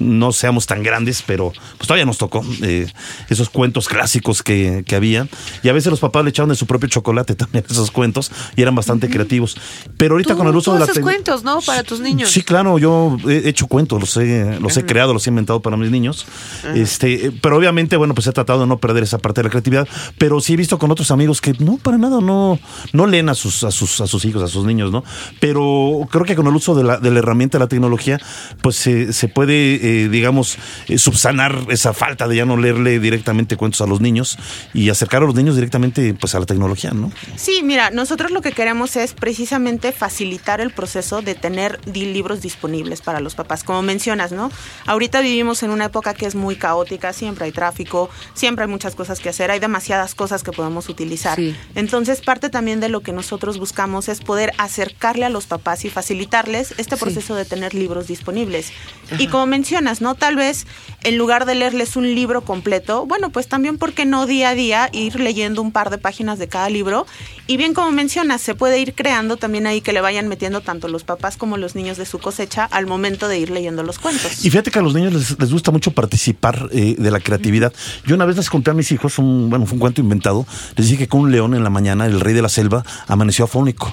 no 0.00 0.32
seamos 0.32 0.66
tan 0.66 0.82
grandes, 0.82 1.22
pero 1.26 1.52
pues 1.78 1.86
todavía 1.88 2.04
nos 2.04 2.18
tocó 2.18 2.44
eh, 2.62 2.86
esos 3.30 3.48
cuentos 3.48 3.88
clásicos 3.88 4.42
que, 4.42 4.84
que 4.86 4.96
había. 4.96 5.26
Y 5.62 5.70
a 5.70 5.72
veces 5.72 5.90
los 5.90 6.00
papás 6.00 6.24
le 6.24 6.30
echaban 6.30 6.50
de 6.50 6.56
su 6.56 6.66
propio 6.66 6.90
chocolate 6.90 7.34
también 7.36 7.64
esos 7.70 7.90
cuentos 7.90 8.30
y 8.54 8.60
eran 8.62 8.74
bastante 8.74 9.08
creativos. 9.08 9.56
Pero 9.96 10.14
ahorita 10.14 10.34
con 10.34 10.46
el 10.46 10.54
uso 10.56 10.74
de 10.74 10.80
la 10.80 10.86
cuentos, 11.00 11.42
¿no? 11.42 11.60
Para 11.60 11.82
tus 11.82 12.00
niños. 12.00 12.30
Sí, 12.30 12.42
claro, 12.42 12.78
yo 12.78 13.16
he 13.28 13.48
hecho 13.48 13.66
cuentos, 13.66 14.00
los 14.00 14.16
he, 14.18 14.58
los 14.60 14.76
he 14.76 14.84
creado, 14.84 15.07
los 15.14 15.26
he 15.26 15.30
inventado 15.30 15.60
para 15.60 15.76
mis 15.76 15.90
niños. 15.90 16.26
Este, 16.74 17.26
eh, 17.26 17.32
pero 17.40 17.56
obviamente, 17.56 17.96
bueno, 17.96 18.14
pues 18.14 18.26
he 18.26 18.32
tratado 18.32 18.60
de 18.60 18.66
no 18.66 18.78
perder 18.78 19.02
esa 19.02 19.18
parte 19.18 19.40
de 19.40 19.44
la 19.44 19.50
creatividad. 19.50 19.88
Pero 20.18 20.40
sí 20.40 20.54
he 20.54 20.56
visto 20.56 20.78
con 20.78 20.90
otros 20.90 21.10
amigos 21.10 21.40
que 21.40 21.54
no, 21.58 21.76
para 21.78 21.98
nada, 21.98 22.20
no, 22.20 22.58
no 22.92 23.06
leen 23.06 23.28
a 23.28 23.34
sus, 23.34 23.64
a 23.64 23.70
sus, 23.70 24.00
a 24.00 24.06
sus 24.06 24.24
hijos, 24.24 24.42
a 24.42 24.48
sus 24.48 24.64
niños, 24.64 24.90
¿no? 24.90 25.04
Pero 25.40 26.08
creo 26.10 26.24
que 26.24 26.36
con 26.36 26.46
el 26.46 26.54
uso 26.54 26.74
de 26.74 26.84
la, 26.84 26.98
de 26.98 27.10
la 27.10 27.18
herramienta 27.18 27.58
de 27.58 27.64
la 27.64 27.68
tecnología, 27.68 28.18
pues 28.62 28.76
se, 28.76 29.12
se 29.12 29.28
puede, 29.28 30.04
eh, 30.04 30.08
digamos, 30.08 30.58
eh, 30.88 30.98
subsanar 30.98 31.66
esa 31.68 31.92
falta 31.92 32.28
de 32.28 32.36
ya 32.36 32.44
no 32.44 32.56
leerle 32.56 33.00
directamente 33.00 33.56
cuentos 33.56 33.80
a 33.80 33.86
los 33.86 34.00
niños 34.00 34.38
y 34.74 34.90
acercar 34.90 35.22
a 35.22 35.26
los 35.26 35.34
niños 35.34 35.54
directamente 35.54 36.14
pues 36.14 36.34
a 36.34 36.40
la 36.40 36.46
tecnología, 36.46 36.92
¿no? 36.92 37.10
Sí, 37.36 37.62
mira, 37.62 37.90
nosotros 37.90 38.30
lo 38.30 38.42
que 38.42 38.52
queremos 38.52 38.96
es 38.96 39.12
precisamente 39.12 39.92
facilitar 39.92 40.60
el 40.60 40.70
proceso 40.70 41.22
de 41.22 41.34
tener 41.34 41.80
libros 41.86 42.40
disponibles 42.40 43.00
para 43.00 43.20
los 43.20 43.34
papás. 43.34 43.64
Como 43.64 43.82
mencionas, 43.82 44.32
¿no? 44.32 44.50
Ahorita 44.98 45.20
vivimos 45.20 45.62
en 45.62 45.70
una 45.70 45.84
época 45.84 46.12
que 46.12 46.26
es 46.26 46.34
muy 46.34 46.56
caótica, 46.56 47.12
siempre 47.12 47.44
hay 47.44 47.52
tráfico, 47.52 48.10
siempre 48.34 48.64
hay 48.64 48.68
muchas 48.68 48.96
cosas 48.96 49.20
que 49.20 49.28
hacer, 49.28 49.48
hay 49.52 49.60
demasiadas 49.60 50.16
cosas 50.16 50.42
que 50.42 50.50
podemos 50.50 50.88
utilizar. 50.88 51.36
Sí. 51.36 51.54
Entonces, 51.76 52.20
parte 52.20 52.50
también 52.50 52.80
de 52.80 52.88
lo 52.88 53.00
que 53.00 53.12
nosotros 53.12 53.60
buscamos 53.60 54.08
es 54.08 54.18
poder 54.20 54.52
acercarle 54.58 55.24
a 55.24 55.28
los 55.28 55.46
papás 55.46 55.84
y 55.84 55.88
facilitarles 55.88 56.74
este 56.78 56.96
Sí. 56.96 57.00
proceso 57.04 57.36
de 57.36 57.44
tener 57.44 57.74
libros 57.74 58.08
disponibles. 58.08 58.72
Y 59.20 59.28
como 59.28 59.46
mencionas, 59.46 60.00
¿no? 60.00 60.16
Tal 60.16 60.34
vez 60.34 60.66
en 61.04 61.16
lugar 61.16 61.44
de 61.46 61.54
leerles 61.54 61.94
un 61.94 62.12
libro 62.16 62.40
completo, 62.42 63.06
bueno, 63.06 63.30
pues 63.30 63.46
también, 63.46 63.78
¿por 63.78 63.92
qué 63.92 64.04
no 64.04 64.26
día 64.26 64.48
a 64.48 64.54
día 64.56 64.90
ir 64.92 65.20
leyendo 65.20 65.62
un 65.62 65.70
par 65.70 65.90
de 65.90 65.98
páginas 65.98 66.40
de 66.40 66.48
cada 66.48 66.68
libro? 66.70 67.06
Y 67.46 67.56
bien, 67.56 67.72
como 67.72 67.92
mencionas, 67.92 68.40
se 68.40 68.56
puede 68.56 68.80
ir 68.80 68.94
creando 68.94 69.36
también 69.36 69.68
ahí 69.68 69.80
que 69.80 69.92
le 69.92 70.00
vayan 70.00 70.26
metiendo 70.26 70.60
tanto 70.60 70.88
los 70.88 71.04
papás 71.04 71.36
como 71.36 71.56
los 71.56 71.76
niños 71.76 71.98
de 71.98 72.04
su 72.04 72.18
cosecha 72.18 72.64
al 72.64 72.86
momento 72.86 73.28
de 73.28 73.38
ir 73.38 73.50
leyendo 73.50 73.84
los 73.84 74.00
cuentos. 74.00 74.44
Y 74.44 74.50
fíjate 74.50 74.72
que 74.72 74.77
a 74.78 74.82
los 74.82 74.94
niños 74.94 75.12
les, 75.12 75.38
les 75.38 75.52
gusta 75.52 75.70
mucho 75.70 75.92
participar 75.92 76.68
eh, 76.72 76.96
de 76.98 77.10
la 77.10 77.20
creatividad. 77.20 77.72
Yo 78.06 78.14
una 78.14 78.24
vez 78.24 78.36
les 78.36 78.50
conté 78.50 78.70
a 78.70 78.74
mis 78.74 78.90
hijos, 78.92 79.18
un, 79.18 79.50
bueno, 79.50 79.66
fue 79.66 79.74
un 79.74 79.80
cuento 79.80 80.00
inventado, 80.00 80.46
les 80.76 80.86
dije 80.86 80.98
que 80.98 81.08
con 81.08 81.20
un 81.20 81.32
león 81.32 81.54
en 81.54 81.64
la 81.64 81.70
mañana, 81.70 82.06
el 82.06 82.20
rey 82.20 82.34
de 82.34 82.42
la 82.42 82.48
selva, 82.48 82.84
amaneció 83.06 83.44
afónico. 83.44 83.92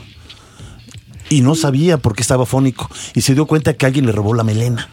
Y 1.30 1.42
no 1.42 1.56
sabía 1.56 1.98
por 1.98 2.16
qué 2.16 2.22
estaba 2.22 2.44
afónico. 2.44 2.90
Y 3.16 3.22
se 3.22 3.34
dio 3.34 3.48
cuenta 3.48 3.74
que 3.74 3.86
alguien 3.86 4.06
le 4.06 4.12
robó 4.12 4.36
la 4.36 4.44
melena. 4.44 4.90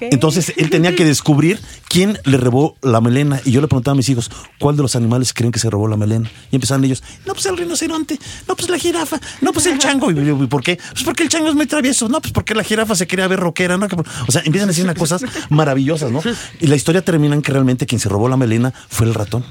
Entonces 0.00 0.52
él 0.56 0.70
tenía 0.70 0.94
que 0.94 1.04
descubrir 1.04 1.60
quién 1.88 2.18
le 2.24 2.36
robó 2.36 2.76
la 2.82 3.00
melena. 3.00 3.40
Y 3.44 3.52
yo 3.52 3.60
le 3.60 3.68
preguntaba 3.68 3.92
a 3.92 3.96
mis 3.96 4.08
hijos, 4.08 4.30
¿cuál 4.58 4.76
de 4.76 4.82
los 4.82 4.96
animales 4.96 5.32
creen 5.32 5.52
que 5.52 5.58
se 5.58 5.70
robó 5.70 5.88
la 5.88 5.96
melena? 5.96 6.30
Y 6.50 6.56
empezaron 6.56 6.84
ellos, 6.84 7.02
no, 7.26 7.32
pues 7.32 7.46
el 7.46 7.56
rinoceronte, 7.56 8.18
no, 8.48 8.56
pues 8.56 8.68
la 8.68 8.78
jirafa, 8.78 9.20
no, 9.40 9.52
pues 9.52 9.66
el 9.66 9.78
chango. 9.78 10.10
Y 10.10 10.14
yo, 10.14 10.42
¿y 10.42 10.46
por 10.46 10.62
qué? 10.62 10.78
Pues 10.92 11.04
porque 11.04 11.22
el 11.22 11.28
chango 11.28 11.48
es 11.48 11.54
muy 11.54 11.66
travieso, 11.66 12.08
no, 12.08 12.20
pues 12.20 12.32
porque 12.32 12.54
la 12.54 12.62
jirafa 12.62 12.94
se 12.94 13.06
quería 13.06 13.26
ver 13.28 13.40
rockera, 13.40 13.76
¿no? 13.76 13.86
O 14.26 14.32
sea, 14.32 14.42
empiezan 14.44 14.68
a 14.68 14.72
decir 14.72 14.90
cosas 14.94 15.24
maravillosas, 15.48 16.10
¿no? 16.10 16.20
Y 16.60 16.66
la 16.66 16.76
historia 16.76 17.02
termina 17.02 17.34
en 17.34 17.42
que 17.42 17.52
realmente 17.52 17.86
quien 17.86 18.00
se 18.00 18.08
robó 18.08 18.28
la 18.28 18.36
melena 18.36 18.72
fue 18.88 19.06
el 19.06 19.14
ratón. 19.14 19.44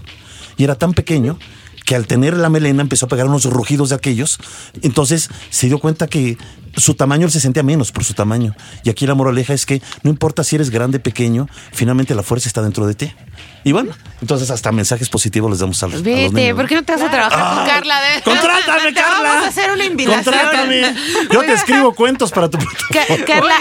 Y 0.58 0.64
era 0.64 0.76
tan 0.76 0.94
pequeño 0.94 1.40
que 1.86 1.96
al 1.96 2.06
tener 2.06 2.38
la 2.38 2.50
melena 2.50 2.82
empezó 2.82 3.08
a 3.08 3.10
pegar 3.10 3.26
unos 3.26 3.46
rugidos 3.46 3.90
de 3.90 3.96
aquellos. 3.96 4.38
Entonces 4.82 5.30
se 5.50 5.68
dio 5.68 5.80
cuenta 5.80 6.08
que 6.08 6.38
su 6.80 6.94
tamaño 6.96 7.26
él 7.26 7.32
se 7.32 7.40
sentía 7.40 7.64
menos 7.64 7.92
por 7.92 8.04
su 8.04 8.14
tamaño. 8.14 8.56
Y 8.84 8.90
aquí 8.90 9.06
la 9.08 9.16
moraleja 9.16 9.54
es 9.54 9.66
que 9.66 9.82
no 10.04 10.10
importa 10.10 10.44
si 10.44 10.56
eres 10.56 10.70
grande, 10.70 11.00
pequeño, 11.00 11.48
finalmente 11.72 12.16
la 12.16 12.24
fuerza 12.24 12.48
está 12.48 12.62
dentro 12.62 12.86
de 12.88 12.94
ti. 12.96 13.14
Y 13.64 13.72
bueno, 13.74 13.92
entonces 14.22 14.50
hasta 14.52 14.72
mensajes 14.72 15.10
positivos 15.10 15.50
les 15.52 15.60
damos 15.60 15.82
a 15.84 15.88
los, 15.88 15.96
a 15.96 15.98
los 15.98 16.04
Vete, 16.06 16.30
niños. 16.32 16.56
¿por 16.56 16.68
qué 16.68 16.76
no 16.76 16.84
te 16.84 16.94
vas 16.94 17.02
a 17.02 17.12
trabajar 17.12 17.40
con 17.40 17.60
Ah, 17.60 17.66
Carla? 17.68 18.00
De- 18.02 18.22
¡Contrátame, 18.22 18.94
Te 18.94 18.94
Carla! 19.02 19.30
vamos 19.30 19.46
a 19.46 19.50
hacer 19.50 19.72
una 19.72 19.84
invitación. 19.86 20.24
¡Contrátame! 20.24 20.96
Yo 21.32 21.42
te 21.42 21.54
escribo 21.54 21.94
cuentos 21.94 22.32
para 22.32 22.50
tu 22.50 22.58
Ca- 22.92 23.26
Carla, 23.26 23.56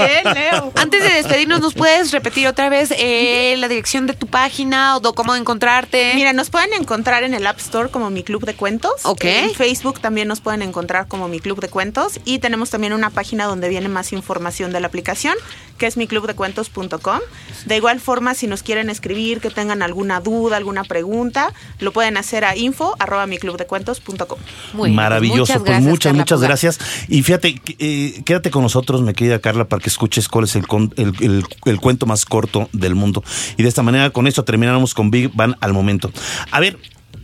antes 0.77 1.03
de 1.03 1.09
despedirnos, 1.11 1.61
¿nos 1.61 1.75
puedes 1.75 2.13
repetir 2.13 2.47
otra 2.47 2.69
vez 2.69 2.93
eh, 2.97 3.57
la 3.59 3.69
dirección 3.69 4.07
de 4.07 4.15
tu 4.15 4.27
página 4.27 4.97
o 4.97 5.15
cómo 5.15 5.35
encontrarte? 5.35 6.13
Mira, 6.15 6.33
nos 6.33 6.51
pueden 6.51 6.73
encontrar 6.75 7.25
en 7.25 7.35
el 7.35 7.47
App 7.47 7.59
Store 7.59 7.91
como 7.91 8.11
Mi 8.11 8.23
Club 8.23 8.45
de 8.47 8.55
Cuentos. 8.55 8.93
Ok. 9.05 9.25
En 9.25 9.55
Facebook 9.55 10.01
también 10.01 10.29
nos 10.29 10.41
pueden 10.41 10.63
encontrar 10.63 11.09
como 11.09 11.29
Mi 11.29 11.41
Club 11.41 11.61
de 11.61 11.69
Cuentos. 11.69 12.21
Y 12.25 12.39
tenemos 12.39 12.71
también 12.71 12.93
una 12.93 13.08
página 13.11 13.45
donde 13.47 13.69
viene 13.69 13.89
más 13.89 14.13
información 14.13 14.73
de 14.73 14.81
la 14.81 14.87
aplicación, 14.89 15.35
que 15.79 15.87
es 15.87 15.97
miclubdecuentos.com. 15.97 17.21
De 17.67 17.77
igual 17.77 18.01
forma, 18.01 18.35
si 18.35 18.47
nos 18.47 18.63
quieren 18.63 18.91
escribir, 18.91 19.41
que 19.41 19.51
tengan 19.51 19.83
alguna 19.83 20.21
duda, 20.21 20.57
alguna 20.57 20.85
pregunta, 20.85 21.53
lo 21.79 21.93
pueden 21.93 22.17
hacer 22.17 22.45
a 22.45 22.57
info 22.57 22.95
arroba 22.99 23.27
miclubdecuentos.com. 23.27 24.39
Muy 24.75 24.89
bien, 24.91 24.97
Maravilloso, 24.97 25.65
pues 25.65 25.81
muchas, 25.81 26.11
Carla 26.11 26.19
muchas 26.21 26.39
Puga. 26.39 26.49
gracias. 26.49 26.79
Y 27.09 27.23
fíjate, 27.23 27.55
que, 27.57 27.77
eh, 27.79 28.23
quédate 28.25 28.51
con 28.51 28.63
nosotros, 28.63 29.03
mi 29.03 29.13
querida 29.15 29.39
Carla, 29.41 29.67
para 29.67 29.81
que 29.83 29.89
escuches 29.89 30.29
cuál 30.29 30.45
es 30.45 30.57
el, 30.57 30.65
el, 30.97 31.15
el- 31.21 31.45
el 31.65 31.81
cuento 31.81 32.07
más 32.07 32.25
corto 32.25 32.69
del 32.73 32.95
mundo. 32.95 33.23
Y 33.57 33.63
de 33.63 33.69
esta 33.69 33.83
manera, 33.83 34.11
con 34.11 34.27
esto 34.27 34.45
terminamos 34.45 34.95
con 34.95 35.11
Big 35.11 35.31
Van 35.35 35.57
al 35.61 35.73
momento. 35.73 36.13
A 36.51 36.61
ver, 36.61 36.79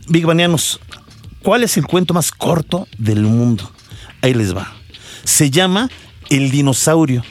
Big 0.07 0.25
Banianos, 0.25 0.79
¿cuál 1.41 1.63
es 1.63 1.77
el 1.77 1.85
cuento 1.85 2.13
más 2.13 2.31
corto 2.31 2.87
del 2.97 3.21
mundo? 3.23 3.71
Ahí 4.21 4.33
les 4.33 4.55
va. 4.55 4.73
Se 5.25 5.51
llama 5.51 5.89
El 6.29 6.51
dinosaurio. 6.51 7.23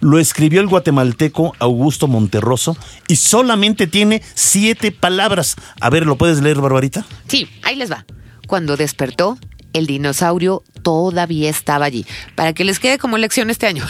Lo 0.00 0.18
escribió 0.18 0.60
el 0.60 0.66
guatemalteco 0.66 1.54
Augusto 1.58 2.08
Monterroso 2.08 2.76
y 3.08 3.16
solamente 3.16 3.86
tiene 3.86 4.22
siete 4.34 4.90
palabras. 4.90 5.56
A 5.80 5.88
ver, 5.88 6.04
¿lo 6.04 6.16
puedes 6.16 6.42
leer, 6.42 6.60
Barbarita? 6.60 7.06
Sí, 7.28 7.48
ahí 7.62 7.76
les 7.76 7.90
va. 7.90 8.04
Cuando 8.46 8.76
despertó, 8.76 9.38
el 9.72 9.86
dinosaurio 9.86 10.64
todavía 10.86 11.50
estaba 11.50 11.84
allí. 11.84 12.06
Para 12.36 12.52
que 12.52 12.62
les 12.62 12.78
quede 12.78 12.96
como 12.96 13.18
lección 13.18 13.50
este 13.50 13.66
año. 13.66 13.84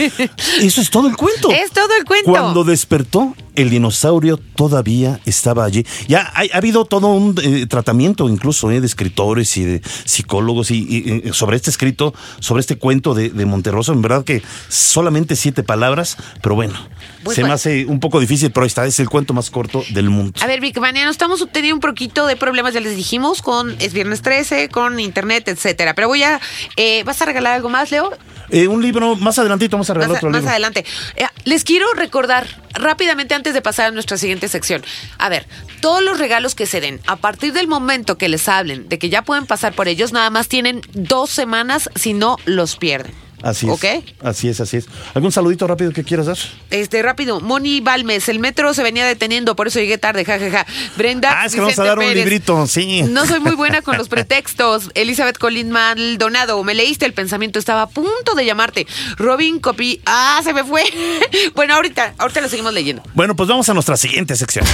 Eso 0.62 0.80
es 0.80 0.88
todo 0.88 1.06
el 1.06 1.14
cuento. 1.14 1.50
Es 1.50 1.72
todo 1.72 1.94
el 1.98 2.06
cuento. 2.06 2.30
Cuando 2.30 2.64
despertó, 2.64 3.34
el 3.54 3.68
dinosaurio 3.68 4.38
todavía 4.38 5.20
estaba 5.26 5.66
allí. 5.66 5.84
Ya 6.06 6.20
ha, 6.20 6.44
ha 6.50 6.56
habido 6.56 6.86
todo 6.86 7.08
un 7.08 7.38
eh, 7.42 7.66
tratamiento 7.66 8.30
incluso 8.30 8.70
eh, 8.70 8.80
de 8.80 8.86
escritores 8.86 9.58
y 9.58 9.64
de 9.64 9.82
psicólogos 10.06 10.70
y, 10.70 10.86
y, 10.88 11.28
eh, 11.28 11.32
sobre 11.34 11.56
este 11.56 11.68
escrito, 11.68 12.14
sobre 12.38 12.60
este 12.60 12.78
cuento 12.78 13.12
de, 13.12 13.28
de 13.28 13.44
Monterroso. 13.44 13.92
En 13.92 14.00
verdad 14.00 14.24
que 14.24 14.42
solamente 14.68 15.36
siete 15.36 15.62
palabras, 15.62 16.16
pero 16.40 16.54
bueno, 16.54 16.78
Pues 17.24 17.34
se 17.34 17.42
me 17.42 17.52
hace 17.52 17.84
un 17.84 18.00
poco 18.00 18.20
difícil, 18.20 18.50
pero 18.52 18.64
ahí 18.64 18.68
está, 18.68 18.86
es 18.86 18.98
el 19.00 19.10
cuento 19.10 19.34
más 19.34 19.50
corto 19.50 19.84
del 19.90 20.08
mundo. 20.08 20.32
A 20.40 20.46
ver, 20.46 20.62
Vic 20.62 20.78
Maniano, 20.78 21.10
estamos 21.10 21.46
teniendo 21.52 21.76
un 21.76 21.80
poquito 21.80 22.26
de 22.26 22.36
problemas, 22.36 22.72
ya 22.72 22.80
les 22.80 22.96
dijimos, 22.96 23.42
con 23.42 23.76
Es 23.80 23.92
Viernes 23.92 24.22
13, 24.22 24.70
con 24.70 24.98
Internet, 24.98 25.48
etcétera. 25.48 25.94
Pero 25.94 26.08
voy 26.08 26.22
a. 26.22 26.37
eh, 26.76 27.02
¿Vas 27.04 27.20
a 27.22 27.24
regalar 27.24 27.54
algo 27.54 27.68
más, 27.68 27.90
Leo? 27.90 28.10
Eh, 28.50 28.66
un 28.66 28.80
libro, 28.80 29.14
más 29.16 29.38
adelantito 29.38 29.76
vamos 29.76 29.90
a 29.90 29.94
regalar 29.94 30.10
Más, 30.10 30.18
otro 30.18 30.30
más 30.30 30.40
libro. 30.40 30.50
adelante. 30.50 30.84
Eh, 31.16 31.26
les 31.44 31.64
quiero 31.64 31.92
recordar 31.94 32.46
rápidamente 32.72 33.34
antes 33.34 33.52
de 33.52 33.60
pasar 33.60 33.88
a 33.88 33.90
nuestra 33.90 34.16
siguiente 34.16 34.48
sección. 34.48 34.82
A 35.18 35.28
ver, 35.28 35.46
todos 35.80 36.02
los 36.02 36.18
regalos 36.18 36.54
que 36.54 36.64
se 36.64 36.80
den, 36.80 37.00
a 37.06 37.16
partir 37.16 37.52
del 37.52 37.68
momento 37.68 38.16
que 38.16 38.28
les 38.28 38.48
hablen 38.48 38.88
de 38.88 38.98
que 38.98 39.10
ya 39.10 39.22
pueden 39.22 39.44
pasar 39.46 39.74
por 39.74 39.86
ellos, 39.88 40.12
nada 40.12 40.30
más 40.30 40.48
tienen 40.48 40.80
dos 40.94 41.28
semanas 41.30 41.90
si 41.94 42.14
no 42.14 42.36
los 42.46 42.76
pierden. 42.76 43.14
Así 43.42 43.66
es. 43.66 43.72
¿Ok? 43.72 43.84
Así 44.22 44.48
es, 44.48 44.60
así 44.60 44.78
es. 44.78 44.86
¿Algún 45.14 45.32
saludito 45.32 45.66
rápido 45.66 45.92
que 45.92 46.04
quieras 46.04 46.26
dar? 46.26 46.38
Este, 46.70 47.02
rápido, 47.02 47.40
Moni 47.40 47.80
Balmes, 47.80 48.28
el 48.28 48.38
metro 48.40 48.74
se 48.74 48.82
venía 48.82 49.06
deteniendo, 49.06 49.54
por 49.56 49.68
eso 49.68 49.78
llegué 49.78 49.98
tarde, 49.98 50.24
jajaja. 50.24 50.66
Brenda. 50.96 51.40
Ah, 51.42 51.46
es 51.46 51.54
que 51.54 51.60
vamos 51.60 51.78
a 51.78 51.84
dar 51.84 51.98
un 51.98 52.04
Pérez. 52.04 52.16
librito, 52.24 52.66
sí. 52.66 53.02
No 53.02 53.26
soy 53.26 53.40
muy 53.40 53.54
buena 53.54 53.82
con 53.82 53.96
los 53.96 54.08
pretextos. 54.08 54.90
Elizabeth 54.94 55.38
Colín 55.38 55.70
Maldonado, 55.70 56.62
me 56.64 56.74
leíste 56.74 57.06
el 57.06 57.12
pensamiento, 57.12 57.58
estaba 57.58 57.82
a 57.82 57.88
punto 57.88 58.34
de 58.34 58.44
llamarte. 58.44 58.86
Robin 59.16 59.60
Copy, 59.60 60.00
ah, 60.06 60.40
se 60.42 60.52
me 60.52 60.64
fue. 60.64 60.84
bueno, 61.54 61.74
ahorita, 61.74 62.14
ahorita 62.18 62.40
lo 62.40 62.48
seguimos 62.48 62.72
leyendo. 62.74 63.02
Bueno, 63.14 63.36
pues 63.36 63.48
vamos 63.48 63.68
a 63.68 63.74
nuestra 63.74 63.96
siguiente 63.96 64.34
sección. 64.36 64.64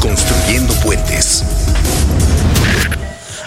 Construyendo 0.00 0.74
puentes. 0.82 1.44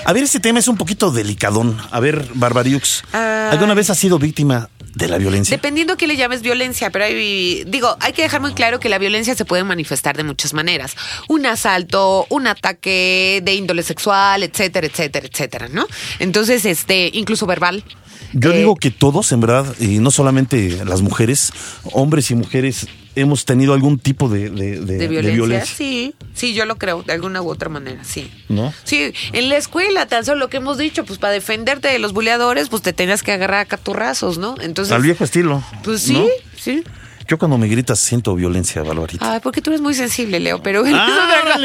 A 0.08 0.14
ver, 0.14 0.24
este 0.24 0.40
tema 0.40 0.60
es 0.60 0.70
un 0.70 0.78
poquito 0.78 1.12
delicadón. 1.12 1.78
A 1.92 2.00
ver, 2.00 2.30
Barbariux, 2.34 3.04
Ah. 3.12 3.50
¿alguna 3.52 3.74
vez 3.74 3.90
has 3.90 4.00
sido 4.00 4.18
víctima 4.18 4.70
de 4.96 5.10
la 5.10 5.18
violencia? 5.18 5.54
Dependiendo 5.58 5.98
que 5.98 6.08
le 6.08 6.16
llames 6.16 6.42
violencia, 6.42 6.90
pero 6.92 7.04
hay, 7.04 7.66
digo, 7.68 7.94
hay 8.00 8.14
que 8.14 8.22
dejar 8.22 8.40
muy 8.40 8.54
claro 8.54 8.80
que 8.80 8.88
la 8.88 9.00
violencia 9.00 9.36
se 9.36 9.44
puede 9.44 9.66
manifestar 9.66 10.16
de 10.16 10.24
muchas 10.24 10.54
maneras. 10.54 10.96
Un 11.28 11.46
asalto, 11.46 12.26
un 12.30 12.48
ataque 12.48 13.42
de 13.44 13.54
índole 13.56 13.84
sexual, 13.84 14.44
etcétera, 14.44 14.88
etcétera, 14.88 15.28
etcétera, 15.30 15.68
¿no? 15.68 15.86
Entonces, 16.20 16.64
este, 16.64 17.10
incluso 17.14 17.46
verbal. 17.46 17.84
Yo 18.32 18.54
Eh, 18.54 18.60
digo 18.60 18.78
que 18.78 18.92
todos, 18.92 19.34
en 19.34 19.42
verdad, 19.42 19.66
y 19.78 20.00
no 20.00 20.12
solamente 20.12 20.86
las 20.86 21.02
mujeres, 21.02 21.52
hombres 21.92 22.32
y 22.32 22.36
mujeres, 22.36 22.88
hemos 23.22 23.46
tenido 23.46 23.74
algún 23.74 24.00
tipo 24.00 24.30
de, 24.30 24.50
de- 24.50 24.80
de- 24.80 24.98
¿De 24.98 25.08
de 25.08 25.08
violencia? 25.32 25.66
Sí, 25.76 26.14
sí, 26.34 26.54
yo 26.54 26.66
lo 26.66 26.78
creo, 26.78 27.04
de 27.04 27.14
alguna 27.14 27.42
u 27.42 27.50
otra 27.50 27.70
manera, 27.70 28.04
sí. 28.04 28.32
¿No? 28.50 28.74
Sí, 28.84 29.12
en 29.34 29.50
la 29.50 29.58
escuela, 29.58 30.06
tan 30.08 30.24
solo 30.26 30.40
lo 30.40 30.50
que 30.50 30.58
hemos 30.58 30.78
dicho, 30.78 31.04
pues 31.06 31.20
para 31.20 31.34
defenderte 31.34 31.88
de 31.88 32.00
los 32.00 32.14
buleadores, 32.14 32.70
pues 32.70 32.82
te 32.82 32.94
tenías 32.94 33.24
que 33.24 33.32
agarrar 33.32 33.62
a 33.62 33.66
caturrazos, 33.66 34.38
¿no? 34.38 34.56
Entonces, 34.62 34.92
Al 34.94 35.02
viejo 35.02 35.24
estilo. 35.24 35.64
pues 35.84 36.02
sí, 36.02 36.14
¿no? 36.14 36.26
sí. 36.58 36.84
Yo 37.28 37.38
cuando 37.38 37.58
me 37.58 37.68
gritas 37.68 38.00
siento 38.00 38.36
violencia, 38.36 38.82
Barbarita. 38.84 39.34
Ay, 39.34 39.40
porque 39.44 39.62
tú 39.62 39.70
eres 39.70 39.82
muy 39.82 39.94
sensible, 39.94 40.40
Leo, 40.40 40.64
pero 40.64 40.82
bueno, 40.82 40.98
Ah, 40.98 41.58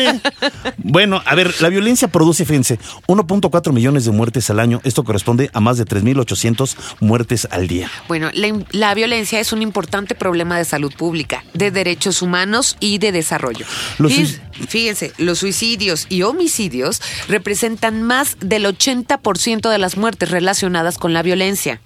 a 1.24 1.34
ver, 1.34 1.54
la 1.60 1.68
violencia 1.68 2.08
produce, 2.08 2.44
fíjense, 2.44 2.80
1.4 3.06 3.72
millones 3.72 4.04
de 4.04 4.10
muertes 4.10 4.50
al 4.50 4.58
año. 4.58 4.80
Esto 4.82 5.04
corresponde 5.04 5.50
a 5.52 5.60
más 5.60 5.78
de 5.78 5.84
3.800 5.84 6.76
muertes 7.00 7.46
al 7.50 7.68
día. 7.68 7.90
Bueno, 8.08 8.30
la, 8.34 8.94
violencia 8.94 9.38
es 9.40 9.52
un 9.52 9.62
importante 9.62 10.14
problema 10.14 10.58
de 10.58 10.64
salud 10.64 10.92
pública, 10.92 11.44
de 11.54 11.70
derechos 11.70 12.22
humanos 12.22 12.76
y 12.80 12.98
de 12.98 13.12
desarrollo. 13.12 13.64
Los 13.98 14.12
fíjense, 14.68 15.12
los 15.18 15.38
suicidios 15.38 16.06
y 16.08 16.22
homicidios 16.22 17.00
representan 17.28 18.02
más 18.02 18.36
del 18.40 18.66
80% 18.66 19.70
de 19.70 19.78
las 19.78 19.96
muertes 19.96 20.30
relacionadas 20.30 20.98
con 20.98 21.12
la 21.12 21.22
violencia. 21.22 21.80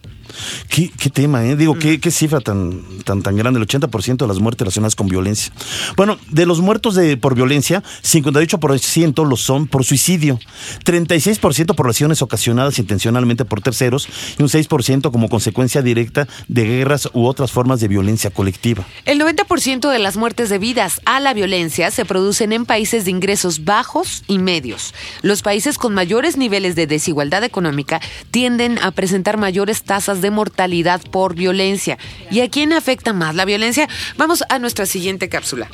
¿Qué, 0.69 0.91
qué 0.91 1.11
tema, 1.11 1.45
eh? 1.45 1.57
Digo, 1.57 1.79
qué, 1.79 2.01
qué 2.01 2.11
cifra 2.11 2.41
tan, 2.41 2.83
tan, 3.05 3.23
tan 3.23 3.37
grande, 3.37 3.61
el 3.61 3.67
80% 3.67 4.17
de 4.17 4.27
las 4.27 4.39
muertes 4.39 4.61
relacionadas 4.61 4.97
con 4.97 5.09
violencia. 5.09 5.53
Bueno, 5.97 6.19
de 6.31 6.47
los 6.47 6.61
muertos 6.61 6.95
de, 6.95 7.17
por 7.17 7.35
violencia, 7.35 7.83
58% 8.03 9.27
lo 9.27 9.37
son 9.37 9.67
por 9.67 9.85
suicidio, 9.85 10.39
36% 10.85 11.75
por 11.75 11.87
lesiones 11.87 12.23
ocasionadas 12.23 12.79
intencionalmente 12.79 13.45
por 13.45 13.61
terceros 13.61 14.09
y 14.39 14.43
un 14.43 14.49
6% 14.49 15.11
como 15.11 15.29
consecuencia 15.29 15.83
directa 15.83 16.27
de 16.49 16.65
guerras 16.65 17.09
u 17.13 17.27
otras 17.27 17.53
formas 17.53 17.81
de 17.81 17.89
violencia 17.89 18.31
colectiva. 18.31 18.87
El 19.05 19.21
90% 19.21 19.91
de 19.91 19.99
las 19.99 20.17
muertes 20.17 20.51
debidas 20.51 21.01
a 21.05 21.21
la 21.21 21.35
violencia 21.35 21.91
se 21.91 22.05
producen 22.05 22.53
en 22.53 22.67
países 22.67 23.05
de 23.05 23.11
ingresos 23.11 23.65
bajos 23.65 24.25
y 24.27 24.39
medios. 24.39 24.95
Los 25.23 25.43
países 25.43 25.79
con 25.79 25.95
mayores 25.95 26.37
niveles 26.37 26.75
de 26.75 26.87
desigualdad 26.87 27.45
económica 27.45 28.01
tienden 28.31 28.79
a 28.79 28.91
presentar 28.91 29.37
mayores 29.37 29.83
tasas 29.83 30.16
de 30.21 30.31
mortalidad 30.31 31.01
por 31.11 31.35
violencia. 31.35 31.99
¿Y 32.31 32.41
a 32.41 32.51
quién 32.51 32.73
afecta 32.73 33.13
más 33.13 33.35
la 33.35 33.45
violencia? 33.45 33.89
Vamos 34.17 34.45
a 34.49 34.59
nuestra 34.59 34.87
siguiente 34.87 35.29
cápsula. 35.29 35.69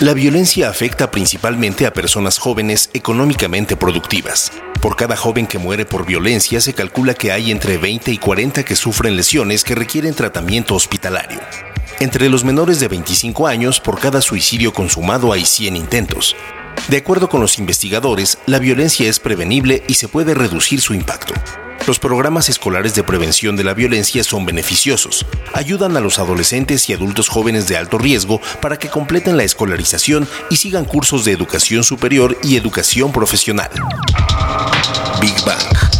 La 0.00 0.12
violencia 0.12 0.68
afecta 0.68 1.12
principalmente 1.12 1.86
a 1.86 1.92
personas 1.92 2.38
jóvenes 2.38 2.90
económicamente 2.94 3.76
productivas. 3.76 4.50
Por 4.80 4.96
cada 4.96 5.16
joven 5.16 5.46
que 5.46 5.58
muere 5.58 5.86
por 5.86 6.04
violencia 6.04 6.60
se 6.60 6.74
calcula 6.74 7.14
que 7.14 7.30
hay 7.30 7.52
entre 7.52 7.78
20 7.78 8.10
y 8.10 8.18
40 8.18 8.64
que 8.64 8.74
sufren 8.74 9.16
lesiones 9.16 9.62
que 9.62 9.76
requieren 9.76 10.12
tratamiento 10.12 10.74
hospitalario. 10.74 11.40
Entre 12.00 12.28
los 12.28 12.42
menores 12.42 12.80
de 12.80 12.88
25 12.88 13.46
años, 13.46 13.78
por 13.78 14.00
cada 14.00 14.20
suicidio 14.20 14.72
consumado 14.72 15.32
hay 15.32 15.44
100 15.44 15.76
intentos. 15.76 16.34
De 16.88 16.96
acuerdo 16.96 17.28
con 17.28 17.40
los 17.40 17.58
investigadores, 17.60 18.38
la 18.46 18.58
violencia 18.58 19.08
es 19.08 19.20
prevenible 19.20 19.84
y 19.86 19.94
se 19.94 20.08
puede 20.08 20.34
reducir 20.34 20.80
su 20.80 20.92
impacto. 20.92 21.34
Los 21.86 21.98
programas 21.98 22.48
escolares 22.48 22.94
de 22.94 23.02
prevención 23.02 23.56
de 23.56 23.64
la 23.64 23.74
violencia 23.74 24.24
son 24.24 24.46
beneficiosos. 24.46 25.26
Ayudan 25.52 25.96
a 25.96 26.00
los 26.00 26.18
adolescentes 26.18 26.88
y 26.88 26.94
adultos 26.94 27.28
jóvenes 27.28 27.68
de 27.68 27.76
alto 27.76 27.98
riesgo 27.98 28.40
para 28.62 28.78
que 28.78 28.88
completen 28.88 29.36
la 29.36 29.44
escolarización 29.44 30.26
y 30.50 30.56
sigan 30.56 30.86
cursos 30.86 31.24
de 31.24 31.32
educación 31.32 31.84
superior 31.84 32.38
y 32.42 32.56
educación 32.56 33.12
profesional. 33.12 33.70
Big 35.20 35.34
Bang. 35.44 35.93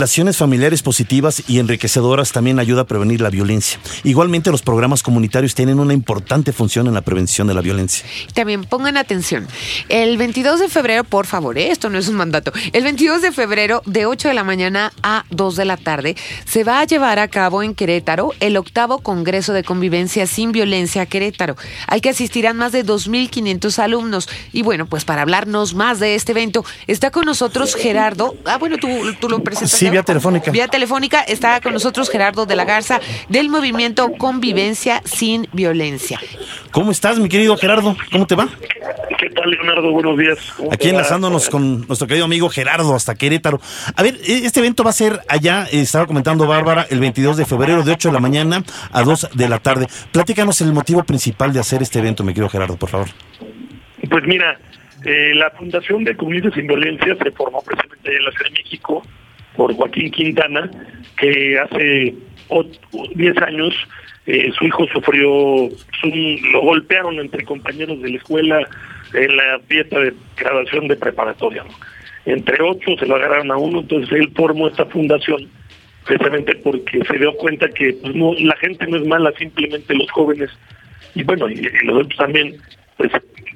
Relaciones 0.00 0.36
familiares 0.36 0.84
positivas 0.84 1.42
y 1.48 1.58
enriquecedoras 1.58 2.30
también 2.30 2.60
ayuda 2.60 2.82
a 2.82 2.84
prevenir 2.84 3.20
la 3.20 3.30
violencia. 3.30 3.80
Igualmente 4.04 4.52
los 4.52 4.62
programas 4.62 5.02
comunitarios 5.02 5.56
tienen 5.56 5.80
una 5.80 5.92
importante 5.92 6.52
función 6.52 6.86
en 6.86 6.94
la 6.94 7.00
prevención 7.00 7.48
de 7.48 7.54
la 7.54 7.62
violencia. 7.62 8.06
También 8.32 8.62
pongan 8.62 8.96
atención. 8.96 9.48
El 9.88 10.16
22 10.16 10.60
de 10.60 10.68
febrero, 10.68 11.02
por 11.02 11.26
favor, 11.26 11.58
¿eh? 11.58 11.72
esto 11.72 11.90
no 11.90 11.98
es 11.98 12.06
un 12.06 12.14
mandato. 12.14 12.52
El 12.72 12.84
22 12.84 13.22
de 13.22 13.32
febrero, 13.32 13.82
de 13.86 14.06
8 14.06 14.28
de 14.28 14.34
la 14.34 14.44
mañana 14.44 14.92
a 15.02 15.24
2 15.30 15.56
de 15.56 15.64
la 15.64 15.76
tarde, 15.76 16.14
se 16.44 16.62
va 16.62 16.78
a 16.78 16.84
llevar 16.84 17.18
a 17.18 17.26
cabo 17.26 17.64
en 17.64 17.74
Querétaro 17.74 18.34
el 18.38 18.56
octavo 18.56 18.98
Congreso 18.98 19.52
de 19.52 19.64
Convivencia 19.64 20.28
sin 20.28 20.52
Violencia 20.52 21.06
Querétaro, 21.06 21.56
al 21.88 22.00
que 22.00 22.10
asistirán 22.10 22.56
más 22.56 22.70
de 22.70 22.86
2.500 22.86 23.76
alumnos. 23.80 24.28
Y 24.52 24.62
bueno, 24.62 24.86
pues 24.86 25.04
para 25.04 25.22
hablarnos 25.22 25.74
más 25.74 25.98
de 25.98 26.14
este 26.14 26.30
evento, 26.30 26.64
está 26.86 27.10
con 27.10 27.24
nosotros 27.24 27.74
Gerardo. 27.74 28.36
Ah, 28.44 28.58
bueno, 28.58 28.76
tú, 28.78 29.28
lo 29.28 29.42
presentas. 29.42 29.72
Sí, 29.72 29.87
vía 29.90 30.02
telefónica. 30.02 30.50
Vía 30.50 30.68
telefónica 30.68 31.20
está 31.22 31.60
con 31.60 31.72
nosotros 31.72 32.10
Gerardo 32.10 32.46
de 32.46 32.56
la 32.56 32.64
Garza 32.64 33.00
del 33.28 33.48
movimiento 33.48 34.12
Convivencia 34.18 35.00
sin 35.04 35.48
Violencia. 35.52 36.20
¿Cómo 36.70 36.90
estás, 36.90 37.18
mi 37.18 37.28
querido 37.28 37.56
Gerardo? 37.56 37.96
¿Cómo 38.12 38.26
te 38.26 38.34
va? 38.34 38.48
¿Qué 39.18 39.30
tal, 39.30 39.50
Leonardo? 39.50 39.90
Buenos 39.90 40.16
días. 40.18 40.38
¿Cómo 40.56 40.72
Aquí 40.72 40.88
enlazándonos 40.90 41.48
con 41.48 41.86
nuestro 41.86 42.06
querido 42.06 42.24
amigo 42.24 42.48
Gerardo 42.48 42.94
hasta 42.94 43.14
Querétaro. 43.14 43.60
A 43.96 44.02
ver, 44.02 44.14
e- 44.24 44.44
este 44.44 44.60
evento 44.60 44.84
va 44.84 44.90
a 44.90 44.92
ser 44.92 45.20
allá, 45.28 45.64
eh, 45.72 45.80
estaba 45.80 46.06
comentando 46.06 46.46
Bárbara, 46.46 46.86
el 46.90 47.00
22 47.00 47.36
de 47.36 47.44
febrero 47.44 47.82
de 47.82 47.92
8 47.92 48.08
de 48.08 48.14
la 48.14 48.20
mañana 48.20 48.62
a 48.92 49.02
2 49.02 49.30
de 49.34 49.48
la 49.48 49.58
tarde. 49.58 49.86
Platícanos 50.12 50.60
el 50.60 50.72
motivo 50.72 51.02
principal 51.04 51.52
de 51.52 51.60
hacer 51.60 51.82
este 51.82 51.98
evento, 51.98 52.22
mi 52.22 52.32
querido 52.32 52.48
Gerardo, 52.48 52.76
por 52.76 52.90
favor. 52.90 53.08
Pues 54.08 54.24
mira, 54.26 54.58
eh, 55.04 55.34
la 55.34 55.50
Fundación 55.50 56.04
de 56.04 56.16
Comunidades 56.16 56.54
sin 56.54 56.66
Violencia 56.66 57.16
se 57.22 57.30
formó 57.32 57.62
precisamente 57.62 58.16
en 58.16 58.24
la 58.24 58.30
Ciudad 58.30 58.50
de 58.50 58.62
México 58.62 59.02
por 59.58 59.74
Joaquín 59.74 60.10
Quintana, 60.12 60.70
que 61.18 61.58
hace 61.58 62.14
ot- 62.48 62.78
10 63.16 63.36
años 63.42 63.74
eh, 64.26 64.52
su 64.56 64.66
hijo 64.66 64.86
sufrió, 64.92 65.68
su- 66.00 66.38
lo 66.52 66.60
golpearon 66.60 67.18
entre 67.18 67.44
compañeros 67.44 68.00
de 68.00 68.10
la 68.10 68.16
escuela 68.18 68.60
en 69.14 69.36
la 69.36 69.58
fiesta 69.68 69.98
de 69.98 70.12
graduación 70.36 70.86
de 70.86 70.94
preparatoria. 70.96 71.64
Entre 72.24 72.62
ocho 72.62 72.92
se 73.00 73.06
lo 73.06 73.16
agarraron 73.16 73.50
a 73.50 73.56
uno, 73.56 73.80
entonces 73.80 74.12
él 74.12 74.30
formó 74.36 74.68
esta 74.68 74.84
fundación 74.86 75.48
precisamente 76.06 76.54
porque 76.56 77.00
se 77.04 77.18
dio 77.18 77.32
cuenta 77.34 77.68
que 77.70 77.94
pues, 77.94 78.14
no, 78.14 78.32
la 78.34 78.54
gente 78.56 78.86
no 78.86 78.98
es 78.98 79.06
mala, 79.06 79.32
simplemente 79.36 79.92
los 79.94 80.08
jóvenes 80.12 80.50
y 81.16 81.24
bueno, 81.24 81.48
y, 81.50 81.56
los 81.84 82.04
otros 82.04 82.16
también, 82.16 82.54
pues 82.96 83.10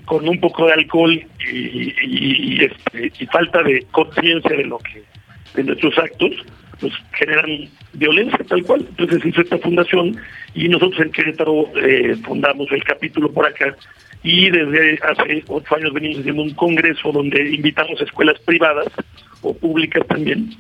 con 0.07 0.27
un 0.29 0.41
poco 0.41 0.67
de 0.67 0.73
alcohol 0.73 1.13
y, 1.13 1.57
y- 1.57 1.95
y, 2.03 2.65
este, 2.65 3.13
y 3.23 3.27
falta 3.27 3.63
de 3.63 3.87
conciencia 3.93 4.57
de 4.57 4.65
lo 4.65 4.79
que, 4.79 5.03
de 5.55 5.65
nuestros 5.65 5.97
actos, 5.99 6.31
pues 6.81 6.93
generan 7.13 7.69
violencia 7.93 8.39
tal 8.49 8.63
cual. 8.65 8.87
Entonces 8.89 9.25
hizo 9.25 9.41
esta 9.41 9.59
fundación 9.59 10.17
y 10.55 10.69
nosotros 10.69 11.01
en 11.01 11.13
Querétaro 11.13 11.69
eh, 11.77 12.17
fundamos 12.25 12.71
el 12.73 12.83
capítulo 12.85 13.31
por 13.33 13.47
acá 13.47 13.77
y 14.23 14.51
desde 14.51 14.99
hace 15.03 15.45
ocho 15.49 15.77
años 15.77 15.93
venimos 15.93 16.21
haciendo 16.21 16.43
un 16.43 16.55
congreso 16.55 17.11
donde 17.13 17.55
invitamos 17.55 18.01
escuelas 18.01 18.39
privadas 18.41 18.89
o 19.43 19.55
públicas 19.55 20.07
también 20.07 20.51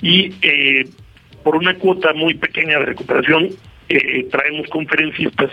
y 0.00 0.32
eh, 0.40 0.88
por 1.42 1.56
una 1.56 1.74
cuota 1.74 2.14
muy 2.14 2.34
pequeña 2.34 2.78
de 2.78 2.86
recuperación 2.86 3.50
eh, 3.90 4.26
traemos 4.30 4.68
conferencistas 4.68 5.50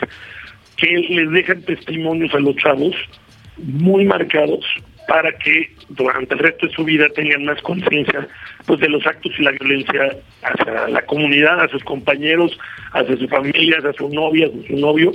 que 0.78 0.88
les 0.88 1.30
dejan 1.32 1.62
testimonios 1.64 2.34
a 2.34 2.40
los 2.40 2.56
chavos 2.56 2.96
muy 3.58 4.06
marcados 4.06 4.66
para 5.08 5.32
que 5.38 5.74
durante 5.90 6.34
el 6.34 6.40
resto 6.40 6.68
de 6.68 6.74
su 6.74 6.84
vida 6.84 7.08
tengan 7.16 7.46
más 7.46 7.62
conciencia 7.62 8.28
pues 8.66 8.80
de 8.80 8.90
los 8.90 9.06
actos 9.06 9.32
y 9.38 9.44
la 9.44 9.52
violencia 9.52 10.18
hacia 10.44 10.88
la 10.88 11.02
comunidad, 11.06 11.60
a 11.62 11.68
sus 11.68 11.84
compañeros, 11.84 12.58
hacia 12.94 13.18
sus 13.18 13.30
familias, 13.30 13.84
a 13.84 13.94
su 13.94 14.10
novia, 14.10 14.48
a 14.48 14.68
su 14.68 14.78
novio 14.78 15.12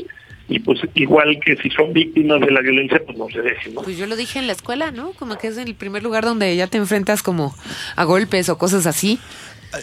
y 0.49 0.61
pues 0.61 0.81
igual 0.95 1.39
que 1.45 1.57
si 1.57 1.71
son 1.71 1.93
víctimas 1.93 2.41
de 2.41 2.51
la 2.51 2.61
violencia 2.61 3.01
pues 3.05 3.19
no 3.19 3.29
se 3.29 3.43
dejen, 3.43 3.75
¿no? 3.75 3.83
Pues 3.83 3.99
yo 3.99 4.07
lo 4.07 4.15
dije 4.15 4.39
en 4.39 4.47
la 4.47 4.53
escuela, 4.53 4.93
¿no? 4.93 5.13
Como 5.13 5.39
que 5.39 5.49
es 5.49 5.59
el 5.59 5.75
primer 5.75 6.03
lugar 6.03 6.25
donde 6.25 6.55
ya 6.55 6.69
te 6.69 6.79
enfrentas 6.79 7.23
como 7.23 7.55
a 7.97 8.05
golpes 8.05 8.49
o 8.49 8.59
cosas 8.59 8.87
así. 8.87 9.19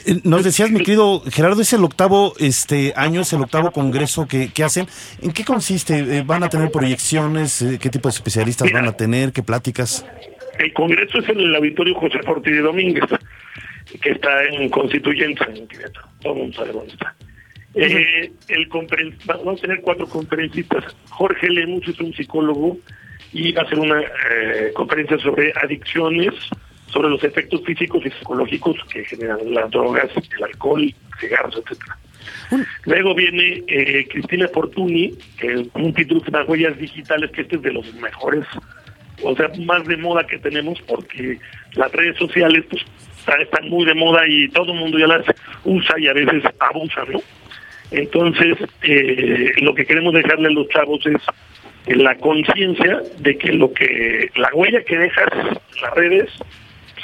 Eh, 0.06 0.20
Nos 0.24 0.44
decías, 0.44 0.72
mi 0.72 0.80
querido 0.80 1.22
Gerardo, 1.32 1.62
es 1.62 1.74
el 1.74 1.84
octavo 1.84 2.34
este 2.39 2.94
año, 2.96 3.22
es 3.22 3.34
el 3.34 3.41
octavo 3.41 3.72
congreso 3.72 4.28
que, 4.28 4.52
que 4.52 4.64
hacen. 4.64 4.88
¿En 5.22 5.32
qué 5.32 5.44
consiste? 5.44 6.00
Eh, 6.00 6.24
¿Van 6.26 6.44
a 6.44 6.50
tener 6.50 6.72
proyecciones? 6.72 7.62
Eh, 7.62 7.80
¿Qué 7.82 7.89
tipo 7.89 8.08
de 8.10 8.14
especialistas 8.14 8.72
van 8.72 8.88
a 8.88 8.94
tener? 8.94 9.32
¿Qué 9.32 9.44
pláticas? 9.44 10.06
El 10.60 10.72
congreso 10.74 11.20
es 11.20 11.30
en 11.30 11.39
el 11.39 11.56
auditorio 11.56 11.96
José 11.96 12.20
Ortiz 12.28 12.54
de 12.54 12.62
Domínguez, 12.62 13.06
que 14.02 14.12
está 14.12 14.44
en 14.46 14.70
Constituyente, 14.70 15.44
en 15.56 15.68
Querétaro. 15.68 16.08
Todo 16.22 16.34
el 16.34 16.39
mundo 16.39 16.58
sabe 16.58 16.72
dónde 16.74 16.94
está. 16.94 17.16
Eh, 17.76 18.32
el 18.50 18.70
conferen- 18.70 19.16
vamos 19.26 19.58
a 19.60 19.62
tener 19.64 19.82
cuatro 19.82 20.06
conferencistas. 20.08 20.84
Jorge 21.10 21.50
Lemus 21.50 21.88
es 21.88 22.00
un 22.00 22.14
psicólogo 22.14 22.78
y 23.32 23.52
va 23.52 23.64
a 23.64 23.66
hacer 23.66 23.80
una 23.80 24.00
eh, 24.00 24.72
conferencia 24.76 25.18
sobre 25.18 25.52
adicciones, 25.60 26.36
sobre 26.94 27.10
los 27.10 27.24
efectos 27.24 27.62
físicos 27.66 28.06
y 28.06 28.12
psicológicos 28.12 28.78
que 28.91 29.04
generan 29.04 29.54
las 29.54 29.70
drogas, 29.72 30.10
el 30.38 30.44
alcohol, 30.44 30.94
cigarros, 31.20 31.58
etcétera. 31.58 31.98
Luego 32.86 33.16
viene 33.16 33.64
eh, 33.68 34.08
Cristina 34.10 34.48
Fortuny, 34.48 35.14
que 35.39 35.54
es 35.54 35.68
un 35.74 35.94
título 35.94 36.22
de 36.22 36.32
las 36.32 36.48
huellas 36.48 36.78
digitales, 36.78 37.32
que 37.32 37.41
este 37.41 37.56
es 37.56 37.62
de 37.64 37.74
los 37.74 37.91
mejores, 37.96 38.46
o 39.24 39.36
sea, 39.36 39.50
más 39.66 39.86
de 39.86 39.98
moda 39.98 40.26
que 40.28 40.38
tenemos, 40.38 40.80
porque 40.84 41.39
las 41.74 41.91
redes 41.91 42.18
sociales 42.18 42.64
pues, 42.70 42.84
están, 43.18 43.41
están 43.41 43.70
muy 43.70 43.86
de 43.86 43.96
moda 43.96 44.22
y 44.28 44.48
todo 44.50 44.72
el 44.72 44.80
mundo 44.80 45.00
ya 45.00 45.08
las 45.08 45.26
usa 45.66 46.00
y 46.00 46.08
a 46.08 46.14
veces 46.14 46.44
abusa, 46.60 47.04
¿no? 47.12 47.22
Entonces, 47.91 48.58
eh, 48.84 49.54
lo 49.62 49.74
que 49.74 49.86
queremos 49.86 50.14
dejarle 50.14 50.48
a 50.48 50.52
los 50.52 50.68
chavos 50.70 51.06
es 51.06 51.22
eh, 51.86 51.96
la 51.96 52.16
conciencia 52.18 53.02
de 53.20 53.38
que 53.38 53.54
lo 53.54 53.74
que 53.74 54.32
la 54.36 54.50
huella 54.54 54.84
que 54.84 54.98
dejas 54.98 55.28
en 55.34 55.82
las 55.82 55.94
redes 55.96 56.30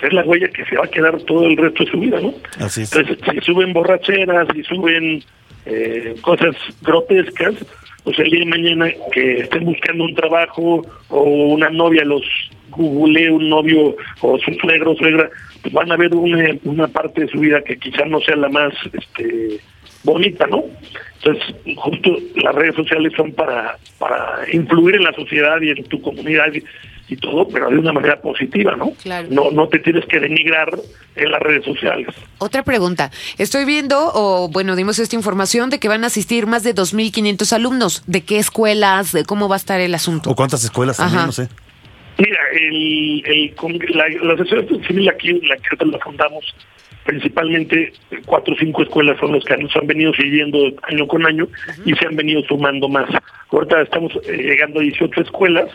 es 0.01 0.13
la 0.13 0.23
huella 0.23 0.47
que 0.49 0.65
se 0.65 0.75
va 0.77 0.85
a 0.85 0.89
quedar 0.89 1.17
todo 1.23 1.45
el 1.45 1.57
resto 1.57 1.83
de 1.83 1.91
su 1.91 1.99
vida, 1.99 2.19
¿no? 2.21 2.33
Así 2.59 2.81
es. 2.81 2.95
Entonces, 2.95 3.17
si 3.31 3.41
suben 3.41 3.73
borracheras, 3.73 4.47
si 4.53 4.63
suben 4.63 5.23
eh, 5.65 6.15
cosas 6.21 6.55
grotescas, 6.81 7.55
pues 8.03 8.17
el 8.19 8.29
día 8.29 8.39
de 8.39 8.45
mañana 8.45 8.91
que 9.11 9.41
estén 9.41 9.65
buscando 9.65 10.05
un 10.05 10.15
trabajo 10.15 10.81
o 11.09 11.23
una 11.23 11.69
novia 11.69 12.03
los 12.05 12.23
googlee 12.69 13.29
un 13.29 13.49
novio 13.49 13.95
o 14.21 14.37
su 14.39 14.53
suegro 14.53 14.91
o 14.91 14.95
suegra, 14.95 15.29
pues 15.61 15.73
van 15.73 15.91
a 15.91 15.97
ver 15.97 16.13
una, 16.15 16.55
una 16.63 16.87
parte 16.87 17.21
de 17.21 17.27
su 17.27 17.39
vida 17.39 17.61
que 17.61 17.77
quizás 17.77 18.07
no 18.07 18.19
sea 18.21 18.35
la 18.35 18.49
más 18.49 18.73
este, 18.93 19.59
bonita, 20.03 20.47
¿no? 20.47 20.63
Entonces, 21.21 21.55
justo 21.75 22.17
las 22.35 22.55
redes 22.55 22.75
sociales 22.75 23.11
son 23.15 23.31
para, 23.33 23.77
para 23.97 24.39
influir 24.51 24.95
en 24.95 25.03
la 25.03 25.13
sociedad 25.13 25.59
y 25.61 25.71
en 25.71 25.83
tu 25.85 26.01
comunidad 26.01 26.51
y, 27.09 27.17
todo, 27.17 27.47
pero 27.47 27.69
de 27.69 27.77
una 27.77 27.93
manera 27.93 28.21
positiva, 28.21 28.75
¿no? 28.75 28.91
Claro. 29.01 29.27
No, 29.31 29.51
no 29.51 29.67
te 29.67 29.79
tienes 29.79 30.05
que 30.05 30.19
denigrar 30.19 30.69
en 31.15 31.31
las 31.31 31.41
redes 31.41 31.65
sociales. 31.65 32.07
Otra 32.37 32.63
pregunta. 32.63 33.11
Estoy 33.37 33.65
viendo, 33.65 34.11
o 34.13 34.49
bueno, 34.49 34.75
dimos 34.75 34.99
esta 34.99 35.15
información 35.15 35.69
de 35.69 35.79
que 35.79 35.87
van 35.87 36.03
a 36.03 36.07
asistir 36.07 36.47
más 36.47 36.63
de 36.63 36.75
2.500 36.75 37.53
alumnos. 37.53 38.03
¿De 38.07 38.21
qué 38.21 38.37
escuelas? 38.37 39.11
¿De 39.11 39.25
cómo 39.25 39.49
va 39.49 39.55
a 39.55 39.57
estar 39.57 39.79
el 39.79 39.93
asunto? 39.95 40.29
¿O 40.29 40.35
cuántas 40.35 40.63
escuelas 40.63 40.97
también? 40.97 41.17
Ajá. 41.17 41.25
No 41.25 41.31
sé. 41.31 41.49
Mira, 42.17 42.39
el, 42.51 43.23
el, 43.25 43.55
la, 43.95 44.09
la 44.21 44.33
asociación 44.33 44.83
civil 44.83 45.09
aquí, 45.09 45.39
la 45.47 45.55
que 45.55 45.85
la 45.85 45.99
fundamos, 45.99 46.43
principalmente 47.05 47.93
cuatro 48.25 48.53
o 48.53 48.57
cinco 48.57 48.83
escuelas 48.83 49.17
son 49.19 49.33
las 49.33 49.43
que 49.45 49.57
nos 49.57 49.75
han 49.75 49.87
venido 49.87 50.13
siguiendo 50.13 50.59
año 50.83 51.07
con 51.07 51.25
año 51.25 51.47
y 51.85 51.93
se 51.93 52.05
han 52.05 52.15
venido 52.15 52.41
sumando 52.43 52.89
más. 52.89 53.09
Ahorita 53.51 53.81
estamos 53.81 54.11
eh, 54.27 54.37
llegando 54.37 54.79
a 54.79 54.83
18 54.83 55.21
escuelas, 55.21 55.69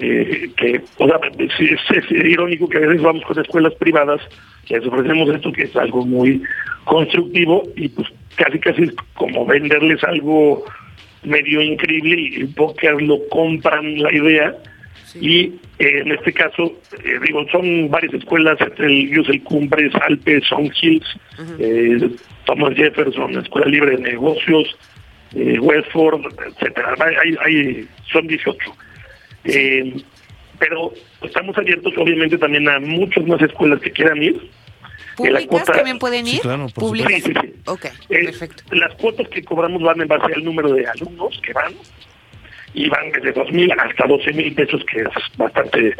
eh, 0.00 0.50
que, 0.56 0.80
o 0.98 1.06
sea, 1.06 1.20
es, 1.48 2.10
irónico 2.10 2.68
que 2.68 2.78
a 2.78 2.80
veces 2.80 3.02
vamos 3.02 3.22
con 3.24 3.38
escuelas 3.38 3.74
privadas, 3.74 4.20
que 4.66 4.78
les 4.78 4.86
ofrecemos 4.86 5.28
esto 5.34 5.52
que 5.52 5.62
es 5.62 5.76
algo 5.76 6.04
muy 6.04 6.42
constructivo 6.84 7.64
y 7.76 7.88
pues 7.88 8.08
casi 8.36 8.58
casi 8.58 8.84
es 8.84 8.94
como 9.14 9.46
venderles 9.46 10.02
algo 10.04 10.64
medio 11.22 11.60
increíble 11.60 12.16
y 12.18 12.44
pocas 12.46 13.00
lo 13.02 13.18
compran 13.28 14.02
la 14.02 14.12
idea 14.14 14.56
y 15.18 15.54
eh, 15.78 16.00
en 16.00 16.12
este 16.12 16.32
caso, 16.32 16.78
eh, 17.04 17.18
digo, 17.26 17.44
son 17.50 17.90
varias 17.90 18.14
escuelas, 18.14 18.58
el 18.78 19.12
el 19.12 19.42
Cumbres, 19.42 19.92
Alpes, 20.02 20.44
Son 20.46 20.70
Hills, 20.80 21.06
eh, 21.58 22.10
Thomas 22.44 22.74
Jefferson, 22.74 23.38
Escuela 23.38 23.66
Libre 23.66 23.96
de 23.96 24.02
Negocios, 24.02 24.76
Westford, 25.32 26.22
etcétera. 26.48 26.94
Hay, 26.98 27.36
hay, 27.44 27.88
son 28.12 28.26
18. 28.26 28.58
Eh, 29.44 30.02
pero 30.58 30.92
estamos 31.22 31.56
abiertos 31.56 31.92
obviamente 31.96 32.36
también 32.38 32.68
a 32.68 32.78
muchas 32.80 33.26
más 33.26 33.40
escuelas 33.40 33.80
que 33.80 33.90
quieran 33.90 34.22
ir. 34.22 34.34
Eh, 34.36 35.12
¿Públicas 35.16 35.46
cuota- 35.48 35.72
también 35.74 35.98
pueden 35.98 36.26
Sí, 36.26 36.36
ir? 36.36 36.42
claro, 36.42 36.66
por 36.74 36.84
¿Públicas? 36.84 37.12
Sí, 37.14 37.22
sí, 37.22 37.32
sí. 37.40 37.54
Ok, 37.66 37.84
Eh, 38.08 38.24
perfecto. 38.26 38.62
Las 38.74 38.94
cuotas 38.94 39.28
que 39.28 39.42
cobramos 39.42 39.82
van 39.82 40.00
en 40.00 40.08
base 40.08 40.32
al 40.34 40.44
número 40.44 40.72
de 40.72 40.86
alumnos 40.86 41.38
que 41.44 41.52
van 41.52 41.74
y 42.72 42.88
van 42.88 43.10
desde 43.12 43.32
dos 43.32 43.50
mil 43.52 43.70
hasta 43.72 44.06
doce 44.06 44.32
mil 44.32 44.54
pesos, 44.54 44.82
que 44.90 45.00
es 45.00 45.08
bastante 45.36 45.94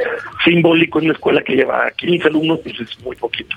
simbólico 0.45 0.99
en 1.01 1.07
una 1.07 1.15
escuela 1.15 1.43
que 1.43 1.57
lleva 1.57 1.91
15 1.97 2.29
alumnos, 2.29 2.61
pues 2.63 2.79
es 2.81 3.01
muy 3.01 3.17
poquito. 3.17 3.57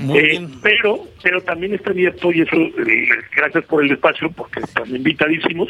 Muy 0.00 0.18
Eh, 0.18 0.46
pero, 0.62 1.06
pero 1.22 1.40
también 1.42 1.74
está 1.74 1.90
abierto, 1.90 2.32
y 2.32 2.40
eso, 2.40 2.56
eh, 2.56 3.08
gracias 3.36 3.64
por 3.66 3.84
el 3.84 3.90
espacio, 3.92 4.30
porque 4.30 4.60
están 4.60 4.88
invitadísimos, 4.94 5.68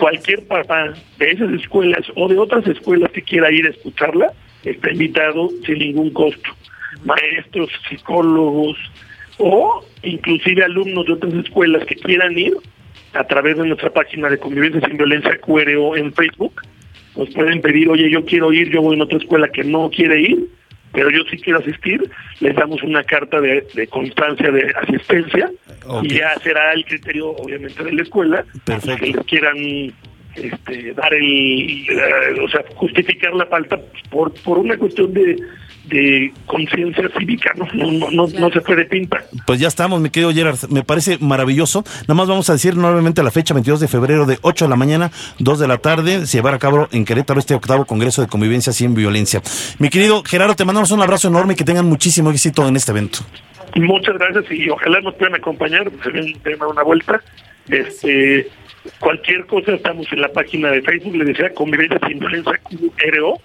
cualquier 0.00 0.46
papá 0.46 0.94
de 1.18 1.30
esas 1.30 1.52
escuelas 1.52 2.06
o 2.16 2.26
de 2.26 2.38
otras 2.38 2.66
escuelas 2.66 3.12
que 3.12 3.20
quiera 3.20 3.52
ir 3.52 3.66
a 3.66 3.70
escucharla, 3.70 4.32
está 4.64 4.90
invitado 4.90 5.50
sin 5.66 5.78
ningún 5.78 6.10
costo. 6.10 6.50
Maestros, 7.04 7.70
psicólogos 7.88 8.78
o 9.36 9.84
inclusive 10.02 10.64
alumnos 10.64 11.04
de 11.04 11.12
otras 11.12 11.34
escuelas 11.34 11.84
que 11.84 11.96
quieran 11.96 12.36
ir 12.38 12.54
a 13.12 13.24
través 13.24 13.58
de 13.58 13.66
nuestra 13.66 13.92
página 13.92 14.30
de 14.30 14.38
Convivencia 14.38 14.80
sin 14.88 14.96
Violencia 14.96 15.38
QRO 15.38 15.96
en 15.96 16.12
Facebook, 16.14 16.62
nos 17.16 17.28
pueden 17.30 17.60
pedir, 17.60 17.88
oye, 17.90 18.08
yo 18.10 18.24
quiero 18.24 18.52
ir, 18.52 18.70
yo 18.70 18.80
voy 18.80 18.94
en 18.94 19.02
otra 19.02 19.18
escuela 19.18 19.48
que 19.48 19.64
no 19.64 19.90
quiere 19.90 20.20
ir, 20.20 20.48
pero 20.92 21.10
yo 21.10 21.22
sí 21.30 21.36
quiero 21.38 21.60
asistir, 21.60 22.10
les 22.40 22.54
damos 22.56 22.82
una 22.82 23.04
carta 23.04 23.40
de, 23.40 23.66
de 23.74 23.86
constancia 23.86 24.50
de 24.50 24.72
asistencia 24.82 25.50
y 26.02 26.14
ya 26.14 26.34
será 26.42 26.72
el 26.72 26.84
criterio, 26.84 27.30
obviamente, 27.30 27.82
de 27.82 27.92
la 27.92 28.02
escuela, 28.02 28.44
Perfecto. 28.64 28.98
que 28.98 29.12
les 29.12 29.26
quieran 29.26 29.56
este, 30.36 30.94
dar 30.94 31.12
el, 31.14 31.86
eh, 31.88 32.40
o 32.42 32.48
sea, 32.48 32.64
justificar 32.74 33.34
la 33.34 33.46
falta 33.46 33.80
por, 34.10 34.32
por 34.42 34.58
una 34.58 34.76
cuestión 34.76 35.12
de, 35.12 35.36
de 35.90 36.32
conciencia 36.46 37.10
cívica, 37.18 37.52
¿no? 37.56 37.66
No, 37.74 37.90
no, 37.92 38.10
no, 38.10 38.26
no 38.26 38.50
se 38.50 38.60
fue 38.60 38.76
de 38.76 38.84
pinta. 38.84 39.24
Pues 39.46 39.60
ya 39.60 39.68
estamos, 39.68 40.00
mi 40.00 40.10
querido 40.10 40.32
Gerard. 40.32 40.58
Me 40.70 40.82
parece 40.82 41.18
maravilloso. 41.18 41.84
Nada 42.02 42.14
más 42.14 42.28
vamos 42.28 42.48
a 42.48 42.54
decir 42.54 42.76
nuevamente 42.76 43.22
la 43.22 43.30
fecha, 43.30 43.54
22 43.54 43.80
de 43.80 43.88
febrero 43.88 44.26
de 44.26 44.38
8 44.42 44.64
de 44.64 44.68
la 44.68 44.76
mañana, 44.76 45.10
2 45.38 45.58
de 45.58 45.68
la 45.68 45.78
tarde, 45.78 46.26
se 46.26 46.38
llevará 46.38 46.56
a 46.56 46.60
cabo 46.60 46.88
en 46.92 47.04
Querétaro 47.04 47.40
este 47.40 47.54
octavo 47.54 47.84
Congreso 47.84 48.22
de 48.22 48.28
Convivencia 48.28 48.72
sin 48.72 48.94
Violencia. 48.94 49.42
Mi 49.78 49.88
querido 49.88 50.22
Gerardo, 50.24 50.54
te 50.54 50.64
mandamos 50.64 50.90
un 50.90 51.02
abrazo 51.02 51.28
enorme 51.28 51.54
y 51.54 51.56
que 51.56 51.64
tengan 51.64 51.86
muchísimo 51.86 52.30
éxito 52.30 52.66
en 52.66 52.76
este 52.76 52.92
evento. 52.92 53.20
Muchas 53.76 54.16
gracias 54.18 54.44
y 54.50 54.68
ojalá 54.68 55.00
nos 55.00 55.14
puedan 55.14 55.34
acompañar, 55.34 55.90
se 56.02 56.10
ven 56.10 56.32
tema 56.42 56.66
una 56.66 56.82
vuelta. 56.82 57.20
Este, 57.68 58.48
cualquier 58.98 59.46
cosa 59.46 59.72
estamos 59.72 60.06
en 60.12 60.20
la 60.20 60.28
página 60.28 60.70
de 60.70 60.82
Facebook, 60.82 61.16
les 61.16 61.28
decía 61.28 61.52
Convivencia 61.54 61.98
sin 62.06 62.18
Violencia 62.18 62.60
QRO. 62.64 63.40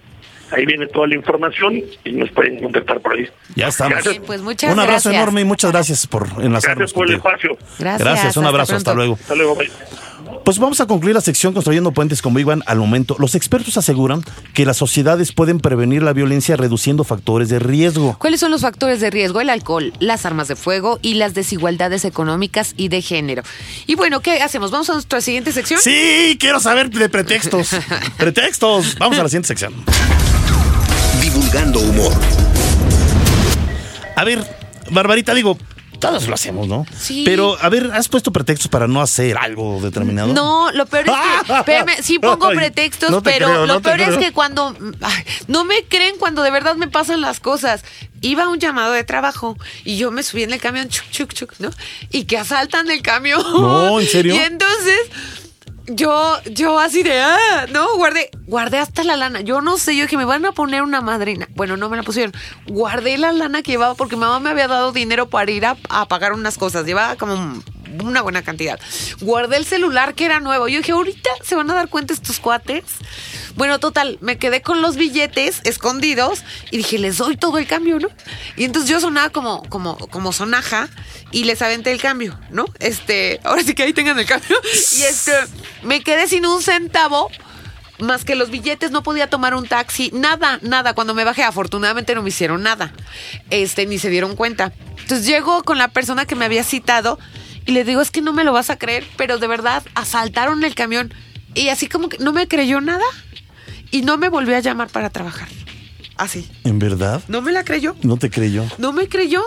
Ahí 0.52 0.64
viene 0.64 0.86
toda 0.86 1.08
la 1.08 1.14
información 1.16 1.82
y 2.04 2.12
nos 2.12 2.30
pueden 2.30 2.60
contactar 2.62 3.00
por 3.00 3.14
ahí. 3.14 3.28
Ya 3.56 3.68
estamos. 3.68 3.94
Gracias, 3.94 4.18
Pues 4.26 4.40
muchas 4.42 4.72
un 4.72 4.78
abrazo 4.78 5.08
gracias. 5.08 5.14
enorme 5.14 5.40
y 5.40 5.44
muchas 5.44 5.72
gracias 5.72 6.06
por 6.06 6.22
enlazarnos 6.40 6.62
gracias 6.62 6.92
por 6.92 7.10
el 7.10 7.20
contigo. 7.20 7.28
espacio. 7.50 7.58
Gracias. 7.78 7.98
Gracias, 8.08 8.36
un 8.36 8.44
hasta 8.44 8.48
abrazo, 8.50 8.76
hasta 8.76 8.92
pronto. 8.92 8.96
luego. 8.96 9.14
Hasta 9.20 9.34
luego, 9.34 9.56
bye. 9.56 9.70
Pues 10.46 10.60
vamos 10.60 10.80
a 10.80 10.86
concluir 10.86 11.12
la 11.12 11.20
sección 11.20 11.54
Construyendo 11.54 11.90
Puentes 11.90 12.22
con 12.22 12.32
Big 12.32 12.46
Bang 12.46 12.62
al 12.66 12.78
momento. 12.78 13.16
Los 13.18 13.34
expertos 13.34 13.76
aseguran 13.78 14.22
que 14.54 14.64
las 14.64 14.76
sociedades 14.76 15.32
pueden 15.32 15.58
prevenir 15.58 16.04
la 16.04 16.12
violencia 16.12 16.56
reduciendo 16.56 17.02
factores 17.02 17.48
de 17.48 17.58
riesgo. 17.58 18.16
¿Cuáles 18.20 18.38
son 18.38 18.52
los 18.52 18.60
factores 18.60 19.00
de 19.00 19.10
riesgo? 19.10 19.40
El 19.40 19.50
alcohol, 19.50 19.92
las 19.98 20.24
armas 20.24 20.46
de 20.46 20.54
fuego 20.54 21.00
y 21.02 21.14
las 21.14 21.34
desigualdades 21.34 22.04
económicas 22.04 22.74
y 22.76 22.86
de 22.86 23.02
género. 23.02 23.42
Y 23.88 23.96
bueno, 23.96 24.20
¿qué 24.20 24.40
hacemos? 24.40 24.70
¿Vamos 24.70 24.88
a 24.88 24.92
nuestra 24.92 25.20
siguiente 25.20 25.50
sección? 25.50 25.80
Sí, 25.82 26.36
quiero 26.38 26.60
saber 26.60 26.90
de 26.90 27.08
pretextos. 27.08 27.70
pretextos. 28.16 28.94
Vamos 29.00 29.18
a 29.18 29.24
la 29.24 29.28
siguiente 29.28 29.48
sección. 29.48 29.74
Divulgando 31.20 31.80
humor. 31.80 32.12
A 34.14 34.22
ver, 34.22 34.46
Barbarita, 34.92 35.34
digo, 35.34 35.58
todos 35.96 36.28
lo 36.28 36.34
hacemos, 36.34 36.68
¿no? 36.68 36.86
Sí. 36.98 37.22
Pero, 37.24 37.56
a 37.60 37.68
ver, 37.68 37.90
¿has 37.92 38.08
puesto 38.08 38.32
pretextos 38.32 38.68
para 38.68 38.86
no 38.86 39.00
hacer 39.00 39.36
algo 39.36 39.80
determinado? 39.80 40.32
No, 40.32 40.70
lo 40.72 40.86
peor 40.86 41.06
es 41.08 41.14
que, 41.46 41.52
espérame, 41.58 42.02
sí 42.02 42.18
pongo 42.18 42.48
Ay, 42.48 42.56
pretextos, 42.56 43.10
no 43.10 43.22
pero 43.22 43.46
creo, 43.46 43.66
lo 43.66 43.74
no 43.74 43.82
peor 43.82 44.00
es 44.00 44.16
que 44.16 44.32
cuando, 44.32 44.76
ay, 45.02 45.24
no 45.48 45.64
me 45.64 45.84
creen 45.84 46.16
cuando 46.18 46.42
de 46.42 46.50
verdad 46.50 46.76
me 46.76 46.88
pasan 46.88 47.20
las 47.20 47.40
cosas. 47.40 47.84
Iba 48.22 48.44
a 48.44 48.48
un 48.48 48.58
llamado 48.58 48.92
de 48.92 49.04
trabajo 49.04 49.56
y 49.84 49.98
yo 49.98 50.10
me 50.10 50.22
subí 50.22 50.42
en 50.42 50.52
el 50.52 50.60
camión, 50.60 50.88
chuc, 50.88 51.10
chuc, 51.10 51.32
chuc, 51.34 51.52
¿no? 51.58 51.70
Y 52.10 52.24
que 52.24 52.38
asaltan 52.38 52.90
el 52.90 53.02
camión. 53.02 53.42
No, 53.42 54.00
¿en 54.00 54.06
serio? 54.06 54.34
Y 54.36 54.38
entonces 54.38 54.98
yo, 55.88 56.38
yo 56.44 56.78
así 56.78 57.02
de, 57.02 57.20
ah, 57.20 57.66
no, 57.70 57.96
guardé, 57.96 58.30
guardé 58.46 58.78
hasta 58.78 59.04
la 59.04 59.16
lana. 59.16 59.40
Yo 59.40 59.60
no 59.60 59.78
sé, 59.78 59.96
yo 59.96 60.04
dije, 60.04 60.16
me 60.16 60.24
van 60.24 60.44
a 60.44 60.52
poner 60.52 60.82
una 60.82 61.00
madrina. 61.00 61.48
Bueno, 61.54 61.76
no 61.76 61.88
me 61.88 61.96
la 61.96 62.02
pusieron. 62.02 62.34
Guardé 62.66 63.18
la 63.18 63.32
lana 63.32 63.62
que 63.62 63.72
llevaba 63.72 63.94
porque 63.94 64.16
mamá 64.16 64.40
me 64.40 64.50
había 64.50 64.68
dado 64.68 64.92
dinero 64.92 65.28
para 65.28 65.50
ir 65.50 65.66
a, 65.66 65.76
a 65.88 66.06
pagar 66.06 66.32
unas 66.32 66.58
cosas. 66.58 66.84
Llevaba 66.86 67.16
como 67.16 67.62
una 68.02 68.22
buena 68.22 68.42
cantidad. 68.42 68.78
Guardé 69.20 69.56
el 69.56 69.66
celular 69.66 70.14
que 70.14 70.24
era 70.24 70.40
nuevo. 70.40 70.68
Yo 70.68 70.78
dije, 70.78 70.92
ahorita 70.92 71.30
se 71.42 71.54
van 71.54 71.70
a 71.70 71.74
dar 71.74 71.88
cuenta 71.88 72.14
estos 72.14 72.40
cuates. 72.40 72.84
Bueno, 73.56 73.80
total, 73.80 74.18
me 74.20 74.38
quedé 74.38 74.60
con 74.60 74.82
los 74.82 74.96
billetes 74.96 75.60
escondidos 75.64 76.42
y 76.70 76.78
dije, 76.78 76.98
les 76.98 77.16
doy 77.16 77.36
todo 77.36 77.58
el 77.58 77.66
cambio, 77.66 77.98
¿no? 77.98 78.08
Y 78.56 78.64
entonces 78.64 78.90
yo 78.90 79.00
sonaba 79.00 79.30
como, 79.30 79.62
como, 79.70 79.96
como 79.96 80.32
sonaja 80.32 80.90
y 81.32 81.44
les 81.44 81.62
aventé 81.62 81.90
el 81.92 82.00
cambio, 82.00 82.38
¿no? 82.50 82.66
Este, 82.80 83.40
ahora 83.44 83.62
sí 83.62 83.74
que 83.74 83.84
ahí 83.84 83.92
tengan 83.92 84.18
el 84.18 84.26
cambio. 84.26 84.56
Y 84.98 85.02
este, 85.02 85.32
me 85.82 86.02
quedé 86.02 86.28
sin 86.28 86.44
un 86.44 86.62
centavo 86.62 87.30
más 87.98 88.24
que 88.24 88.34
los 88.34 88.50
billetes, 88.50 88.90
no 88.90 89.02
podía 89.02 89.28
tomar 89.28 89.54
un 89.54 89.66
taxi, 89.66 90.10
nada, 90.12 90.58
nada. 90.62 90.94
Cuando 90.94 91.14
me 91.14 91.24
bajé, 91.24 91.42
afortunadamente 91.42 92.14
no 92.14 92.22
me 92.22 92.28
hicieron 92.28 92.62
nada. 92.62 92.92
Este, 93.50 93.86
ni 93.86 93.98
se 93.98 94.10
dieron 94.10 94.36
cuenta. 94.36 94.72
Entonces 95.00 95.26
llego 95.26 95.62
con 95.62 95.78
la 95.78 95.88
persona 95.88 96.26
que 96.26 96.34
me 96.34 96.44
había 96.44 96.64
citado 96.64 97.18
y 97.66 97.72
le 97.72 97.84
digo, 97.84 98.00
es 98.00 98.10
que 98.10 98.22
no 98.22 98.32
me 98.32 98.44
lo 98.44 98.52
vas 98.52 98.70
a 98.70 98.78
creer, 98.78 99.04
pero 99.16 99.38
de 99.38 99.46
verdad 99.46 99.82
asaltaron 99.94 100.64
el 100.64 100.74
camión. 100.74 101.12
Y 101.54 101.68
así 101.68 101.88
como 101.88 102.08
que 102.08 102.18
no 102.18 102.32
me 102.32 102.48
creyó 102.48 102.80
nada 102.80 103.04
y 103.90 104.02
no 104.02 104.18
me 104.18 104.28
volvió 104.28 104.56
a 104.56 104.60
llamar 104.60 104.88
para 104.88 105.10
trabajar. 105.10 105.48
Así. 106.16 106.48
¿En 106.64 106.78
verdad? 106.78 107.22
¿No 107.28 107.42
me 107.42 107.52
la 107.52 107.64
creyó? 107.64 107.96
No 108.02 108.16
te 108.16 108.30
creyó. 108.30 108.64
¿No 108.78 108.92
me 108.92 109.08
creyó? 109.08 109.42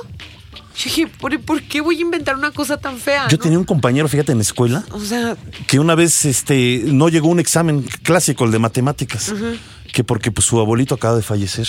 Yo 0.79 0.83
dije, 0.85 1.07
¿por, 1.07 1.39
por 1.41 1.61
qué 1.63 1.81
voy 1.81 1.97
a 1.97 2.01
inventar 2.01 2.35
una 2.35 2.51
cosa 2.51 2.77
tan 2.77 2.97
fea? 2.97 3.27
Yo 3.27 3.37
no? 3.37 3.43
tenía 3.43 3.59
un 3.59 3.65
compañero, 3.65 4.07
fíjate, 4.07 4.31
en 4.31 4.37
la 4.37 4.43
escuela, 4.43 4.83
O 4.91 4.99
sea, 4.99 5.35
que 5.67 5.79
una 5.79 5.95
vez 5.95 6.25
este 6.25 6.83
no 6.85 7.09
llegó 7.09 7.27
un 7.27 7.39
examen 7.39 7.83
clásico, 8.03 8.45
el 8.45 8.51
de 8.51 8.59
matemáticas, 8.59 9.33
que 9.91 10.03
porque 10.03 10.31
pues, 10.31 10.45
su 10.45 10.59
abuelito 10.59 10.95
acaba 10.95 11.15
de 11.15 11.21
fallecer. 11.21 11.67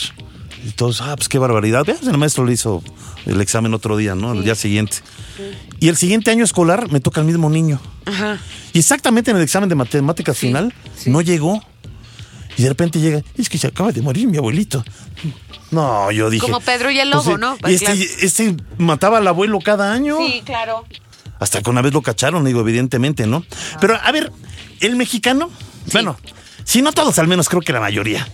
Y 0.64 0.72
todos, 0.72 1.00
ah, 1.00 1.16
pues 1.16 1.28
qué 1.28 1.38
barbaridad. 1.38 1.84
Veas, 1.86 2.02
el 2.06 2.18
maestro 2.18 2.44
le 2.44 2.52
hizo 2.52 2.82
el 3.26 3.40
examen 3.40 3.72
otro 3.74 3.96
día, 3.96 4.14
¿no? 4.14 4.32
El 4.32 4.44
día 4.44 4.54
siguiente. 4.54 4.98
Y 5.78 5.88
el 5.88 5.96
siguiente 5.96 6.30
año 6.30 6.44
escolar 6.44 6.90
me 6.90 7.00
toca 7.00 7.20
el 7.20 7.26
mismo 7.26 7.48
niño. 7.50 7.80
ajá. 8.06 8.38
Y 8.72 8.78
exactamente 8.78 9.30
en 9.30 9.36
el 9.38 9.42
examen 9.42 9.68
de 9.68 9.74
matemáticas 9.74 10.36
final 10.38 10.72
no 11.06 11.20
llegó. 11.22 11.62
Y 12.56 12.62
de 12.64 12.68
repente 12.68 13.00
llega, 13.00 13.22
es 13.36 13.48
que 13.48 13.56
se 13.58 13.68
acaba 13.68 13.90
de 13.90 14.02
morir 14.02 14.26
mi 14.28 14.36
abuelito. 14.36 14.84
No, 15.70 16.10
yo 16.10 16.28
dije. 16.30 16.44
Como 16.44 16.60
Pedro 16.60 16.90
y 16.90 16.98
el 16.98 17.10
lobo, 17.10 17.22
pues, 17.24 17.38
¿no? 17.38 17.56
Y 17.66 17.74
este, 17.74 17.86
Claro. 17.86 18.00
este 18.20 18.56
mataba 18.76 19.18
al 19.18 19.26
abuelo 19.28 19.58
cada 19.60 19.92
año. 19.92 20.18
Sí, 20.18 20.42
claro. 20.44 20.84
Hasta 21.38 21.62
que 21.62 21.70
una 21.70 21.80
vez 21.80 21.94
lo 21.94 22.02
cacharon, 22.02 22.44
digo, 22.44 22.60
evidentemente, 22.60 23.26
¿no? 23.26 23.44
Pero, 23.80 23.96
a 24.02 24.12
ver, 24.12 24.30
el 24.80 24.96
mexicano, 24.96 25.48
bueno, 25.92 26.16
si 26.64 26.82
no 26.82 26.92
todos, 26.92 27.18
al 27.18 27.28
menos 27.28 27.48
creo 27.48 27.62
que 27.62 27.72
la 27.72 27.80
mayoría, 27.80 28.26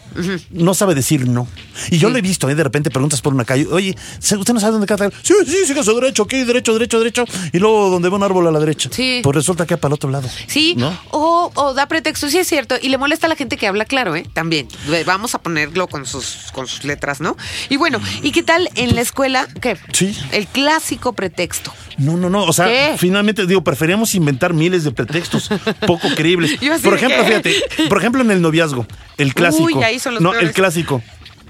no 0.50 0.74
sabe 0.74 0.94
decir 0.94 1.28
no. 1.28 1.46
Y 1.90 1.98
yo 1.98 2.10
lo 2.10 2.18
he 2.18 2.22
visto, 2.22 2.48
¿eh? 2.48 2.54
De 2.54 2.64
repente 2.64 2.90
preguntas 2.90 3.20
por 3.20 3.34
una 3.34 3.44
calle, 3.44 3.66
oye, 3.70 3.96
¿usted 4.18 4.52
no 4.54 4.60
sabe 4.60 4.72
dónde 4.72 4.86
queda? 4.86 5.10
Sí, 5.22 5.34
sí, 5.46 5.66
siga 5.66 5.82
su 5.82 5.94
derecho, 5.94 6.24
ok, 6.24 6.32
derecho, 6.32 6.72
derecho, 6.74 6.98
derecho. 6.98 7.24
Y 7.52 7.58
luego 7.58 7.90
donde 7.90 8.08
ve 8.08 8.16
un 8.16 8.22
árbol 8.22 8.46
a 8.46 8.50
la 8.50 8.58
derecha. 8.60 8.88
Sí. 8.92 9.20
Pues 9.22 9.34
resulta 9.36 9.66
que 9.66 9.74
va 9.74 9.80
para 9.80 9.90
el 9.90 9.94
otro 9.94 10.10
lado. 10.10 10.28
Sí, 10.46 10.74
¿No? 10.76 10.98
o, 11.10 11.50
o 11.54 11.74
da 11.74 11.86
pretexto, 11.86 12.28
sí 12.30 12.38
es 12.38 12.48
cierto, 12.48 12.76
y 12.80 12.88
le 12.88 12.98
molesta 12.98 13.26
a 13.26 13.28
la 13.28 13.36
gente 13.36 13.56
que 13.56 13.66
habla 13.66 13.84
claro, 13.84 14.16
¿eh? 14.16 14.26
También. 14.32 14.68
Vamos 15.04 15.34
a 15.34 15.38
ponerlo 15.38 15.86
con 15.88 16.06
sus, 16.06 16.50
con 16.52 16.66
sus 16.66 16.84
letras, 16.84 17.20
¿no? 17.20 17.36
Y 17.68 17.76
bueno, 17.76 18.00
¿y 18.22 18.32
qué 18.32 18.42
tal 18.42 18.68
en 18.74 18.94
la 18.94 19.00
escuela? 19.00 19.46
¿Qué? 19.60 19.76
Sí. 19.92 20.16
El 20.32 20.46
clásico 20.46 21.12
pretexto. 21.12 21.72
No, 21.98 22.16
no, 22.16 22.28
no. 22.28 22.44
O 22.44 22.52
sea, 22.52 22.66
¿Qué? 22.66 22.94
finalmente, 22.98 23.46
digo, 23.46 23.62
preferíamos 23.64 24.14
inventar 24.14 24.52
miles 24.52 24.84
de 24.84 24.92
pretextos 24.92 25.48
poco 25.86 26.08
creíbles. 26.14 26.58
Por 26.82 26.94
ejemplo, 26.94 27.24
fíjate, 27.24 27.54
por 27.88 27.98
ejemplo, 27.98 28.22
en 28.26 28.32
el 28.36 28.42
noviazgo, 28.42 28.86
el 29.16 29.34
clásico. 29.34 29.64
Uy, 29.64 29.82
ahí 29.82 29.98
son 29.98 30.14
los 30.14 30.22
no, 30.22 30.30
peores. 30.30 30.48
el 30.48 30.54
clásico. 30.54 31.02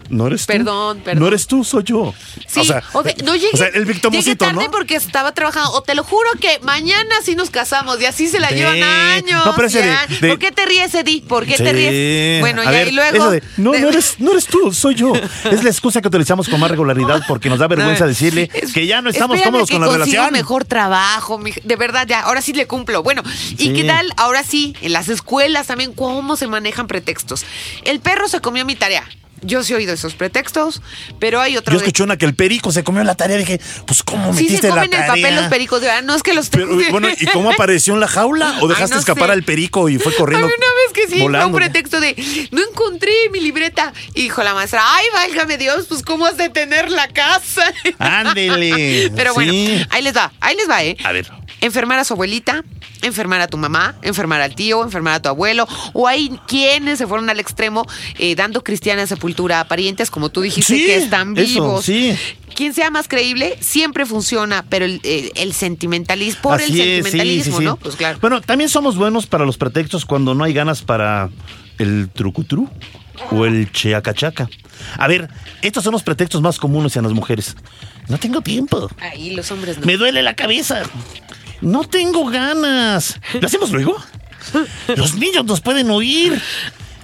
No 0.08 0.26
eres 0.28 0.46
tú. 0.46 0.52
Perdón, 0.52 1.00
perdón. 1.00 1.20
No 1.20 1.28
eres 1.28 1.46
tú, 1.46 1.64
soy 1.64 1.82
yo. 1.84 2.14
Sí, 2.46 2.60
o 2.60 2.64
sea, 2.64 2.82
no 3.24 3.34
llegué, 3.34 3.48
o 3.52 3.56
sea, 3.56 3.66
el 3.68 3.72
llegué 3.74 3.92
victimosito, 3.92 4.44
tarde 4.44 4.64
¿no? 4.64 4.70
porque 4.70 4.96
estaba 4.96 5.32
trabajando. 5.32 5.72
O 5.72 5.82
te 5.82 5.94
lo 5.94 6.04
juro 6.04 6.28
que 6.40 6.58
mañana 6.62 7.14
sí 7.24 7.34
nos 7.34 7.50
casamos 7.50 8.00
y 8.00 8.06
así 8.06 8.28
se 8.28 8.38
la 8.40 8.50
llevan 8.50 8.82
años. 8.82 9.44
No, 9.44 9.54
pero 9.54 9.68
ese 9.68 9.82
de- 9.82 9.96
de- 10.20 10.28
¿Por 10.28 10.38
qué 10.38 10.52
te 10.52 10.64
ríes, 10.66 10.94
Eddie? 10.94 11.22
¿Por 11.22 11.44
qué 11.46 11.56
te 11.56 11.72
ríes? 11.72 12.40
Bueno, 12.40 12.62
ya, 12.64 12.70
ver, 12.70 12.88
y 12.88 12.92
luego. 12.92 13.30
no, 13.56 13.72
no 13.72 13.88
eres, 13.88 14.16
no 14.18 14.32
eres 14.32 14.46
tú, 14.46 14.72
soy 14.72 14.94
yo. 14.94 15.12
Es 15.50 15.62
la 15.64 15.70
excusa 15.70 16.00
que 16.00 16.08
utilizamos 16.08 16.48
con 16.48 16.60
más 16.60 16.70
regularidad 16.70 17.22
porque 17.28 17.48
nos 17.48 17.58
da 17.58 17.66
vergüenza 17.68 18.06
decirle 18.06 18.50
es- 18.52 18.72
que 18.72 18.86
ya 18.86 19.00
no 19.02 19.10
estamos 19.10 19.40
cómodos 19.42 19.68
que 19.68 19.74
con 19.76 19.86
la 19.86 19.92
relación. 19.92 20.32
mejor 20.32 20.64
trabajo, 20.64 21.38
mi- 21.38 21.52
de 21.62 21.76
verdad, 21.76 22.06
ya, 22.06 22.20
ahora 22.20 22.42
sí 22.42 22.52
le 22.52 22.66
cumplo. 22.66 23.02
Bueno, 23.02 23.22
¿y 23.52 23.56
Sí. 23.56 23.72
qué 23.72 23.84
tal? 23.84 24.12
Ahora 24.16 24.42
sí, 24.42 24.74
en 24.82 24.92
las 24.92 25.08
escuelas 25.08 25.66
también, 25.66 25.92
¿cómo 25.92 26.36
se 26.36 26.46
manejan 26.46 26.86
pretextos? 26.86 27.44
El 27.84 28.00
perro 28.00 28.28
se 28.28 28.40
comió 28.40 28.64
mi 28.64 28.74
tarea. 28.76 29.04
Yo 29.42 29.62
sí 29.62 29.72
he 29.72 29.76
oído 29.76 29.92
esos 29.92 30.14
pretextos, 30.14 30.82
pero 31.18 31.40
hay 31.40 31.56
otro. 31.56 31.72
Yo 31.72 31.78
escuché 31.78 32.02
una 32.02 32.16
que 32.16 32.24
el 32.26 32.34
perico 32.34 32.72
se 32.72 32.82
comió 32.84 33.04
la 33.04 33.14
tarea. 33.14 33.36
Dije, 33.36 33.60
pues, 33.86 34.02
¿cómo 34.02 34.32
Sí 34.34 34.44
metiste 34.44 34.62
se 34.62 34.74
la 34.74 34.82
comen 34.82 34.84
el 34.94 35.06
tarea? 35.06 35.06
papel 35.24 35.36
los 35.36 35.46
pericos. 35.46 35.80
de 35.80 35.86
verdad, 35.88 36.02
No 36.02 36.14
es 36.14 36.22
que 36.22 36.34
los 36.34 36.48
Pero, 36.48 36.68
bueno, 36.90 37.08
¿y 37.18 37.26
cómo 37.26 37.50
apareció 37.50 37.94
en 37.94 38.00
la 38.00 38.08
jaula? 38.08 38.56
¿O 38.60 38.62
Ay, 38.62 38.68
dejaste 38.68 38.94
no 38.94 39.00
escapar 39.00 39.26
sé. 39.26 39.32
al 39.32 39.42
perico 39.42 39.88
y 39.88 39.98
fue 39.98 40.14
corriendo? 40.16 40.46
Una 40.46 40.54
vez 40.56 40.92
que 40.94 41.02
sí, 41.02 41.14
fue 41.14 41.22
volando? 41.22 41.48
un 41.48 41.54
pretexto 41.54 42.00
de 42.00 42.48
no 42.50 42.62
encontré 42.62 43.12
mi 43.32 43.40
libreta. 43.40 43.92
Y 44.14 44.22
dijo 44.22 44.42
la 44.42 44.54
maestra, 44.54 44.82
ay, 44.84 45.06
válgame 45.12 45.58
Dios, 45.58 45.86
pues 45.88 46.02
cómo 46.02 46.26
has 46.26 46.36
de 46.36 46.48
tener 46.48 46.90
la 46.90 47.08
casa. 47.08 47.62
Ándele. 47.98 49.10
Pero 49.16 49.34
bueno, 49.34 49.52
Sí. 49.52 49.84
ahí 49.90 50.02
les 50.02 50.16
va, 50.16 50.32
ahí 50.40 50.56
les 50.56 50.68
va, 50.68 50.82
¿eh? 50.84 50.96
A 51.04 51.12
ver. 51.12 51.30
Enfermar 51.60 51.98
a 51.98 52.04
su 52.04 52.12
abuelita, 52.14 52.64
enfermar 53.02 53.40
a 53.40 53.48
tu 53.48 53.56
mamá, 53.56 53.94
enfermar 54.02 54.40
al 54.42 54.54
tío, 54.54 54.82
enfermar 54.84 55.14
a 55.14 55.22
tu 55.22 55.28
abuelo, 55.30 55.66
o 55.94 56.06
hay 56.06 56.28
quienes 56.46 56.98
se 56.98 57.06
fueron 57.06 57.30
al 57.30 57.40
extremo 57.40 57.86
eh, 58.18 58.34
dando 58.34 58.62
cristiana 58.62 59.06
sepultura 59.06 59.60
a 59.60 59.68
parientes, 59.68 60.10
como 60.10 60.28
tú 60.28 60.42
dijiste, 60.42 60.74
Sí, 60.76 60.84
que 60.86 60.96
están 60.96 61.36
eso, 61.36 61.46
vivos. 61.46 61.84
sí. 61.84 62.14
Quien 62.54 62.72
sea 62.74 62.90
más 62.90 63.08
creíble 63.08 63.56
siempre 63.60 64.06
funciona, 64.06 64.64
pero 64.68 64.84
el, 64.84 65.00
el- 65.02 65.32
el 65.34 65.52
sentimentalismo, 65.54 66.42
por 66.42 66.60
Así 66.60 66.72
el 66.72 66.80
es, 66.80 67.04
sentimentalismo, 67.04 67.58
sí. 67.58 67.64
¿no? 67.64 67.76
Pues 67.76 67.96
claro. 67.96 68.18
Bueno, 68.20 68.40
también 68.42 68.68
somos 68.70 68.96
buenos 68.96 69.26
para 69.26 69.44
los 69.44 69.56
pretextos 69.56 70.04
cuando 70.04 70.34
no 70.34 70.44
hay 70.44 70.52
ganas 70.52 70.82
para 70.82 71.30
el 71.78 72.08
trucutru 72.12 72.68
o 73.30 73.44
el 73.46 73.70
cheacachaca. 73.72 74.48
A 74.98 75.08
ver, 75.08 75.28
estos 75.62 75.84
son 75.84 75.92
los 75.92 76.02
pretextos 76.02 76.40
más 76.42 76.58
comunes 76.58 76.96
en 76.96 77.02
las 77.04 77.12
mujeres. 77.12 77.56
No 78.08 78.18
tengo 78.18 78.40
tiempo. 78.40 78.88
Ahí 79.00 79.30
los 79.34 79.50
hombres 79.50 79.78
no. 79.78 79.86
Me 79.86 79.96
duele 79.96 80.22
la 80.22 80.34
cabeza. 80.34 80.82
No 81.60 81.84
tengo 81.84 82.26
ganas. 82.26 83.18
¿Lo 83.40 83.46
hacemos 83.46 83.70
luego? 83.70 83.96
Los 84.96 85.14
niños 85.14 85.44
nos 85.44 85.60
pueden 85.60 85.90
oír. 85.90 86.40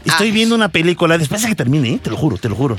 Estoy 0.05 0.31
Ah. 0.31 0.33
viendo 0.33 0.55
una 0.55 0.69
película. 0.69 1.17
Después 1.19 1.43
de 1.43 1.49
que 1.49 1.55
termine, 1.55 1.95
¿eh? 1.95 2.01
te 2.03 2.11
lo 2.11 2.17
juro, 2.17 2.37
te 2.37 2.49
lo 2.49 2.55
juro. 2.57 2.77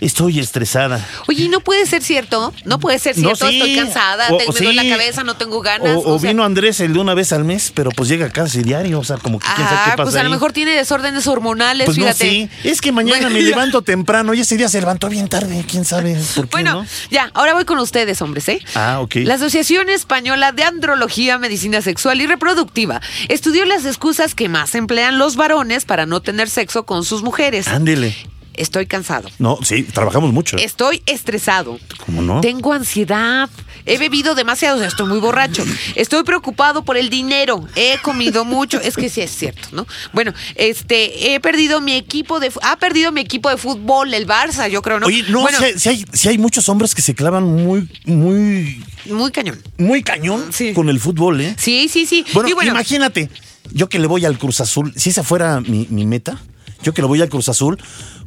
Estoy 0.00 0.38
estresada. 0.38 1.04
Oye, 1.26 1.44
¿y 1.44 1.48
no 1.48 1.60
puede 1.60 1.84
ser 1.86 2.02
cierto? 2.02 2.52
No 2.64 2.78
puede 2.78 2.98
ser 2.98 3.16
No, 3.18 3.34
cierto. 3.34 3.48
sí. 3.48 3.56
Estoy 3.60 3.76
cansada, 3.76 4.28
O- 4.32 4.36
tengo 4.36 4.52
me 4.52 4.58
duele 4.60 4.74
la 4.74 4.82
sí. 4.82 4.90
cabeza, 4.90 5.24
no 5.24 5.36
tengo 5.36 5.60
ganas. 5.60 5.96
O, 5.96 6.14
o 6.14 6.18
sea- 6.18 6.30
vino 6.30 6.44
Andrés 6.44 6.78
el 6.80 6.92
de 6.92 6.98
una 7.00 7.14
vez 7.14 7.32
al 7.32 7.44
mes, 7.44 7.72
pero 7.74 7.90
pues 7.90 8.08
llega 8.08 8.30
casi 8.30 8.62
diario. 8.62 9.00
O 9.00 9.04
sea, 9.04 9.16
como 9.16 9.38
que 9.40 9.46
quién 9.56 9.66
sabe 9.68 9.80
qué 9.84 9.90
Ah, 9.90 9.96
pasa 9.96 10.02
pues 10.04 10.16
a 10.16 10.22
lo 10.22 10.30
mejor 10.30 10.52
tiene 10.52 10.72
desórdenes 10.72 11.26
hormonales, 11.26 11.86
Pues 11.86 11.98
no, 11.98 12.04
fíjate. 12.04 12.30
sí. 12.30 12.50
Es 12.64 12.80
que 12.80 12.92
mañana 12.92 13.18
Bueno, 13.22 13.34
me 13.34 13.42
ya. 13.42 13.48
levanto 13.50 13.82
temprano 13.82 14.34
y 14.34 14.40
ese 14.40 14.56
día 14.56 14.68
se 14.68 14.78
levantó 14.80 15.08
bien 15.08 15.28
tarde. 15.28 15.64
¿Quién 15.68 15.84
sabe 15.84 16.16
por 16.34 16.44
qué, 16.46 16.50
Bueno, 16.52 16.82
no? 16.82 16.86
ya, 17.10 17.30
ahora 17.34 17.54
voy 17.54 17.64
con 17.64 17.78
ustedes, 17.78 18.22
hombres, 18.22 18.48
¿eh? 18.48 18.60
Ah, 18.74 19.00
ok. 19.00 19.16
La 19.24 19.34
Asociación 19.34 19.88
Española 19.88 20.52
de 20.52 20.62
Andrología, 20.62 21.38
Medicina 21.38 21.82
Sexual 21.82 22.20
y 22.20 22.26
Reproductiva 22.26 23.00
estudió 23.28 23.64
las 23.66 23.84
excusas 23.84 24.34
que 24.34 24.48
más 24.48 24.74
emplean 24.74 25.18
los 25.18 25.36
varones 25.36 25.84
para 25.84 26.06
no 26.06 26.20
tener 26.22 26.48
sexo 26.48 26.84
con 26.84 27.04
sus 27.04 27.22
mujeres. 27.22 27.66
Ándele. 27.68 28.14
Estoy 28.58 28.86
cansado. 28.86 29.28
No, 29.38 29.58
sí, 29.62 29.82
trabajamos 29.84 30.32
mucho. 30.32 30.56
Estoy 30.58 31.02
estresado. 31.06 31.78
¿Cómo 32.04 32.22
no? 32.22 32.40
Tengo 32.40 32.72
ansiedad. 32.72 33.48
He 33.86 33.96
bebido 33.96 34.34
demasiado, 34.34 34.76
o 34.76 34.78
sea, 34.80 34.88
estoy 34.88 35.06
muy 35.08 35.18
borracho. 35.18 35.64
Estoy 35.94 36.22
preocupado 36.24 36.82
por 36.84 36.96
el 36.98 37.08
dinero. 37.08 37.66
He 37.76 37.96
comido 38.02 38.44
mucho. 38.44 38.80
Es 38.80 38.96
que 38.96 39.08
sí 39.08 39.20
es 39.22 39.30
cierto, 39.30 39.68
¿no? 39.72 39.86
Bueno, 40.12 40.34
este, 40.56 41.32
he 41.34 41.40
perdido 41.40 41.80
mi 41.80 41.94
equipo 41.94 42.38
de 42.40 42.52
ha 42.62 42.76
perdido 42.76 43.12
mi 43.12 43.20
equipo 43.22 43.48
de 43.48 43.56
fútbol, 43.56 44.12
el 44.12 44.26
Barça, 44.26 44.68
yo 44.68 44.82
creo, 44.82 45.00
¿no? 45.00 45.06
Oye, 45.06 45.24
no, 45.28 45.40
bueno, 45.40 45.58
si, 45.58 45.64
hay, 45.64 45.78
si 45.78 45.88
hay- 45.88 46.04
si 46.12 46.28
hay 46.28 46.36
muchos 46.38 46.68
hombres 46.68 46.94
que 46.94 47.00
se 47.02 47.14
clavan 47.14 47.44
muy, 47.44 47.88
muy, 48.04 48.84
muy 49.06 49.30
cañón. 49.30 49.62
muy 49.78 50.02
cañón 50.02 50.52
Sí. 50.52 50.74
con 50.74 50.88
el 50.88 51.00
fútbol, 51.00 51.40
¿eh? 51.40 51.54
Sí, 51.56 51.88
sí, 51.90 52.04
sí. 52.06 52.24
Bueno, 52.34 52.50
imagínate, 52.62 53.30
yo 53.72 53.88
que 53.88 53.98
le 53.98 54.06
voy 54.06 54.24
al 54.26 54.38
Cruz 54.38 54.60
Azul, 54.60 54.92
si 54.96 55.10
esa 55.10 55.22
fuera 55.22 55.60
mi, 55.60 55.86
mi 55.90 56.04
meta, 56.04 56.38
yo 56.82 56.92
que 56.92 57.00
le 57.02 57.08
voy 57.08 57.20
al 57.22 57.28
Cruz 57.28 57.48
Azul, 57.48 57.78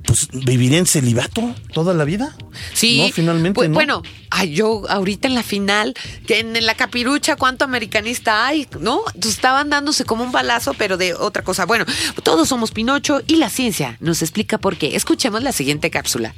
pues 0.06 0.28
viviré 0.32 0.78
en 0.78 0.86
celibato 0.86 1.56
toda 1.74 1.93
la 1.93 2.06
vida. 2.06 2.36
Sí, 2.74 3.02
No, 3.08 3.14
finalmente, 3.14 3.56
pues, 3.56 3.70
¿no? 3.70 3.76
Bueno, 3.76 4.04
ay, 4.30 4.54
yo 4.54 4.84
ahorita 4.89 5.28
en 5.28 5.36
la 5.36 5.43
final, 5.43 5.93
que 6.28 6.39
en, 6.39 6.56
en 6.56 6.66
la 6.66 6.76
capirucha, 6.76 7.36
¿cuánto 7.36 7.66
americanista 7.66 8.45
hay? 8.45 8.68
¿No? 8.80 9.02
Entonces, 9.08 9.36
estaban 9.36 9.70
dándose 9.70 10.06
como 10.06 10.24
un 10.24 10.32
balazo, 10.32 10.74
pero 10.74 10.97
de 10.97 11.14
otra 11.14 11.43
cosa. 11.43 11.66
Bueno, 11.66 11.86
todos 12.24 12.49
somos 12.49 12.72
Pinocho 12.72 13.22
y 13.28 13.36
la 13.36 13.49
ciencia 13.49 13.97
nos 13.99 14.22
explica 14.22 14.58
por 14.58 14.78
qué. 14.78 14.95
Escuchemos 14.95 15.43
la 15.43 15.52
siguiente 15.52 15.89
cápsula. 15.89 16.34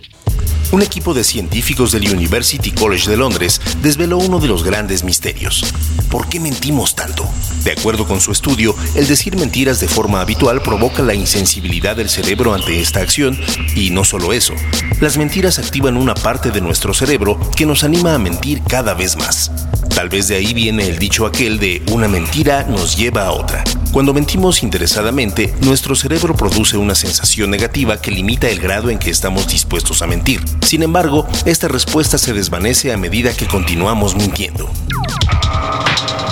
Un 0.74 0.82
equipo 0.82 1.14
de 1.14 1.24
científicos 1.24 1.91
del 1.91 2.11
University 2.11 2.72
College 2.72 3.07
de 3.07 3.16
Londres 3.16 3.61
desveló 3.84 4.18
uno 4.18 4.39
de 4.39 4.47
los 4.47 4.64
grandes 4.64 5.03
misterios. 5.03 5.64
¿Por 6.09 6.28
qué 6.30 6.39
mentimos 6.39 6.95
tanto? 6.95 7.30
De 7.64 7.74
acuerdo 7.74 8.07
con 8.07 8.20
su 8.20 8.32
estudio, 8.32 8.76
el 8.95 9.07
decir 9.07 9.36
mentiras 9.36 9.80
de 9.80 9.88
forma 9.88 10.20
habitual 10.20 10.64
provoca 10.64 11.03
la 11.03 11.14
insensibilidad 11.14 11.95
del 11.95 12.09
cerebro 12.09 12.55
ante 12.55 12.82
esta 12.82 13.01
acción 13.01 13.39
y 13.76 13.89
no 13.89 14.04
solo 14.04 14.34
eso, 14.34 14.54
las 14.99 15.18
mentiras 15.18 15.60
activan 15.60 15.97
una 15.97 16.16
parte 16.16 16.51
de 16.51 16.62
nuestro 16.62 16.93
cerebro 16.93 17.39
que 17.56 17.66
nos 17.66 17.84
anima 17.84 18.16
a 18.16 18.20
mentir 18.20 18.62
cada 18.64 18.93
vez 18.93 19.18
más. 19.18 19.51
Tal 19.93 20.10
vez 20.10 20.28
de 20.28 20.36
ahí 20.36 20.54
viene 20.54 20.88
el 20.88 20.97
dicho 20.97 21.26
aquel 21.26 21.60
de 21.60 21.84
una 21.91 22.08
mentira 22.08 22.64
nos 22.64 22.97
lleva 22.97 23.26
a 23.26 23.32
otra. 23.32 23.64
Cuando 23.91 24.14
mentimos 24.14 24.64
interesadamente, 24.64 25.54
nuestro 25.62 25.95
cerebro 25.95 26.36
produce 26.36 26.78
una 26.78 26.95
sensación 26.95 27.51
negativa 27.51 28.01
que 28.01 28.10
limita 28.10 28.49
el 28.49 28.60
grado 28.60 28.89
en 28.89 28.97
que 28.97 29.12
estamos 29.12 29.47
dispuestos 29.47 30.01
a 30.01 30.08
mentir. 30.08 30.43
Sin 30.66 30.82
embargo, 30.82 31.28
esta 31.45 31.68
respuesta 31.68 32.18
se 32.18 32.34
desvanece 32.34 32.91
a 32.91 32.97
medida 32.97 33.34
que 33.34 33.45
continuamos 33.45 34.16
mintiendo. 34.16 34.68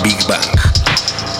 Big 0.02 0.18
Bang. 0.26 0.71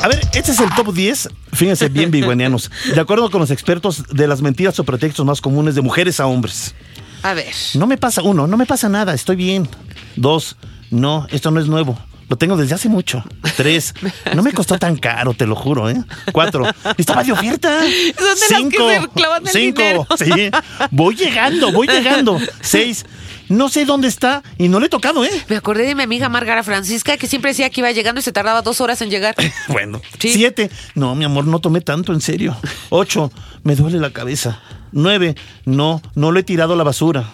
A 0.03 0.09
ver, 0.09 0.21
este 0.33 0.51
es 0.51 0.59
el 0.59 0.69
top 0.75 0.93
10, 0.93 1.29
fíjense 1.53 1.89
bien, 1.89 2.11
biguanianos, 2.11 2.71
de 2.93 3.01
acuerdo 3.01 3.31
con 3.31 3.41
los 3.41 3.53
expertos 3.53 4.03
de 4.11 4.27
las 4.27 4.43
mentiras 4.43 4.77
o 4.81 4.85
pretextos 4.85 5.25
más 5.25 5.41
comunes 5.41 5.77
de 5.77 5.81
mujeres 5.81 6.19
a 6.19 6.27
hombres. 6.27 6.75
A 7.23 7.35
ver. 7.35 7.53
No 7.75 7.87
me 7.87 7.97
pasa, 7.97 8.21
uno, 8.23 8.49
no 8.49 8.57
me 8.57 8.67
pasa 8.67 8.89
nada, 8.89 9.15
estoy 9.15 9.37
bien. 9.37 9.69
Dos, 10.17 10.57
no, 10.91 11.29
esto 11.31 11.53
no 11.53 11.61
es 11.61 11.69
nuevo. 11.69 11.97
Lo 12.29 12.37
tengo 12.37 12.57
desde 12.57 12.75
hace 12.75 12.89
mucho. 12.89 13.23
Tres, 13.57 13.95
no 14.35 14.43
me 14.43 14.53
costó 14.53 14.79
tan 14.79 14.97
caro, 14.97 15.35
te 15.35 15.47
lo 15.47 15.55
juro, 15.55 15.89
¿eh? 15.89 16.03
Cuatro, 16.33 16.67
estaba 16.97 17.23
de 17.23 17.33
oferta. 17.33 17.81
Son 18.49 18.69
de 18.71 18.79
las 18.79 18.99
que 18.99 19.01
se 19.01 19.09
clavan 19.15 19.47
el 19.47 19.53
dinero. 19.53 20.07
sí. 20.19 20.51
Voy 20.91 21.15
llegando, 21.15 21.71
voy 21.71 21.87
llegando. 21.87 22.41
Seis, 22.61 23.05
no 23.53 23.69
sé 23.69 23.85
dónde 23.85 24.09
está 24.09 24.43
y 24.59 24.69
no 24.69 24.81
le 24.81 24.87
he 24.87 24.89
tocado, 24.89 25.25
¿eh? 25.25 25.31
Me 25.49 25.57
acordé 25.57 25.85
de 25.85 25.95
mi 25.95 26.03
amiga 26.03 26.29
Márgara 26.29 26.63
Francisca, 26.63 27.17
que 27.17 27.27
siempre 27.27 27.51
decía 27.51 27.71
que 27.71 27.81
iba 27.81 27.91
llegando 27.93 28.21
y 28.21 28.23
se 28.23 28.33
tardaba 28.33 28.63
dos 28.63 28.81
horas 28.81 29.01
en 29.03 29.11
llegar. 29.11 29.35
Bueno. 29.69 30.01
Sí. 30.19 30.31
Siete, 30.31 30.71
no, 30.95 31.15
mi 31.15 31.25
amor, 31.25 31.47
no 31.47 31.61
tomé 31.61 31.81
tanto, 31.81 32.13
en 32.13 32.21
serio. 32.21 32.57
Ocho, 32.91 33.31
me 33.63 33.77
duele 33.77 33.99
la 33.99 34.13
cabeza. 34.13 34.61
Nueve, 34.91 35.35
no, 35.65 36.03
no 36.15 36.33
lo 36.33 36.41
he 36.41 36.43
tirado 36.43 36.75
a 36.75 36.77
la 36.77 36.85
basura. 36.85 37.33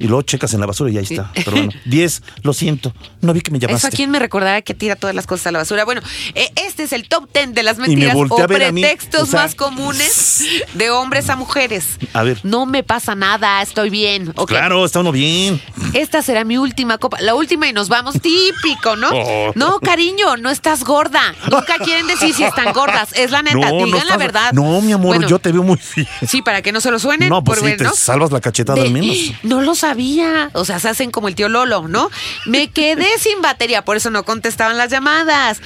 Y 0.00 0.08
luego 0.08 0.22
checas 0.22 0.52
en 0.54 0.60
la 0.60 0.66
basura 0.66 0.90
y 0.90 0.98
ahí 0.98 1.04
está. 1.08 1.30
Pero 1.34 1.52
bueno. 1.52 1.70
Diez, 1.84 2.22
lo 2.42 2.52
siento, 2.52 2.92
no 3.20 3.32
vi 3.32 3.42
que 3.42 3.50
me 3.52 3.58
Eso 3.58 3.66
llamaste. 3.68 3.86
a 3.86 3.90
quién 3.90 4.10
me 4.10 4.18
recordará 4.18 4.62
que 4.62 4.74
tira 4.74 4.96
todas 4.96 5.14
las 5.14 5.26
cosas 5.26 5.48
a 5.48 5.52
la 5.52 5.58
basura. 5.58 5.84
Bueno, 5.84 6.00
eh, 6.34 6.48
este 6.56 6.82
es 6.84 6.92
el 6.92 7.06
top 7.08 7.28
ten 7.30 7.54
de 7.54 7.62
las 7.62 7.76
me 7.78 7.86
mentiras 7.86 8.14
volteé 8.14 8.44
o 8.44 8.72
mí, 8.72 8.80
pretextos 8.82 9.22
o 9.22 9.26
sea, 9.26 9.42
más 9.42 9.54
comunes 9.54 10.42
de 10.74 10.90
hombres 10.90 11.28
a 11.30 11.36
mujeres. 11.36 11.84
A 12.14 12.22
ver. 12.22 12.40
No 12.42 12.66
me 12.66 12.82
pasa 12.82 13.14
nada, 13.14 13.62
estoy 13.62 13.90
bien. 13.90 14.32
Ok. 14.36 14.48
Claro, 14.48 14.84
está 14.84 15.00
uno 15.00 15.12
bien. 15.12 15.60
Esta 15.92 16.22
será 16.22 16.44
mi 16.44 16.56
última 16.58 16.98
copa. 16.98 17.20
La 17.20 17.34
última 17.34 17.68
y 17.68 17.72
nos 17.72 17.88
vamos. 17.88 18.14
Típico, 18.22 18.96
¿no? 18.96 19.08
Oh. 19.12 19.52
No, 19.54 19.80
cariño, 19.80 20.36
no 20.38 20.50
estás 20.50 20.82
gorda. 20.84 21.20
Nunca 21.50 21.76
quieren 21.78 22.06
decir 22.06 22.34
si 22.34 22.42
están 22.44 22.72
gordas. 22.72 23.12
Es 23.14 23.30
la 23.30 23.42
neta, 23.42 23.70
digan 23.70 23.90
la 23.90 23.98
estás- 23.98 24.18
verdad. 24.18 24.52
No, 24.54 24.80
mi 24.80 24.92
amor, 24.92 25.08
Bueno, 25.16 25.28
yo 25.28 25.38
te 25.38 25.52
veo 25.52 25.62
muy 25.62 25.78
bien. 25.94 26.08
Sí, 26.26 26.40
para 26.42 26.62
que 26.62 26.72
no 26.72 26.80
se 26.80 26.90
lo 26.90 26.98
suenen. 26.98 27.28
No, 27.28 27.44
pues 27.44 27.58
por 27.58 27.66
sí, 27.66 27.70
ver, 27.72 27.78
te 27.78 27.84
¿no? 27.84 27.94
salvas 27.94 28.30
la 28.32 28.40
cachetada 28.40 28.80
De- 28.80 28.86
al 28.86 28.92
menos. 28.92 29.16
No 29.42 29.60
lo 29.60 29.74
sabía. 29.90 30.50
O 30.54 30.64
sea, 30.64 30.78
se 30.78 30.88
hacen 30.88 31.10
como 31.10 31.28
el 31.28 31.34
tío 31.34 31.48
Lolo, 31.48 31.88
¿no? 31.88 32.10
Me 32.46 32.68
quedé 32.72 33.18
sin 33.18 33.42
batería, 33.42 33.84
por 33.84 33.96
eso 33.96 34.10
no 34.10 34.24
contestaban 34.24 34.76
las 34.78 34.90
llamadas. 34.90 35.60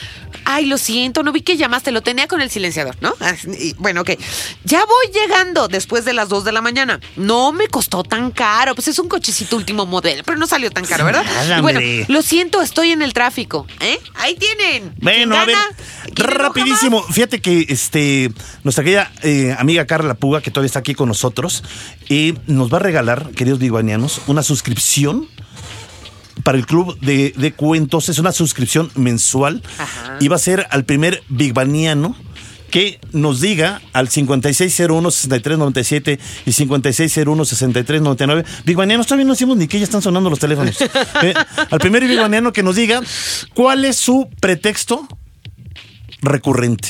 Ay, 0.46 0.66
lo 0.66 0.76
siento, 0.78 1.22
no 1.22 1.32
vi 1.32 1.40
que 1.42 1.56
llamaste, 1.56 1.90
lo 1.90 2.02
tenía 2.02 2.26
con 2.26 2.40
el 2.42 2.50
silenciador, 2.50 2.96
¿no? 3.00 3.14
Ah, 3.20 3.34
y, 3.58 3.74
Bueno, 3.74 4.02
ok. 4.02 4.10
Ya 4.64 4.84
voy 4.84 5.12
llegando 5.12 5.68
después 5.68 6.04
de 6.04 6.12
las 6.12 6.28
2 6.28 6.44
de 6.44 6.52
la 6.52 6.60
mañana. 6.60 7.00
No 7.16 7.52
me 7.52 7.68
costó 7.68 8.02
tan 8.02 8.30
caro, 8.30 8.74
pues 8.74 8.88
es 8.88 8.98
un 8.98 9.08
cochecito 9.08 9.56
último 9.56 9.86
modelo, 9.86 10.22
pero 10.24 10.36
no 10.36 10.46
salió 10.46 10.70
tan 10.70 10.84
caro, 10.84 11.04
¿verdad? 11.04 11.24
Nada, 11.24 11.58
Y 11.58 11.62
bueno, 11.62 11.78
hombre. 11.78 12.04
lo 12.08 12.20
siento, 12.22 12.60
estoy 12.62 12.90
en 12.90 13.00
el 13.02 13.12
tráfico. 13.14 13.66
¿eh? 13.80 13.98
Ahí 14.16 14.34
tienen. 14.36 14.92
Bueno, 15.00 15.36
a 15.36 15.44
ver, 15.44 15.56
¿Quién 16.14 16.28
enoja 16.30 16.48
rapidísimo. 16.48 17.02
Fíjate 17.04 17.40
que 17.40 17.66
este 17.68 18.30
nuestra 18.62 18.84
querida 18.84 19.10
eh, 19.22 19.54
amiga 19.58 19.86
Carla 19.86 20.14
Puga, 20.14 20.40
que 20.40 20.50
todavía 20.50 20.66
está 20.66 20.80
aquí 20.80 20.94
con 20.94 21.08
nosotros, 21.08 21.62
eh, 22.08 22.34
nos 22.46 22.72
va 22.72 22.76
a 22.78 22.80
regalar, 22.80 23.30
queridos 23.30 23.58
una 24.26 24.42
suscripción 24.42 25.28
para 26.42 26.58
el 26.58 26.66
club 26.66 26.98
de, 27.00 27.32
de 27.36 27.52
cuentos. 27.52 28.08
Es 28.08 28.18
una 28.18 28.32
suscripción 28.32 28.90
mensual 28.94 29.62
Ajá. 29.78 30.18
y 30.20 30.28
va 30.28 30.36
a 30.36 30.40
ser 30.40 30.66
al 30.70 30.84
primer 30.84 31.22
bigbaniano 31.28 32.16
que 32.74 32.98
nos 33.12 33.40
diga 33.40 33.80
al 33.92 34.08
5601-6397 34.08 36.18
y 36.44 36.50
5601-6399. 36.50 38.44
Bigbanianos, 38.64 39.06
todavía 39.06 39.26
no 39.26 39.34
decimos 39.34 39.56
ni 39.56 39.68
que 39.68 39.78
ya 39.78 39.84
están 39.84 40.02
sonando 40.02 40.28
los 40.28 40.40
teléfonos. 40.40 40.76
Eh, 41.22 41.32
al 41.70 41.78
primer 41.78 42.04
bigbaniano 42.06 42.52
que 42.52 42.64
nos 42.64 42.74
diga 42.74 43.00
cuál 43.54 43.84
es 43.84 43.94
su 43.96 44.28
pretexto 44.40 45.06
recurrente. 46.20 46.88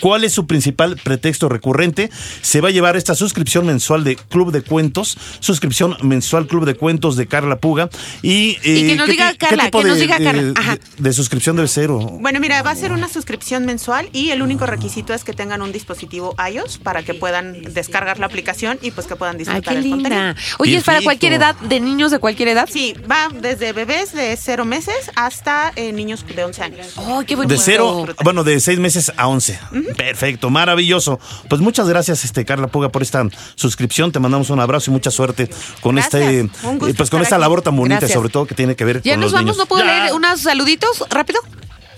¿Cuál 0.00 0.24
es 0.24 0.32
su 0.32 0.46
principal 0.46 0.96
pretexto 1.02 1.48
recurrente? 1.48 2.10
Se 2.42 2.60
va 2.60 2.68
a 2.68 2.70
llevar 2.70 2.96
esta 2.96 3.14
suscripción 3.14 3.66
mensual 3.66 4.04
de 4.04 4.16
Club 4.16 4.52
de 4.52 4.62
Cuentos, 4.62 5.16
suscripción 5.40 5.96
mensual 6.02 6.46
Club 6.46 6.64
de 6.64 6.74
Cuentos 6.74 7.16
de 7.16 7.26
Carla 7.26 7.56
Puga. 7.56 7.88
Y, 8.22 8.50
eh, 8.62 8.78
Y 8.78 8.86
que 8.88 8.96
nos 8.96 9.06
¿qué 9.06 9.12
diga 9.12 9.34
Carla, 9.34 9.64
tipo 9.64 9.80
que 9.80 9.88
nos 9.88 9.98
diga 9.98 10.18
Carla. 10.18 10.42
de- 10.42 10.52
Ajá. 10.56 10.78
De, 10.98 11.12
suscripción 11.12 11.56
debe 11.56 11.68
ser? 11.68 11.90
o- 11.90 11.98
Bueno, 11.98 12.40
mira, 12.40 12.62
va 12.62 12.70
a 12.70 12.76
ser 12.76 12.92
una 12.92 13.08
suscripción 13.08 13.66
mensual 13.66 14.08
y 14.12 14.30
el 14.30 14.42
único 14.42 14.66
requisito 14.66 15.14
es 15.14 15.24
que 15.24 15.32
tengan 15.32 15.62
un 15.62 15.72
dispositivo 15.72 16.34
iOS 16.52 16.78
para 16.78 17.02
que 17.02 17.14
puedan 17.14 17.62
descargar 17.74 18.18
la 18.18 18.26
aplicación 18.26 18.78
y 18.82 18.90
pues 18.90 19.06
que 19.06 19.16
puedan 19.16 19.34
Ay, 19.36 19.38
disfrutar 19.40 19.74
qué 19.74 19.78
el 19.80 19.90
contenido. 19.90 20.20
linda. 20.22 20.36
Oye, 20.58 20.76
¿es 20.76 20.84
para 20.84 21.00
cualquier 21.02 21.32
edad, 21.34 21.56
de 21.56 21.80
niños 21.80 22.10
de 22.10 22.18
cualquier 22.18 22.48
edad? 22.48 22.68
Sí, 22.72 22.94
va 23.10 23.28
desde 23.40 23.72
bebés 23.72 24.12
de 24.12 24.36
cero 24.36 24.64
meses 24.64 24.94
hasta 25.16 25.72
eh, 25.76 25.92
niños 25.92 26.24
de 26.26 26.44
11 26.44 26.62
años. 26.62 26.86
¡Ay, 26.96 27.24
qué 27.26 27.36
bonito! 27.36 27.54
De 27.54 27.60
cero, 27.60 28.06
bueno, 28.22 28.44
de 28.44 28.60
seis 28.60 28.78
meses 28.78 29.12
a 29.16 29.26
once. 29.28 29.58
Perfecto, 29.96 30.50
maravilloso. 30.50 31.18
Pues 31.48 31.60
muchas 31.60 31.88
gracias, 31.88 32.24
este 32.24 32.44
Carla 32.44 32.68
Puga, 32.68 32.90
por 32.90 33.02
esta 33.02 33.26
suscripción. 33.54 34.12
Te 34.12 34.18
mandamos 34.20 34.50
un 34.50 34.60
abrazo 34.60 34.90
y 34.90 34.94
mucha 34.94 35.10
suerte 35.10 35.48
con 35.80 35.96
Gracias. 35.96 36.22
este, 36.22 36.40
eh, 36.40 36.94
pues 36.96 37.10
con 37.10 37.22
esta 37.22 37.36
aquí. 37.36 37.40
labor 37.40 37.62
tan 37.62 37.76
bonita, 37.76 38.00
Gracias. 38.00 38.12
sobre 38.16 38.28
todo 38.28 38.46
que 38.46 38.54
tiene 38.54 38.76
que 38.76 38.84
ver 38.84 39.02
Ya 39.02 39.12
con 39.14 39.20
nos 39.20 39.26
los 39.26 39.32
vamos, 39.32 39.44
niños. 39.46 39.56
¿no 39.58 39.66
puedo 39.66 39.84
Ya. 39.84 40.00
leer 40.02 40.14
unos 40.14 40.40
saluditos 40.40 41.04
rápido? 41.10 41.40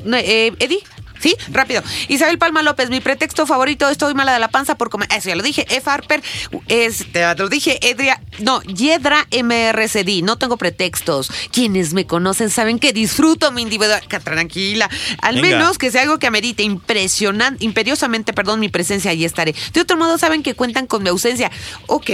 No, 0.05 0.17
eh, 0.17 0.53
Eddie. 0.59 0.79
Sí, 1.21 1.37
rápido. 1.53 1.83
Isabel 2.09 2.39
Palma 2.39 2.63
López, 2.63 2.89
mi 2.91 3.01
pretexto 3.01 3.47
favorito, 3.47 3.89
estoy 3.89 4.15
mala 4.15 4.33
de 4.33 4.39
la 4.39 4.49
panza 4.49 4.77
por 4.77 4.91
comer. 4.91 5.09
Eso 5.15 5.29
ya 5.29 5.37
lo 5.37 5.43
dije. 5.43 5.67
F. 5.69 5.89
Harper, 5.89 6.23
es, 6.69 7.05
te 7.13 7.35
lo 7.37 7.49
dije. 7.49 7.79
Edria, 7.87 8.21
no, 8.39 8.63
Yedra 8.63 9.27
MRCD, 9.31 10.23
no 10.23 10.39
tengo 10.39 10.57
pretextos. 10.57 11.31
Quienes 11.53 11.93
me 11.93 12.07
conocen 12.07 12.51
saben 12.51 12.79
que 12.79 12.93
disfruto 12.93 13.53
mi 13.53 13.63
individual. 13.63 14.03
Tranquila. 14.25 14.89
Al 15.21 15.37
Venga. 15.37 15.59
menos 15.59 15.79
que 15.79 15.91
sea 15.91 16.03
algo 16.03 16.19
que 16.19 16.27
amerite 16.27 16.63
impresionante, 16.63 17.65
imperiosamente, 17.65 18.33
perdón, 18.33 18.61
mi 18.61 18.69
presencia, 18.69 19.11
ahí 19.11 19.25
estaré. 19.25 19.55
De 19.73 19.81
otro 19.81 19.97
modo, 19.97 20.19
saben 20.19 20.43
que 20.43 20.55
cuentan 20.55 20.87
con 20.87 21.03
mi 21.03 21.09
ausencia. 21.11 21.51
Ok. 21.87 22.11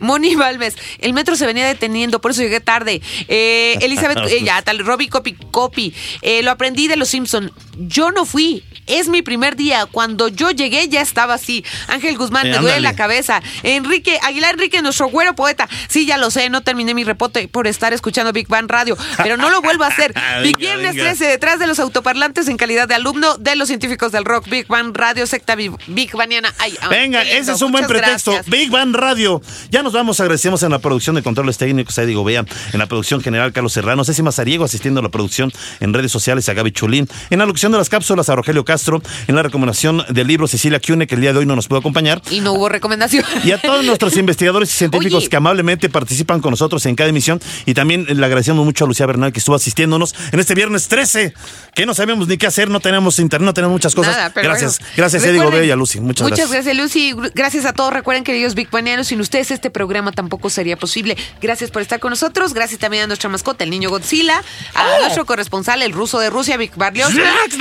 Moni 0.00 0.34
Balmes, 0.34 0.76
el 0.98 1.12
metro 1.12 1.36
se 1.36 1.46
venía 1.46 1.66
deteniendo, 1.66 2.20
por 2.20 2.32
eso 2.32 2.42
llegué 2.42 2.60
tarde. 2.60 3.00
Eh, 3.28 3.78
Elizabeth, 3.80 4.18
eh, 4.28 4.42
ya, 4.44 4.60
tal, 4.62 4.78
Robbie 4.80 5.08
Copy, 5.08 5.34
Copy. 5.50 5.94
Eh, 6.22 6.42
lo 6.42 6.50
aprendí 6.50 6.88
de 6.88 6.96
los 6.96 7.08
Simpson. 7.08 7.52
Yo 7.78 8.10
no 8.10 8.24
fui. 8.24 8.49
Es 8.86 9.08
mi 9.08 9.22
primer 9.22 9.54
día. 9.56 9.86
Cuando 9.86 10.28
yo 10.28 10.50
llegué 10.50 10.88
ya 10.88 11.00
estaba 11.00 11.34
así. 11.34 11.64
Ángel 11.88 12.16
Guzmán, 12.18 12.46
Eh, 12.46 12.50
me 12.50 12.58
duele 12.58 12.80
la 12.80 12.94
cabeza. 12.96 13.40
Enrique, 13.62 14.18
Aguilar 14.22 14.54
Enrique, 14.54 14.82
nuestro 14.82 15.08
güero 15.08 15.34
poeta. 15.34 15.68
Sí, 15.88 16.06
ya 16.06 16.16
lo 16.18 16.30
sé, 16.30 16.50
no 16.50 16.62
terminé 16.62 16.92
mi 16.94 17.04
reporte 17.04 17.46
por 17.48 17.66
estar 17.66 17.92
escuchando 17.92 18.32
Big 18.32 18.48
Bang 18.48 18.68
Radio, 18.68 18.96
pero 19.18 19.36
no 19.36 19.48
lo 19.50 19.60
vuelvo 19.62 19.84
a 19.84 19.88
hacer. 19.88 20.12
Big 20.42 20.56
Viernes 20.56 20.96
venga. 20.96 21.10
13, 21.10 21.26
detrás 21.26 21.58
de 21.60 21.66
los 21.68 21.78
autoparlantes 21.78 22.48
en 22.48 22.56
calidad 22.56 22.88
de 22.88 22.94
alumno 22.94 23.36
de 23.38 23.54
los 23.56 23.68
científicos 23.68 24.10
del 24.12 24.24
rock. 24.24 24.48
Big 24.48 24.66
Bang 24.66 24.96
Radio, 24.96 25.26
secta 25.26 25.54
Big, 25.54 26.12
Baniana. 26.14 26.52
Ay, 26.58 26.74
ay, 26.80 26.88
Venga, 26.90 27.22
ese 27.22 27.52
es 27.52 27.62
un 27.62 27.70
buen 27.72 27.86
pretexto. 27.86 28.32
gracias. 28.32 28.50
Big 28.50 28.70
Bang 28.70 28.94
Radio. 28.94 29.40
Ya 29.70 29.82
nos 29.82 29.92
vamos, 29.92 30.18
agradecemos 30.20 30.62
en 30.64 30.70
la 30.72 30.78
producción 30.80 31.14
de 31.14 31.22
controles 31.22 31.58
técnicos 31.58 31.96
a 31.98 32.02
Eddie 32.02 32.14
Gobea, 32.14 32.44
en 32.72 32.78
la 32.78 32.86
producción 32.86 33.20
general 33.20 33.52
Carlos 33.52 33.72
Serrano, 33.72 34.04
Ceci 34.04 34.22
Mazariego 34.22 34.64
asistiendo 34.64 35.00
a 35.00 35.02
la 35.02 35.10
producción 35.10 35.52
en 35.80 35.94
redes 35.94 36.10
sociales 36.10 36.48
a 36.48 36.54
Gaby 36.54 36.72
Chulín, 36.72 37.08
en 37.30 37.38
la 37.38 37.46
locución 37.46 37.70
de 37.72 37.78
las 37.78 37.88
cápsulas 37.88 38.28
a 38.28 38.36
Rogelio 38.40 38.64
Castro, 38.64 39.02
en 39.26 39.34
la 39.36 39.42
recomendación 39.42 40.04
del 40.08 40.26
libro 40.26 40.48
Cecilia 40.48 40.80
Cune, 40.80 41.06
que 41.06 41.14
el 41.14 41.20
día 41.20 41.32
de 41.32 41.38
hoy 41.40 41.46
no 41.46 41.56
nos 41.56 41.68
pudo 41.68 41.78
acompañar. 41.78 42.22
Y 42.30 42.40
no 42.40 42.52
hubo 42.52 42.68
recomendación. 42.68 43.24
Y 43.44 43.52
a 43.52 43.60
todos 43.60 43.84
nuestros 43.84 44.16
investigadores 44.16 44.72
y 44.74 44.76
científicos 44.78 45.18
Oye. 45.18 45.28
que 45.28 45.36
amablemente 45.36 45.88
participan 45.88 46.40
con 46.40 46.50
nosotros 46.52 46.84
en 46.86 46.94
cada 46.96 47.10
emisión. 47.10 47.40
Y 47.66 47.74
también 47.74 48.06
le 48.08 48.24
agradecemos 48.26 48.64
mucho 48.64 48.84
a 48.84 48.88
Lucía 48.88 49.06
Bernal 49.06 49.32
que 49.32 49.38
estuvo 49.38 49.56
asistiéndonos 49.56 50.14
en 50.32 50.40
este 50.40 50.54
viernes 50.54 50.88
13, 50.88 51.34
que 51.74 51.86
no 51.86 51.94
sabíamos 51.94 52.28
ni 52.28 52.36
qué 52.38 52.46
hacer, 52.46 52.68
no 52.70 52.80
tenemos 52.80 53.18
internet, 53.18 53.44
no 53.46 53.54
tenemos 53.54 53.72
muchas 53.72 53.94
cosas. 53.94 54.16
Nada, 54.16 54.30
pero 54.34 54.48
gracias, 54.48 54.78
bueno. 54.78 54.94
gracias 54.96 55.24
Eddie 55.24 55.42
Gobea 55.42 55.64
y 55.64 55.70
a 55.70 55.76
Lucy. 55.76 56.00
Muchas, 56.00 56.28
Muchas 56.28 56.50
gracias, 56.50 56.76
Lucy. 56.76 57.12
Gr- 57.12 57.32
Gracias 57.34 57.64
a 57.64 57.72
todos. 57.72 57.92
Recuerden, 57.92 58.24
queridos 58.24 58.54
Big 58.54 58.70
Banianos, 58.70 59.08
sin 59.08 59.20
ustedes 59.20 59.50
este 59.50 59.70
programa 59.70 60.12
tampoco 60.12 60.50
sería 60.50 60.76
posible. 60.76 61.16
Gracias 61.40 61.70
por 61.70 61.82
estar 61.82 62.00
con 62.00 62.10
nosotros. 62.10 62.54
Gracias 62.54 62.80
también 62.80 63.04
a 63.04 63.06
nuestra 63.06 63.28
mascota, 63.28 63.64
el 63.64 63.70
niño 63.70 63.90
Godzilla, 63.90 64.42
a 64.74 65.00
nuestro 65.00 65.24
corresponsal, 65.26 65.82
el 65.82 65.92
ruso 65.92 66.18
de 66.18 66.30
Rusia, 66.30 66.56
Vic 66.56 66.76
Barrios, 66.76 67.10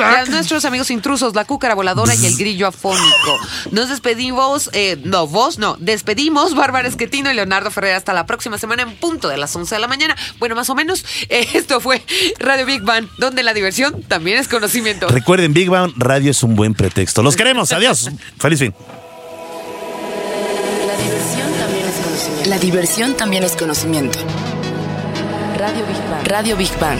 a 0.01 0.25
nuestros 0.25 0.65
amigos 0.69 0.89
intrusos, 0.91 1.35
la 1.35 1.45
cúcara 1.45 1.75
voladora 1.75 2.15
y 2.15 2.25
el 2.25 2.35
grillo 2.37 2.67
afónico. 2.67 3.39
Nos 3.71 3.89
despedimos, 3.89 4.69
eh, 4.73 4.97
no, 5.03 5.27
vos 5.27 5.57
no, 5.57 5.75
despedimos 5.79 6.55
Bárbara 6.55 6.87
Esquetino 6.87 7.31
y 7.31 7.33
Leonardo 7.33 7.71
Ferrer 7.71 7.95
hasta 7.95 8.13
la 8.13 8.25
próxima 8.25 8.57
semana 8.57 8.83
en 8.83 8.95
punto 8.95 9.27
de 9.27 9.37
las 9.37 9.55
11 9.55 9.75
de 9.75 9.81
la 9.81 9.87
mañana. 9.87 10.15
Bueno, 10.39 10.55
más 10.55 10.69
o 10.69 10.75
menos, 10.75 11.05
eh, 11.29 11.47
esto 11.53 11.79
fue 11.79 12.01
Radio 12.39 12.65
Big 12.65 12.81
Bang, 12.81 13.07
donde 13.17 13.43
la 13.43 13.53
diversión 13.53 14.03
también 14.03 14.37
es 14.37 14.47
conocimiento. 14.47 15.07
Recuerden, 15.07 15.53
Big 15.53 15.69
Bang 15.69 15.91
Radio 15.97 16.31
es 16.31 16.43
un 16.43 16.55
buen 16.55 16.73
pretexto. 16.73 17.21
Los 17.23 17.35
queremos. 17.35 17.71
Adiós. 17.71 18.09
Feliz 18.37 18.59
fin. 18.59 18.73
La 20.85 20.97
diversión 20.97 21.53
también 21.57 21.85
es 21.85 21.95
conocimiento. 21.95 22.49
La 22.49 22.59
diversión 22.59 23.17
también 23.17 23.43
es 23.43 23.55
conocimiento. 23.55 24.19
Radio 25.57 25.85
Big 25.85 26.09
Bang. 26.09 26.27
Radio 26.27 26.55
Big 26.55 26.79
Bang. 26.79 26.99